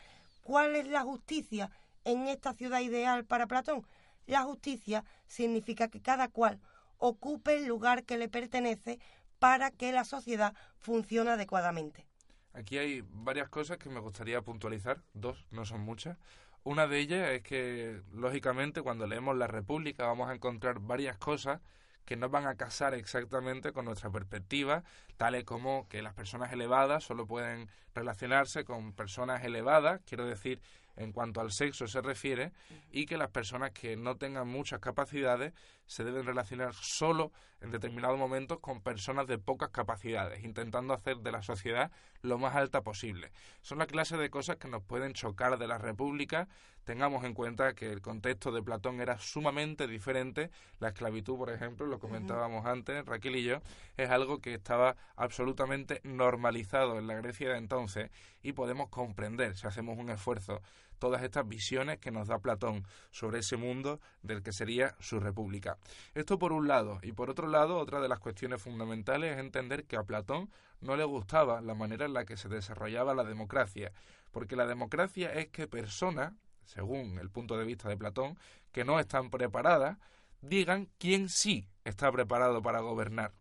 ¿Cuál 0.42 0.76
es 0.76 0.88
la 0.88 1.04
justicia 1.04 1.70
en 2.04 2.28
esta 2.28 2.54
ciudad 2.56 2.80
ideal 2.80 3.26
para 3.26 3.46
Platón? 3.46 3.86
La 4.26 4.42
justicia 4.42 5.06
significa 5.28 5.88
que 5.88 6.02
cada 6.02 6.30
cual 6.30 6.60
ocupe 6.98 7.58
el 7.58 7.68
lugar 7.68 8.06
que 8.06 8.18
le 8.18 8.28
pertenece 8.28 9.00
para 9.38 9.70
que 9.70 9.92
la 9.92 10.04
sociedad 10.04 10.56
funcione 10.80 11.30
adecuadamente. 11.30 12.08
Aquí 12.54 12.78
hay 12.78 13.04
varias 13.10 13.50
cosas 13.50 13.78
que 13.78 13.90
me 13.90 14.00
gustaría 14.00 14.42
puntualizar, 14.42 15.02
dos, 15.14 15.46
no 15.52 15.66
son 15.66 15.82
muchas. 15.82 16.18
Una 16.64 16.88
de 16.88 17.00
ellas 17.00 17.30
es 17.32 17.42
que, 17.42 18.02
lógicamente, 18.14 18.82
cuando 18.82 19.08
leemos 19.08 19.36
La 19.36 19.48
República 19.48 20.06
vamos 20.06 20.30
a 20.30 20.36
encontrar 20.36 20.80
varias 20.80 21.18
cosas 21.18 21.62
que 22.06 22.16
no 22.16 22.30
van 22.30 22.48
a 22.48 22.56
casar 22.56 22.94
exactamente 22.94 23.74
con 23.74 23.86
nuestra 23.86 24.10
perspectiva, 24.10 24.84
tales 25.18 25.46
como 25.46 25.88
que 25.90 26.02
las 26.02 26.14
personas 26.14 26.52
elevadas 26.52 27.04
solo 27.04 27.26
pueden 27.26 27.70
relacionarse 27.96 28.66
con 28.66 28.94
personas 28.94 29.44
elevadas, 29.44 30.02
quiero 30.06 30.26
decir, 30.26 30.62
en 30.96 31.12
cuanto 31.12 31.42
al 31.42 31.52
sexo 31.52 31.88
se 31.88 32.02
refiere 32.02 32.52
y 32.92 33.06
que 33.06 33.18
las 33.18 33.30
personas 33.30 33.72
que 33.72 33.96
no 33.96 34.18
tengan 34.18 34.48
muchas 34.48 34.80
capacidades 34.80 35.54
se 35.86 36.04
deben 36.04 36.26
relacionar 36.26 36.74
solo 36.74 37.32
en 37.62 37.72
determinados 37.72 38.18
momentos 38.18 38.60
con 38.60 38.82
personas 38.82 39.28
de 39.28 39.38
pocas 39.38 39.70
capacidades, 39.70 40.44
intentando 40.44 40.94
hacer 40.94 41.18
de 41.18 41.32
la 41.32 41.42
sociedad 41.42 41.92
lo 42.22 42.38
más 42.38 42.56
alta 42.56 42.82
posible. 42.82 43.32
Son 43.62 43.78
la 43.80 43.88
clase 43.88 44.18
de 44.18 44.30
cosas 44.30 44.58
que 44.58 44.68
nos 44.68 44.84
pueden 44.84 45.14
chocar 45.14 45.58
de 45.58 45.68
la 45.68 45.78
República. 45.78 46.48
Tengamos 46.84 47.24
en 47.24 47.34
cuenta 47.34 47.74
que 47.74 47.92
el 47.92 48.02
contexto 48.02 48.52
de 48.52 48.62
Platón 48.62 49.00
era 49.00 49.18
sumamente 49.18 49.88
diferente. 49.88 50.52
La 50.80 50.90
esclavitud, 50.90 51.38
por 51.38 51.50
ejemplo, 51.50 51.86
lo 51.86 52.00
comentábamos 52.00 52.66
antes, 52.66 53.06
Raquel 53.06 53.38
y 53.38 53.44
yo, 53.44 53.62
es 53.96 54.10
algo 54.10 54.40
que 54.40 54.54
estaba 54.54 54.96
absolutamente 55.16 56.02
normalizado 56.04 57.00
en 57.00 57.08
la 57.08 57.16
Grecia 57.16 57.52
de 57.52 57.58
entonces 57.58 58.12
y 58.42 58.52
podemos 58.54 58.90
comprender, 58.90 59.56
si 59.56 59.68
hacemos 59.68 59.98
un 59.98 60.10
esfuerzo, 60.10 60.62
todas 61.00 61.24
estas 61.24 61.48
visiones 61.48 62.00
que 62.00 62.12
nos 62.12 62.28
da 62.28 62.40
Platón 62.40 62.86
sobre 63.12 63.40
ese 63.40 63.58
mundo 63.58 64.00
del 64.22 64.44
que 64.44 64.52
sería 64.52 64.96
su 65.00 65.20
república. 65.20 65.78
Esto 66.14 66.40
por 66.40 66.54
un 66.54 66.68
lado, 66.68 67.00
y 67.02 67.12
por 67.12 67.30
otro 67.30 67.48
lado, 67.48 67.78
otra 67.78 68.00
de 68.00 68.10
las 68.10 68.20
cuestiones 68.20 68.62
fundamentales 68.62 69.34
es 69.34 69.40
entender 69.40 69.86
que 69.86 69.98
a 69.98 70.04
Platón 70.04 70.50
no 70.82 70.96
le 70.96 71.04
gustaba 71.04 71.62
la 71.62 71.74
manera 71.74 72.06
en 72.06 72.14
la 72.14 72.26
que 72.26 72.38
se 72.38 72.50
desarrollaba 72.50 73.14
la 73.14 73.24
democracia, 73.24 73.92
porque 74.32 74.56
la 74.56 74.66
democracia 74.66 75.34
es 75.34 75.48
que 75.48 75.68
personas, 75.68 76.34
según 76.66 77.20
el 77.20 77.30
punto 77.30 77.58
de 77.58 77.66
vista 77.66 77.90
de 77.90 77.98
Platón, 77.98 78.38
que 78.72 78.84
no 78.84 79.00
están 79.00 79.30
preparadas, 79.30 79.98
digan 80.42 80.90
quién 80.98 81.30
sí 81.30 81.68
está 81.86 82.12
preparado 82.12 82.62
para 82.62 82.82
gobernar. 82.82 83.34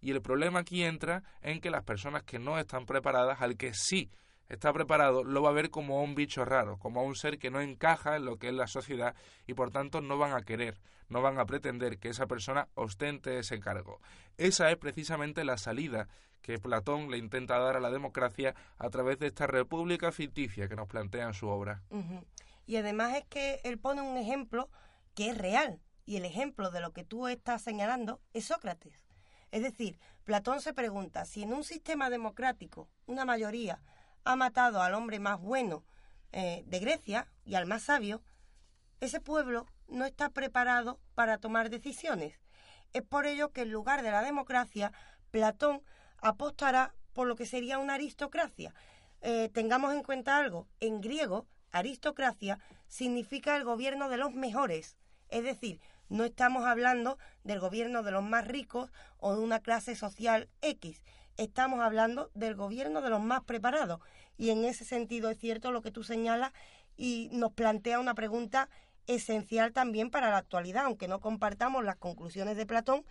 Y 0.00 0.10
el 0.10 0.22
problema 0.22 0.60
aquí 0.60 0.84
entra 0.84 1.22
en 1.42 1.60
que 1.60 1.70
las 1.70 1.82
personas 1.82 2.22
que 2.22 2.38
no 2.38 2.58
están 2.58 2.86
preparadas, 2.86 3.40
al 3.40 3.56
que 3.56 3.72
sí 3.74 4.10
está 4.48 4.72
preparado, 4.72 5.24
lo 5.24 5.42
va 5.42 5.50
a 5.50 5.54
ver 5.54 5.70
como 5.70 6.02
un 6.02 6.14
bicho 6.14 6.44
raro, 6.44 6.78
como 6.78 7.02
un 7.02 7.14
ser 7.14 7.38
que 7.38 7.50
no 7.50 7.60
encaja 7.60 8.16
en 8.16 8.24
lo 8.24 8.38
que 8.38 8.48
es 8.48 8.54
la 8.54 8.66
sociedad 8.66 9.14
y 9.46 9.54
por 9.54 9.70
tanto 9.70 10.00
no 10.00 10.18
van 10.18 10.32
a 10.32 10.42
querer, 10.42 10.80
no 11.08 11.22
van 11.22 11.38
a 11.38 11.46
pretender 11.46 11.98
que 11.98 12.08
esa 12.08 12.26
persona 12.26 12.68
ostente 12.74 13.38
ese 13.38 13.60
cargo. 13.60 14.00
Esa 14.36 14.70
es 14.70 14.76
precisamente 14.76 15.44
la 15.44 15.58
salida 15.58 16.08
que 16.42 16.58
Platón 16.58 17.10
le 17.10 17.18
intenta 17.18 17.58
dar 17.58 17.76
a 17.76 17.80
la 17.80 17.90
democracia 17.90 18.54
a 18.78 18.88
través 18.90 19.18
de 19.18 19.26
esta 19.26 19.46
república 19.46 20.12
ficticia 20.12 20.68
que 20.68 20.76
nos 20.76 20.86
plantea 20.86 21.26
en 21.26 21.34
su 21.34 21.48
obra. 21.48 21.82
Y 22.66 22.76
además 22.76 23.16
es 23.16 23.24
que 23.24 23.60
él 23.64 23.78
pone 23.78 24.02
un 24.02 24.16
ejemplo 24.16 24.68
que 25.14 25.30
es 25.30 25.38
real, 25.38 25.80
y 26.04 26.16
el 26.16 26.24
ejemplo 26.24 26.70
de 26.70 26.80
lo 26.80 26.92
que 26.92 27.04
tú 27.04 27.26
estás 27.26 27.62
señalando 27.62 28.20
es 28.32 28.46
Sócrates. 28.46 29.08
Es 29.50 29.62
decir, 29.62 29.98
Platón 30.24 30.60
se 30.60 30.72
pregunta 30.72 31.24
si 31.24 31.42
en 31.42 31.52
un 31.52 31.64
sistema 31.64 32.10
democrático 32.10 32.88
una 33.06 33.24
mayoría 33.24 33.80
ha 34.26 34.34
matado 34.34 34.82
al 34.82 34.92
hombre 34.94 35.20
más 35.20 35.40
bueno 35.40 35.84
eh, 36.32 36.64
de 36.66 36.80
Grecia 36.80 37.28
y 37.44 37.54
al 37.54 37.64
más 37.64 37.84
sabio, 37.84 38.22
ese 39.00 39.20
pueblo 39.20 39.66
no 39.86 40.04
está 40.04 40.30
preparado 40.30 41.00
para 41.14 41.38
tomar 41.38 41.70
decisiones. 41.70 42.40
Es 42.92 43.02
por 43.02 43.26
ello 43.26 43.52
que 43.52 43.62
en 43.62 43.70
lugar 43.70 44.02
de 44.02 44.10
la 44.10 44.22
democracia, 44.22 44.92
Platón 45.30 45.80
apostará 46.20 46.92
por 47.12 47.28
lo 47.28 47.36
que 47.36 47.46
sería 47.46 47.78
una 47.78 47.94
aristocracia. 47.94 48.74
Eh, 49.20 49.48
tengamos 49.54 49.94
en 49.94 50.02
cuenta 50.02 50.36
algo, 50.36 50.66
en 50.80 51.00
griego, 51.00 51.46
aristocracia 51.70 52.58
significa 52.88 53.56
el 53.56 53.64
gobierno 53.64 54.08
de 54.08 54.16
los 54.16 54.34
mejores, 54.34 54.96
es 55.28 55.44
decir, 55.44 55.80
no 56.08 56.24
estamos 56.24 56.64
hablando 56.64 57.18
del 57.44 57.60
gobierno 57.60 58.02
de 58.02 58.10
los 58.10 58.22
más 58.22 58.46
ricos 58.46 58.92
o 59.18 59.34
de 59.34 59.40
una 59.40 59.60
clase 59.60 59.94
social 59.94 60.48
X, 60.62 61.02
estamos 61.36 61.80
hablando 61.80 62.30
del 62.34 62.54
gobierno 62.54 63.00
de 63.00 63.10
los 63.10 63.20
más 63.20 63.42
preparados. 63.44 64.00
Y 64.36 64.50
en 64.50 64.64
ese 64.64 64.84
sentido 64.84 65.30
es 65.30 65.38
cierto 65.38 65.72
lo 65.72 65.82
que 65.82 65.90
tú 65.90 66.02
señalas 66.02 66.52
y 66.96 67.28
nos 67.32 67.52
plantea 67.52 68.00
una 68.00 68.14
pregunta 68.14 68.68
esencial 69.06 69.72
también 69.72 70.10
para 70.10 70.30
la 70.30 70.38
actualidad, 70.38 70.86
aunque 70.86 71.08
no 71.08 71.20
compartamos 71.20 71.84
las 71.84 71.96
conclusiones 71.96 72.56
de 72.56 72.66
Platón, 72.66 73.04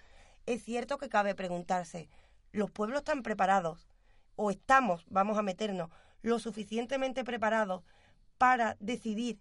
es 0.45 0.63
cierto 0.63 0.97
que 0.97 1.09
cabe 1.09 1.35
preguntarse, 1.35 2.09
¿los 2.51 2.69
pueblos 2.69 2.99
están 2.99 3.23
preparados 3.23 3.88
o 4.35 4.51
estamos, 4.51 5.05
vamos 5.09 5.38
a 5.38 5.41
meternos, 5.41 5.89
lo 6.21 6.39
suficientemente 6.39 7.23
preparados 7.23 7.83
para 8.38 8.75
decidir 8.79 9.39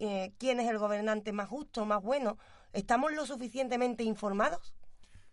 eh, 0.00 0.32
quién 0.38 0.60
es 0.60 0.68
el 0.68 0.78
gobernante 0.78 1.32
más 1.32 1.48
justo, 1.48 1.84
más 1.84 2.02
bueno? 2.02 2.38
¿Estamos 2.72 3.12
lo 3.12 3.24
suficientemente 3.26 4.02
informados? 4.02 4.74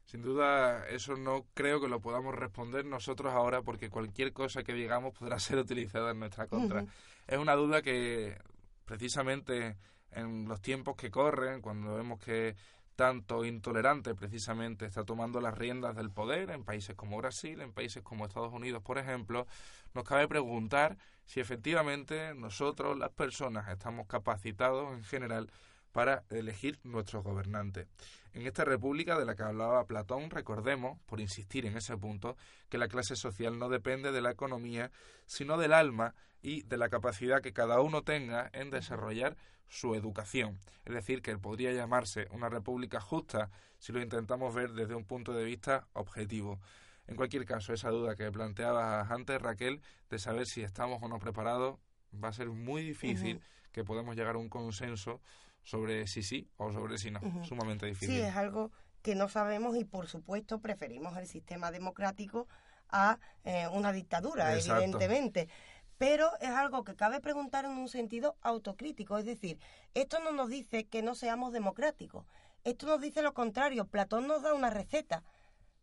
Sin 0.06 0.22
duda, 0.22 0.88
eso 0.88 1.16
no 1.18 1.48
creo 1.54 1.82
que 1.82 1.88
lo 1.88 2.00
podamos 2.00 2.36
responder 2.36 2.86
nosotros 2.86 3.34
ahora 3.34 3.64
porque 3.64 3.90
cualquier 3.90 4.34
cosa 4.34 4.64
que 4.64 4.74
digamos 4.74 5.18
podrá 5.18 5.40
ser 5.40 5.58
utilizada 5.58 6.12
en 6.12 6.20
nuestra 6.20 6.48
contra. 6.48 6.86
Es 7.28 7.38
una 7.38 7.56
duda 7.56 7.82
que 7.82 8.38
precisamente 8.86 9.78
en 10.12 10.48
los 10.48 10.62
tiempos 10.62 10.96
que 10.96 11.12
corren, 11.12 11.62
cuando 11.62 11.96
vemos 11.96 12.20
que 12.20 12.56
tanto 12.96 13.44
intolerante 13.44 14.16
precisamente 14.16 14.86
está 14.86 15.04
tomando 15.04 15.42
las 15.42 15.58
riendas 15.58 15.96
del 15.96 16.12
poder 16.12 16.52
en 16.52 16.64
países 16.64 16.96
como 16.96 17.18
Brasil, 17.18 17.60
en 17.62 17.74
países 17.74 18.02
como 18.02 18.26
Estados 18.26 18.54
Unidos, 18.54 18.82
por 18.84 18.98
ejemplo, 18.98 19.48
nos 19.94 20.06
cabe 20.06 20.28
preguntar 20.28 20.98
si 21.26 21.40
efectivamente 21.40 22.34
nosotros, 22.36 22.98
las 22.98 23.12
personas, 23.12 23.68
estamos 23.68 24.08
capacitados 24.08 24.94
en 24.94 25.04
general 25.04 25.50
para 25.96 26.26
elegir 26.30 26.78
nuestros 26.84 27.24
gobernantes. 27.24 27.88
En 28.34 28.46
esta 28.46 28.66
república 28.66 29.18
de 29.18 29.24
la 29.24 29.34
que 29.34 29.44
hablaba 29.44 29.86
Platón, 29.86 30.30
recordemos, 30.30 31.00
por 31.06 31.22
insistir 31.22 31.66
en 31.66 31.78
ese 31.78 31.96
punto, 31.96 32.36
que 32.68 32.78
la 32.78 32.90
clase 32.90 33.16
social 33.16 33.58
no 33.58 33.70
depende 33.70 34.12
de 34.12 34.20
la 34.22 34.32
economía, 34.32 34.92
sino 35.26 35.58
del 35.58 35.72
alma 35.72 36.14
y 36.42 36.64
de 36.64 36.76
la 36.76 36.90
capacidad 36.90 37.40
que 37.40 37.54
cada 37.54 37.80
uno 37.80 38.02
tenga 38.02 38.50
en 38.52 38.72
desarrollar 38.72 39.38
su 39.70 39.96
educación. 39.96 40.60
Es 40.84 40.94
decir, 40.94 41.22
que 41.22 41.38
podría 41.38 41.72
llamarse 41.72 42.28
una 42.32 42.50
república 42.50 43.00
justa 43.00 43.50
si 43.80 43.94
lo 43.94 44.02
intentamos 44.02 44.54
ver 44.54 44.74
desde 44.74 44.96
un 44.96 45.06
punto 45.06 45.32
de 45.32 45.46
vista 45.46 45.88
objetivo. 45.94 46.60
En 47.08 47.16
cualquier 47.16 47.46
caso, 47.46 47.72
esa 47.72 47.90
duda 47.90 48.18
que 48.18 48.30
planteabas 48.34 49.10
antes, 49.10 49.42
Raquel, 49.42 49.80
de 50.10 50.20
saber 50.20 50.46
si 50.46 50.62
estamos 50.62 51.02
o 51.02 51.08
no 51.08 51.20
preparados, 51.20 51.80
va 52.22 52.28
a 52.28 52.34
ser 52.34 52.50
muy 52.50 52.82
difícil 52.82 53.40
que 53.72 53.86
podamos 53.86 54.18
llegar 54.18 54.36
a 54.36 54.40
un 54.40 54.50
consenso 54.50 55.22
sobre 55.66 56.08
si 56.08 56.24
sí 56.24 56.48
o 56.58 56.72
sobre 56.72 56.98
si 56.98 57.12
no. 57.12 57.20
Sumamente 57.44 57.88
difícil. 57.88 58.16
Sí, 58.16 58.22
es 58.22 58.36
algo 58.36 58.72
que 59.02 59.16
no 59.16 59.28
sabemos 59.28 59.76
y 59.76 59.84
por 59.84 60.08
supuesto 60.08 60.62
preferimos 60.62 61.18
el 61.18 61.28
sistema 61.28 61.72
democrático 61.72 62.48
a 62.90 63.20
eh, 63.44 63.68
una 63.68 63.92
dictadura, 63.92 64.54
evidentemente. 64.56 65.50
Pero 65.98 66.30
es 66.40 66.50
algo 66.50 66.84
que 66.84 66.96
cabe 66.96 67.20
preguntar 67.20 67.66
en 67.66 67.72
un 67.72 67.90
sentido 67.90 68.38
autocrítico, 68.42 69.18
es 69.18 69.26
decir, 69.26 69.60
esto 69.94 70.20
no 70.20 70.32
nos 70.32 70.50
dice 70.50 70.86
que 70.86 71.02
no 71.02 71.16
seamos 71.16 71.52
democráticos, 71.52 72.26
esto 72.64 72.86
nos 72.86 73.02
dice 73.02 73.22
lo 73.22 73.34
contrario, 73.34 73.88
Platón 73.88 74.28
nos 74.28 74.42
da 74.42 74.54
una 74.54 74.70
receta, 74.70 75.24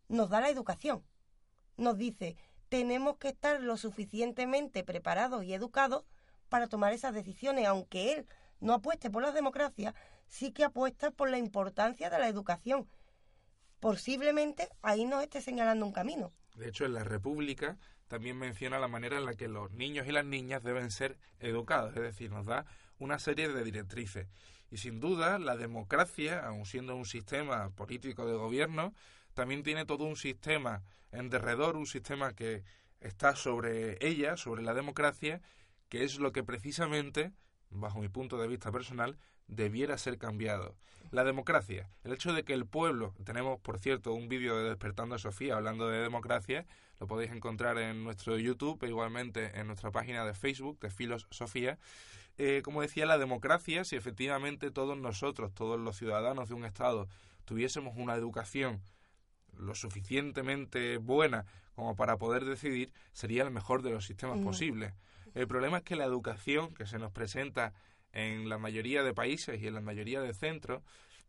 nos 0.07 0.29
da 0.29 0.39
la 0.39 0.49
educación, 0.49 1.03
nos 1.77 1.97
dice, 1.97 2.37
tenemos 2.69 3.17
que 3.17 3.29
estar 3.29 3.59
lo 3.59 3.75
suficientemente 3.75 4.83
preparados 4.83 5.43
y 5.43 5.53
educados 5.53 6.05
para 6.47 6.67
tomar 6.67 6.93
esas 6.93 7.13
decisiones, 7.13 7.65
aunque 7.67 8.13
él 8.13 8.27
no 8.63 8.73
apueste 8.73 9.11
por 9.11 9.21
la 9.21 9.31
democracia, 9.31 9.93
sí 10.25 10.51
que 10.51 10.63
apuesta 10.63 11.11
por 11.11 11.29
la 11.29 11.37
importancia 11.37 12.09
de 12.09 12.17
la 12.17 12.29
educación. 12.29 12.87
Posiblemente 13.79 14.69
ahí 14.81 15.05
nos 15.05 15.21
esté 15.21 15.41
señalando 15.41 15.85
un 15.85 15.91
camino. 15.91 16.31
De 16.55 16.69
hecho, 16.69 16.85
en 16.85 16.93
la 16.93 17.03
República 17.03 17.77
también 18.07 18.37
menciona 18.37 18.79
la 18.79 18.87
manera 18.87 19.17
en 19.17 19.25
la 19.25 19.33
que 19.33 19.49
los 19.49 19.71
niños 19.71 20.07
y 20.07 20.11
las 20.11 20.25
niñas 20.25 20.63
deben 20.63 20.91
ser 20.91 21.17
educados, 21.39 21.95
es 21.95 22.01
decir, 22.01 22.31
nos 22.31 22.45
da 22.45 22.65
una 22.99 23.19
serie 23.19 23.49
de 23.49 23.63
directrices. 23.63 24.27
Y 24.71 24.77
sin 24.77 25.01
duda, 25.01 25.39
la 25.39 25.57
democracia, 25.57 26.45
aun 26.45 26.65
siendo 26.65 26.95
un 26.95 27.05
sistema 27.05 27.69
político 27.71 28.25
de 28.25 28.33
gobierno, 28.33 28.93
también 29.33 29.63
tiene 29.63 29.85
todo 29.85 30.05
un 30.05 30.15
sistema 30.15 30.83
en 31.11 31.29
derredor, 31.29 31.75
un 31.75 31.85
sistema 31.85 32.33
que 32.33 32.63
está 33.01 33.35
sobre 33.35 33.97
ella, 33.99 34.37
sobre 34.37 34.63
la 34.63 34.73
democracia, 34.73 35.41
que 35.89 36.05
es 36.05 36.17
lo 36.17 36.31
que 36.31 36.43
precisamente 36.43 37.33
bajo 37.73 37.99
mi 37.99 38.09
punto 38.09 38.37
de 38.37 38.47
vista 38.47 38.71
personal, 38.71 39.17
debiera 39.47 39.97
ser 39.97 40.17
cambiado. 40.17 40.75
La 41.11 41.23
democracia, 41.23 41.89
el 42.03 42.13
hecho 42.13 42.33
de 42.33 42.43
que 42.43 42.53
el 42.53 42.65
pueblo, 42.65 43.13
tenemos 43.23 43.59
por 43.59 43.77
cierto 43.77 44.13
un 44.13 44.29
vídeo 44.29 44.57
de 44.57 44.69
Despertando 44.69 45.15
a 45.15 45.19
Sofía 45.19 45.55
hablando 45.55 45.87
de 45.87 45.99
democracia, 45.99 46.65
lo 46.99 47.07
podéis 47.07 47.31
encontrar 47.31 47.77
en 47.77 48.03
nuestro 48.03 48.37
YouTube 48.37 48.81
e 48.83 48.87
igualmente 48.87 49.59
en 49.59 49.67
nuestra 49.67 49.91
página 49.91 50.25
de 50.25 50.33
Facebook 50.33 50.79
de 50.79 50.89
Filos 50.89 51.27
Sofía. 51.29 51.77
Eh, 52.37 52.61
como 52.63 52.81
decía, 52.81 53.05
la 53.05 53.17
democracia, 53.17 53.83
si 53.83 53.95
efectivamente 53.95 54.71
todos 54.71 54.97
nosotros, 54.97 55.53
todos 55.53 55.79
los 55.79 55.97
ciudadanos 55.97 56.49
de 56.49 56.55
un 56.55 56.65
Estado, 56.65 57.07
tuviésemos 57.45 57.93
una 57.95 58.15
educación 58.15 58.81
lo 59.57 59.75
suficientemente 59.75 60.97
buena 60.97 61.45
como 61.75 61.95
para 61.95 62.17
poder 62.17 62.45
decidir, 62.45 62.91
sería 63.13 63.43
el 63.43 63.51
mejor 63.51 63.81
de 63.81 63.91
los 63.91 64.05
sistemas 64.05 64.39
posibles. 64.39 64.93
El 65.33 65.47
problema 65.47 65.77
es 65.77 65.83
que 65.83 65.95
la 65.95 66.05
educación 66.05 66.73
que 66.73 66.85
se 66.85 66.99
nos 66.99 67.11
presenta 67.11 67.73
en 68.11 68.49
la 68.49 68.57
mayoría 68.57 69.03
de 69.03 69.13
países 69.13 69.61
y 69.61 69.67
en 69.67 69.73
la 69.73 69.81
mayoría 69.81 70.21
de 70.21 70.33
centros 70.33 70.83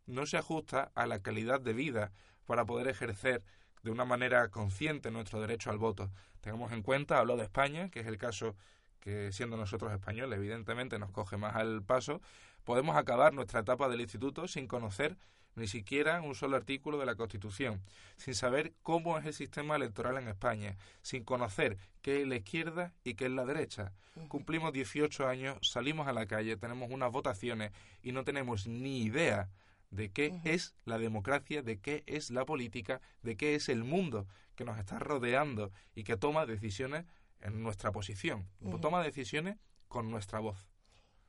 no 0.05 0.25
se 0.25 0.37
ajusta 0.37 0.91
a 0.93 1.07
la 1.07 1.21
calidad 1.21 1.59
de 1.59 1.73
vida 1.73 2.11
para 2.45 2.65
poder 2.65 2.87
ejercer 2.87 3.43
de 3.81 3.91
una 3.91 4.05
manera 4.05 4.49
consciente 4.49 5.11
nuestro 5.11 5.41
derecho 5.41 5.71
al 5.71 5.77
voto. 5.77 6.11
Tengamos 6.41 6.71
en 6.71 6.83
cuenta, 6.83 7.19
hablo 7.19 7.37
de 7.37 7.43
España, 7.43 7.89
que 7.89 8.01
es 8.01 8.07
el 8.07 8.17
caso 8.17 8.55
que 8.99 9.31
siendo 9.31 9.57
nosotros 9.57 9.91
españoles 9.91 10.37
evidentemente 10.37 10.99
nos 10.99 11.11
coge 11.11 11.37
más 11.37 11.55
al 11.55 11.83
paso, 11.83 12.21
podemos 12.63 12.95
acabar 12.95 13.33
nuestra 13.33 13.59
etapa 13.59 13.89
del 13.89 14.01
instituto 14.01 14.47
sin 14.47 14.67
conocer 14.67 15.17
ni 15.55 15.67
siquiera 15.67 16.21
un 16.21 16.35
solo 16.35 16.57
artículo 16.57 16.97
de 16.97 17.05
la 17.05 17.15
Constitución, 17.15 17.81
sin 18.17 18.35
saber 18.35 18.73
cómo 18.83 19.17
es 19.17 19.25
el 19.25 19.33
sistema 19.33 19.75
electoral 19.75 20.17
en 20.17 20.27
España, 20.27 20.77
sin 21.01 21.23
conocer 21.23 21.77
qué 22.01 22.21
es 22.21 22.27
la 22.27 22.35
izquierda 22.35 22.93
y 23.03 23.15
qué 23.15 23.25
es 23.25 23.31
la 23.31 23.45
derecha. 23.45 23.93
Cumplimos 24.27 24.73
18 24.73 25.27
años, 25.27 25.57
salimos 25.61 26.07
a 26.07 26.13
la 26.13 26.25
calle, 26.25 26.57
tenemos 26.57 26.89
unas 26.91 27.11
votaciones 27.11 27.71
y 28.01 28.11
no 28.11 28.23
tenemos 28.23 28.67
ni 28.67 29.01
idea 29.01 29.49
de 29.91 30.11
qué 30.11 30.39
es 30.43 30.75
la 30.85 30.97
democracia, 30.97 31.61
de 31.61 31.79
qué 31.79 32.03
es 32.05 32.29
la 32.29 32.45
política, 32.45 33.01
de 33.23 33.37
qué 33.37 33.55
es 33.55 33.69
el 33.69 33.83
mundo 33.83 34.27
que 34.55 34.65
nos 34.65 34.77
está 34.77 34.99
rodeando 34.99 35.71
y 35.95 36.03
que 36.03 36.17
toma 36.17 36.45
decisiones 36.45 37.05
en 37.41 37.61
nuestra 37.61 37.91
posición, 37.91 38.47
toma 38.81 39.03
decisiones 39.03 39.57
con 39.87 40.09
nuestra 40.09 40.39
voz. 40.39 40.74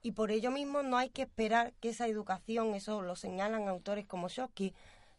Y 0.06 0.12
por 0.12 0.30
ello 0.30 0.52
mismo 0.52 0.84
no 0.84 0.98
hay 0.98 1.10
que 1.10 1.22
esperar 1.22 1.72
que 1.80 1.88
esa 1.88 2.06
educación, 2.06 2.76
eso 2.76 3.02
lo 3.02 3.16
señalan 3.16 3.66
autores 3.66 4.06
como 4.06 4.28
Shosky, 4.28 4.72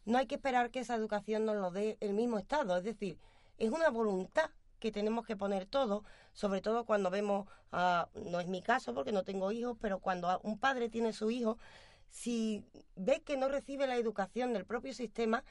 no 0.06 0.18
hay 0.18 0.28
que 0.28 0.36
esperar 0.36 0.72
que 0.72 0.80
esa 0.80 0.96
educación 0.96 1.44
nos 1.46 1.58
lo 1.58 1.72
dé 1.72 1.98
el 2.00 2.14
mismo 2.14 2.40
Estado. 2.40 2.78
Es 2.78 2.86
decir, 2.86 3.20
es 3.58 3.70
una 3.70 3.90
voluntad 3.90 4.50
que 4.80 4.94
tenemos 4.94 5.26
que 5.26 5.36
poner 5.36 5.66
todos, 5.66 6.06
sobre 6.32 6.62
todo 6.62 6.86
cuando 6.86 7.10
vemos, 7.10 7.50
no 7.74 8.40
es 8.40 8.48
mi 8.48 8.62
caso 8.62 8.94
porque 8.94 9.12
no 9.12 9.24
tengo 9.26 9.52
hijos, 9.52 9.76
pero 9.82 10.00
cuando 10.00 10.40
un 10.44 10.58
padre 10.58 10.88
tiene 10.88 11.12
su 11.12 11.32
hijo, 11.32 11.58
si 12.10 12.64
ve 12.96 13.22
que 13.24 13.36
no 13.36 13.50
recibe 13.50 13.88
la 13.88 13.98
educación 13.98 14.54
del 14.54 14.64
propio 14.64 14.94
sistema, 14.94 15.44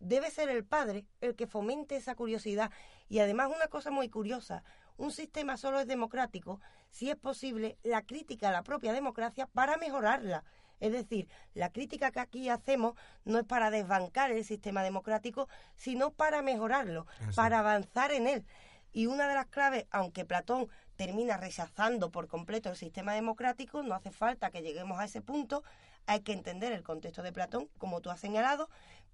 debe 0.00 0.30
ser 0.30 0.48
el 0.48 0.64
padre 0.64 1.04
el 1.20 1.36
que 1.36 1.46
fomente 1.46 1.96
esa 1.96 2.14
curiosidad. 2.14 2.70
Y 3.10 3.18
además 3.18 3.52
una 3.54 3.68
cosa 3.68 3.90
muy 3.90 4.08
curiosa, 4.08 4.64
un 4.96 5.10
sistema 5.10 5.56
solo 5.56 5.80
es 5.80 5.86
democrático 5.86 6.60
si 6.90 7.10
es 7.10 7.16
posible 7.16 7.78
la 7.82 8.02
crítica 8.02 8.48
a 8.48 8.52
la 8.52 8.62
propia 8.62 8.92
democracia 8.92 9.46
para 9.46 9.76
mejorarla. 9.76 10.44
Es 10.80 10.92
decir, 10.92 11.28
la 11.54 11.70
crítica 11.70 12.10
que 12.10 12.20
aquí 12.20 12.48
hacemos 12.48 12.94
no 13.24 13.38
es 13.38 13.44
para 13.44 13.70
desbancar 13.70 14.32
el 14.32 14.44
sistema 14.44 14.82
democrático, 14.82 15.48
sino 15.76 16.10
para 16.10 16.42
mejorarlo, 16.42 17.06
para 17.36 17.60
avanzar 17.60 18.10
en 18.12 18.26
él. 18.26 18.44
Y 18.92 19.06
una 19.06 19.28
de 19.28 19.34
las 19.34 19.46
claves, 19.46 19.86
aunque 19.90 20.24
Platón 20.24 20.68
termina 20.96 21.36
rechazando 21.36 22.10
por 22.10 22.26
completo 22.26 22.68
el 22.68 22.76
sistema 22.76 23.14
democrático, 23.14 23.82
no 23.82 23.94
hace 23.94 24.10
falta 24.10 24.50
que 24.50 24.62
lleguemos 24.62 24.98
a 24.98 25.04
ese 25.04 25.22
punto, 25.22 25.62
hay 26.06 26.20
que 26.20 26.32
entender 26.32 26.72
el 26.72 26.82
contexto 26.82 27.22
de 27.22 27.32
Platón, 27.32 27.68
como 27.78 28.00
tú 28.00 28.10
has 28.10 28.20
señalado, 28.20 28.68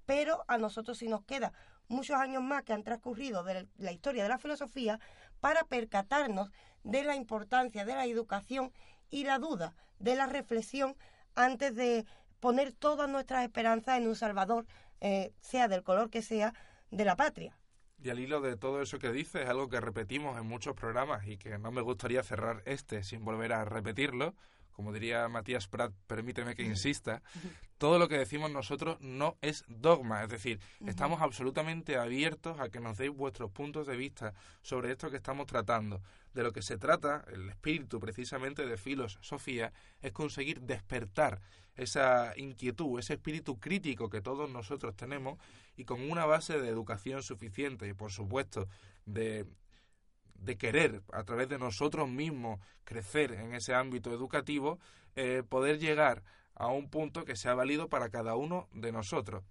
pero 0.06 0.44
a 0.48 0.56
nosotros 0.56 0.98
sí 0.98 1.06
nos 1.06 1.22
queda 1.24 1.52
muchos 1.88 2.16
años 2.16 2.42
más 2.42 2.62
que 2.62 2.72
han 2.72 2.82
transcurrido 2.82 3.44
de 3.44 3.68
la 3.76 3.92
historia 3.92 4.22
de 4.22 4.28
la 4.28 4.38
filosofía 4.38 5.00
para 5.40 5.64
percatarnos 5.64 6.50
de 6.84 7.02
la 7.02 7.16
importancia 7.16 7.84
de 7.84 7.94
la 7.94 8.06
educación 8.06 8.72
y 9.10 9.24
la 9.24 9.38
duda 9.38 9.74
de 9.98 10.14
la 10.14 10.26
reflexión 10.26 10.96
antes 11.34 11.74
de 11.74 12.04
poner 12.40 12.72
todas 12.72 13.08
nuestras 13.08 13.44
esperanzas 13.44 13.98
en 13.98 14.08
un 14.08 14.16
Salvador, 14.16 14.66
eh, 15.00 15.32
sea 15.40 15.68
del 15.68 15.82
color 15.82 16.10
que 16.10 16.22
sea, 16.22 16.54
de 16.90 17.04
la 17.04 17.16
patria. 17.16 17.56
Y 18.00 18.10
al 18.10 18.20
hilo 18.20 18.40
de 18.40 18.56
todo 18.56 18.80
eso 18.80 18.98
que 18.98 19.10
dices, 19.10 19.48
algo 19.48 19.68
que 19.68 19.80
repetimos 19.80 20.38
en 20.38 20.46
muchos 20.46 20.74
programas 20.74 21.26
y 21.26 21.36
que 21.36 21.58
no 21.58 21.72
me 21.72 21.80
gustaría 21.80 22.22
cerrar 22.22 22.62
este 22.64 23.02
sin 23.02 23.24
volver 23.24 23.52
a 23.52 23.64
repetirlo, 23.64 24.34
como 24.78 24.92
diría 24.92 25.28
Matías 25.28 25.66
Prat, 25.66 25.92
permíteme 26.06 26.54
que 26.54 26.62
insista, 26.62 27.20
todo 27.78 27.98
lo 27.98 28.06
que 28.06 28.16
decimos 28.16 28.48
nosotros 28.52 28.96
no 29.00 29.36
es 29.42 29.64
dogma, 29.66 30.22
es 30.22 30.28
decir, 30.28 30.60
estamos 30.86 31.20
absolutamente 31.20 31.96
abiertos 31.96 32.60
a 32.60 32.68
que 32.68 32.78
nos 32.78 32.96
deis 32.96 33.10
vuestros 33.10 33.50
puntos 33.50 33.88
de 33.88 33.96
vista 33.96 34.34
sobre 34.62 34.92
esto 34.92 35.10
que 35.10 35.16
estamos 35.16 35.48
tratando. 35.48 36.00
De 36.32 36.44
lo 36.44 36.52
que 36.52 36.62
se 36.62 36.78
trata, 36.78 37.24
el 37.32 37.48
espíritu 37.48 37.98
precisamente 37.98 38.66
de 38.66 38.76
filosofía, 38.76 39.72
es 40.00 40.12
conseguir 40.12 40.60
despertar 40.60 41.40
esa 41.74 42.32
inquietud, 42.36 43.00
ese 43.00 43.14
espíritu 43.14 43.58
crítico 43.58 44.08
que 44.08 44.20
todos 44.20 44.48
nosotros 44.48 44.94
tenemos 44.94 45.40
y 45.76 45.86
con 45.86 46.08
una 46.08 46.24
base 46.24 46.60
de 46.60 46.68
educación 46.68 47.24
suficiente 47.24 47.88
y, 47.88 47.94
por 47.94 48.12
supuesto, 48.12 48.68
de 49.06 49.44
de 50.38 50.56
querer 50.56 51.02
a 51.12 51.24
través 51.24 51.48
de 51.48 51.58
nosotros 51.58 52.08
mismos 52.08 52.60
crecer 52.84 53.32
en 53.32 53.54
ese 53.54 53.74
ámbito 53.74 54.12
educativo, 54.12 54.78
eh, 55.16 55.42
poder 55.48 55.78
llegar 55.78 56.22
a 56.54 56.68
un 56.68 56.88
punto 56.88 57.24
que 57.24 57.36
sea 57.36 57.54
válido 57.54 57.88
para 57.88 58.08
cada 58.08 58.34
uno 58.34 58.68
de 58.72 58.92
nosotros. 58.92 59.44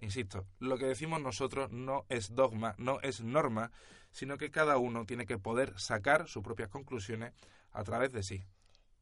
Insisto, 0.00 0.46
lo 0.58 0.76
que 0.76 0.86
decimos 0.86 1.20
nosotros 1.20 1.70
no 1.70 2.04
es 2.08 2.34
dogma, 2.34 2.74
no 2.78 3.00
es 3.00 3.22
norma, 3.22 3.70
sino 4.10 4.36
que 4.36 4.50
cada 4.50 4.76
uno 4.76 5.06
tiene 5.06 5.26
que 5.26 5.38
poder 5.38 5.78
sacar 5.78 6.28
sus 6.28 6.42
propias 6.42 6.68
conclusiones 6.68 7.32
a 7.72 7.84
través 7.84 8.12
de 8.12 8.22
sí. 8.22 8.44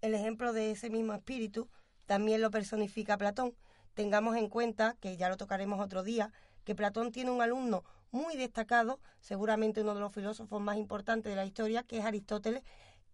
El 0.01 0.15
ejemplo 0.15 0.53
de 0.53 0.71
ese 0.71 0.91
mismo 0.91 1.13
espíritu 1.13 1.69
también 2.07 2.41
lo 2.41 2.51
personifica 2.51 3.17
Platón. 3.17 3.55
Tengamos 3.95 4.37
en 4.37 4.49
cuenta, 4.49 4.97
que 5.01 5.17
ya 5.17 5.29
lo 5.29 5.37
tocaremos 5.37 5.81
otro 5.81 6.03
día, 6.03 6.33
que 6.65 6.75
Platón 6.75 7.13
tiene 7.13 7.31
un 7.31 7.43
alumno 7.43 7.85
muy 8.13 8.37
destacado, 8.37 9.01
seguramente 9.21 9.81
uno 9.81 9.95
de 9.95 10.01
los 10.01 10.13
filósofos 10.13 10.61
más 10.61 10.77
importantes 10.77 11.31
de 11.31 11.37
la 11.37 11.45
historia, 11.45 11.83
que 11.83 11.99
es 11.99 12.05
Aristóteles, 12.05 12.63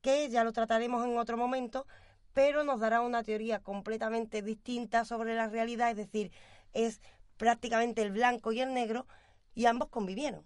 que 0.03 0.28
ya 0.28 0.44
lo 0.44 0.53
trataremos 0.53 1.05
en 1.07 1.16
otro 1.16 1.36
momento, 1.36 1.86
pero 2.34 2.64
nos 2.64 2.80
dará 2.80 3.01
una 3.01 3.22
teoría 3.22 3.61
completamente 3.61 4.42
distinta 4.42 5.05
sobre 5.05 5.34
la 5.34 5.49
realidad, 5.49 5.90
es 5.90 5.96
decir, 5.96 6.30
es 6.74 7.01
prácticamente 7.36 8.03
el 8.03 8.12
blanco 8.12 8.53
y 8.53 8.61
el 8.61 8.74
negro, 8.74 9.07
y 9.55 9.66
ambos 9.66 9.88
convivieron. 9.88 10.44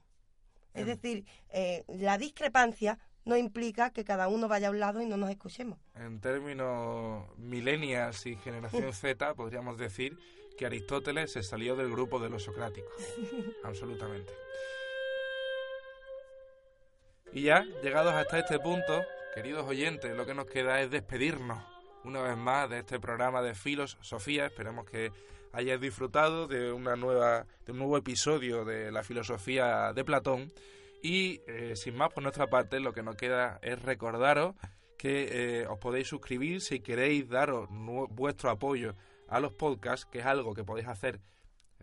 Es 0.75 0.87
decir, 0.87 1.27
eh, 1.51 1.85
la 1.89 2.17
discrepancia 2.17 2.99
no 3.25 3.37
implica 3.37 3.91
que 3.91 4.05
cada 4.05 4.29
uno 4.29 4.49
vaya 4.49 4.69
a 4.69 4.71
un 4.71 4.81
lado 4.81 5.03
y 5.03 5.07
no 5.07 5.17
nos 5.17 5.31
escuchemos. 5.31 5.79
En 5.95 6.21
términos 6.21 7.27
millennials 7.37 8.27
y 8.27 8.37
generación 8.37 8.93
Z, 8.93 9.35
podríamos 9.35 9.77
decir 9.77 10.19
que 10.57 10.67
Aristóteles 10.67 11.33
se 11.33 11.43
salió 11.43 11.77
del 11.77 11.91
grupo 11.91 12.19
de 12.19 12.31
los 12.31 12.43
socráticos. 12.43 12.93
Absolutamente. 13.65 14.33
Y 17.33 17.43
ya, 17.43 17.65
llegados 17.83 18.13
hasta 18.13 18.39
este 18.39 18.59
punto, 18.59 19.03
queridos 19.35 19.67
oyentes, 19.67 20.15
lo 20.17 20.27
que 20.27 20.35
nos 20.35 20.47
queda 20.47 20.81
es 20.83 20.91
despedirnos 20.91 21.63
una 22.05 22.21
vez 22.21 22.37
más 22.37 22.69
de 22.69 22.81
este 22.81 23.01
programa 23.01 23.41
de 23.43 23.55
filosofía. 23.55 24.47
Esperamos 24.47 24.85
que 24.85 25.13
hayáis 25.53 25.81
disfrutado 25.81 26.47
de 26.47 26.73
una 26.73 26.97
nueva, 26.97 27.47
de 27.65 27.73
un 27.73 27.79
nuevo 27.79 27.97
episodio 27.97 28.65
de 28.65 28.93
la 28.93 29.03
filosofía 29.03 29.93
de 29.95 30.05
Platón. 30.05 30.53
Y 31.03 31.41
eh, 31.47 31.75
sin 31.75 31.97
más 31.97 32.13
por 32.13 32.23
nuestra 32.23 32.49
parte, 32.49 32.81
lo 32.81 32.93
que 32.93 33.03
nos 33.03 33.17
queda 33.17 33.59
es 33.63 33.81
recordaros 33.81 34.55
que 34.99 35.63
eh, 35.63 35.67
os 35.67 35.79
podéis 35.79 36.07
suscribir 36.07 36.61
si 36.61 36.81
queréis 36.81 37.29
daros 37.29 37.69
vuestro 38.11 38.51
apoyo 38.51 38.95
a 39.29 39.41
los 39.41 39.53
podcasts, 39.53 40.07
que 40.07 40.21
es 40.21 40.27
algo 40.27 40.55
que 40.55 40.65
podéis 40.65 40.89
hacer. 40.89 41.21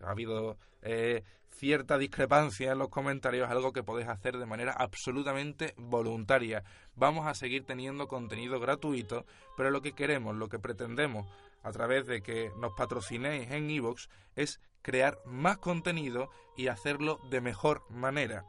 Ha 0.02 0.12
habido 0.12 0.58
eh, 0.82 1.24
cierta 1.52 1.98
discrepancia 1.98 2.72
en 2.72 2.80
los 2.80 2.90
comentarios, 2.90 3.50
algo 3.50 3.74
que 3.74 3.84
podéis 3.84 4.08
hacer 4.08 4.38
de 4.38 4.46
manera 4.46 4.74
absolutamente 4.74 5.74
voluntaria. 5.78 6.64
Vamos 6.96 7.28
a 7.28 7.34
seguir 7.34 7.66
teniendo 7.66 8.08
contenido 8.08 8.60
gratuito, 8.60 9.26
pero 9.58 9.72
lo 9.72 9.82
que 9.82 9.94
queremos, 9.94 10.36
lo 10.36 10.48
que 10.48 10.60
pretendemos 10.60 11.28
a 11.64 11.72
través 11.72 12.06
de 12.06 12.22
que 12.22 12.52
nos 12.58 12.74
patrocinéis 12.74 13.52
en 13.52 13.70
iVoox 13.70 14.08
es 14.36 14.62
crear 14.82 15.20
más 15.26 15.58
contenido 15.58 16.30
y 16.56 16.68
hacerlo 16.68 17.20
de 17.30 17.42
mejor 17.42 17.84
manera. 17.90 18.46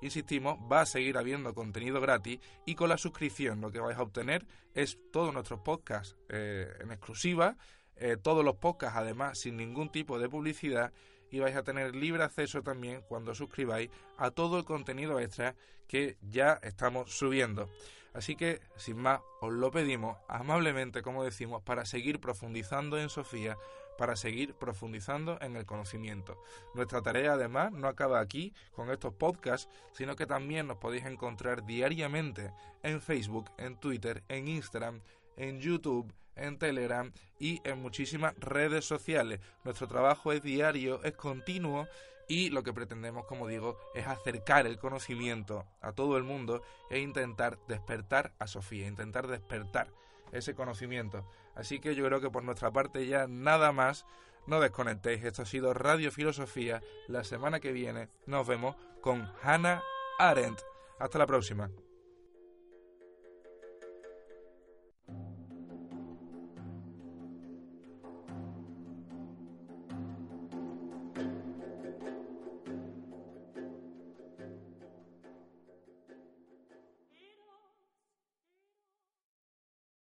Insistimos, 0.00 0.58
va 0.70 0.80
a 0.80 0.86
seguir 0.86 1.16
habiendo 1.16 1.54
contenido 1.54 2.00
gratis 2.00 2.40
y 2.66 2.74
con 2.74 2.88
la 2.88 2.98
suscripción 2.98 3.60
lo 3.60 3.70
que 3.70 3.78
vais 3.78 3.96
a 3.96 4.02
obtener 4.02 4.46
es 4.74 4.98
todos 5.12 5.32
nuestros 5.32 5.60
podcasts 5.60 6.16
eh, 6.28 6.66
en 6.80 6.90
exclusiva 6.90 7.56
eh, 7.96 8.16
todos 8.16 8.44
los 8.44 8.56
podcasts, 8.56 8.98
además, 8.98 9.38
sin 9.38 9.56
ningún 9.56 9.90
tipo 9.90 10.18
de 10.18 10.28
publicidad, 10.28 10.92
y 11.30 11.40
vais 11.40 11.56
a 11.56 11.62
tener 11.62 11.94
libre 11.96 12.22
acceso 12.22 12.62
también 12.62 13.02
cuando 13.08 13.34
suscribáis 13.34 13.90
a 14.18 14.30
todo 14.30 14.58
el 14.58 14.64
contenido 14.64 15.18
extra 15.18 15.56
que 15.88 16.16
ya 16.20 16.60
estamos 16.62 17.10
subiendo. 17.10 17.68
Así 18.12 18.36
que, 18.36 18.60
sin 18.76 18.98
más, 18.98 19.20
os 19.40 19.52
lo 19.52 19.70
pedimos 19.70 20.18
amablemente, 20.28 21.00
como 21.00 21.24
decimos, 21.24 21.62
para 21.62 21.86
seguir 21.86 22.20
profundizando 22.20 22.98
en 22.98 23.08
Sofía, 23.08 23.56
para 23.96 24.16
seguir 24.16 24.54
profundizando 24.54 25.38
en 25.40 25.56
el 25.56 25.64
conocimiento. 25.64 26.38
Nuestra 26.74 27.00
tarea, 27.00 27.32
además, 27.32 27.72
no 27.72 27.88
acaba 27.88 28.20
aquí 28.20 28.52
con 28.72 28.90
estos 28.90 29.14
podcasts, 29.14 29.68
sino 29.92 30.14
que 30.16 30.26
también 30.26 30.66
nos 30.66 30.76
podéis 30.76 31.06
encontrar 31.06 31.64
diariamente 31.64 32.52
en 32.82 33.00
Facebook, 33.00 33.50
en 33.56 33.76
Twitter, 33.76 34.22
en 34.28 34.48
Instagram, 34.48 35.00
en 35.36 35.60
YouTube, 35.60 36.12
en 36.36 36.58
Telegram 36.58 37.12
y 37.38 37.60
en 37.64 37.80
muchísimas 37.80 38.34
redes 38.38 38.84
sociales. 38.84 39.40
Nuestro 39.64 39.88
trabajo 39.88 40.32
es 40.32 40.42
diario, 40.42 41.02
es 41.04 41.12
continuo 41.12 41.86
y 42.28 42.50
lo 42.50 42.62
que 42.62 42.72
pretendemos, 42.72 43.26
como 43.26 43.46
digo, 43.48 43.78
es 43.94 44.06
acercar 44.06 44.66
el 44.66 44.78
conocimiento 44.78 45.66
a 45.80 45.92
todo 45.92 46.16
el 46.16 46.22
mundo 46.22 46.62
e 46.90 46.98
intentar 46.98 47.58
despertar 47.68 48.32
a 48.38 48.46
Sofía, 48.46 48.86
intentar 48.86 49.26
despertar 49.26 49.88
ese 50.32 50.54
conocimiento. 50.54 51.26
Así 51.54 51.78
que 51.78 51.94
yo 51.94 52.04
creo 52.06 52.20
que 52.20 52.30
por 52.30 52.42
nuestra 52.42 52.70
parte 52.70 53.06
ya 53.06 53.26
nada 53.26 53.72
más. 53.72 54.06
No 54.46 54.58
desconectéis. 54.58 55.22
Esto 55.22 55.42
ha 55.42 55.46
sido 55.46 55.72
Radio 55.72 56.10
Filosofía. 56.10 56.82
La 57.06 57.22
semana 57.22 57.60
que 57.60 57.70
viene 57.70 58.08
nos 58.26 58.46
vemos 58.46 58.76
con 59.00 59.30
Hannah 59.42 59.82
Arendt. 60.18 60.60
Hasta 60.98 61.18
la 61.18 61.26
próxima. 61.26 61.70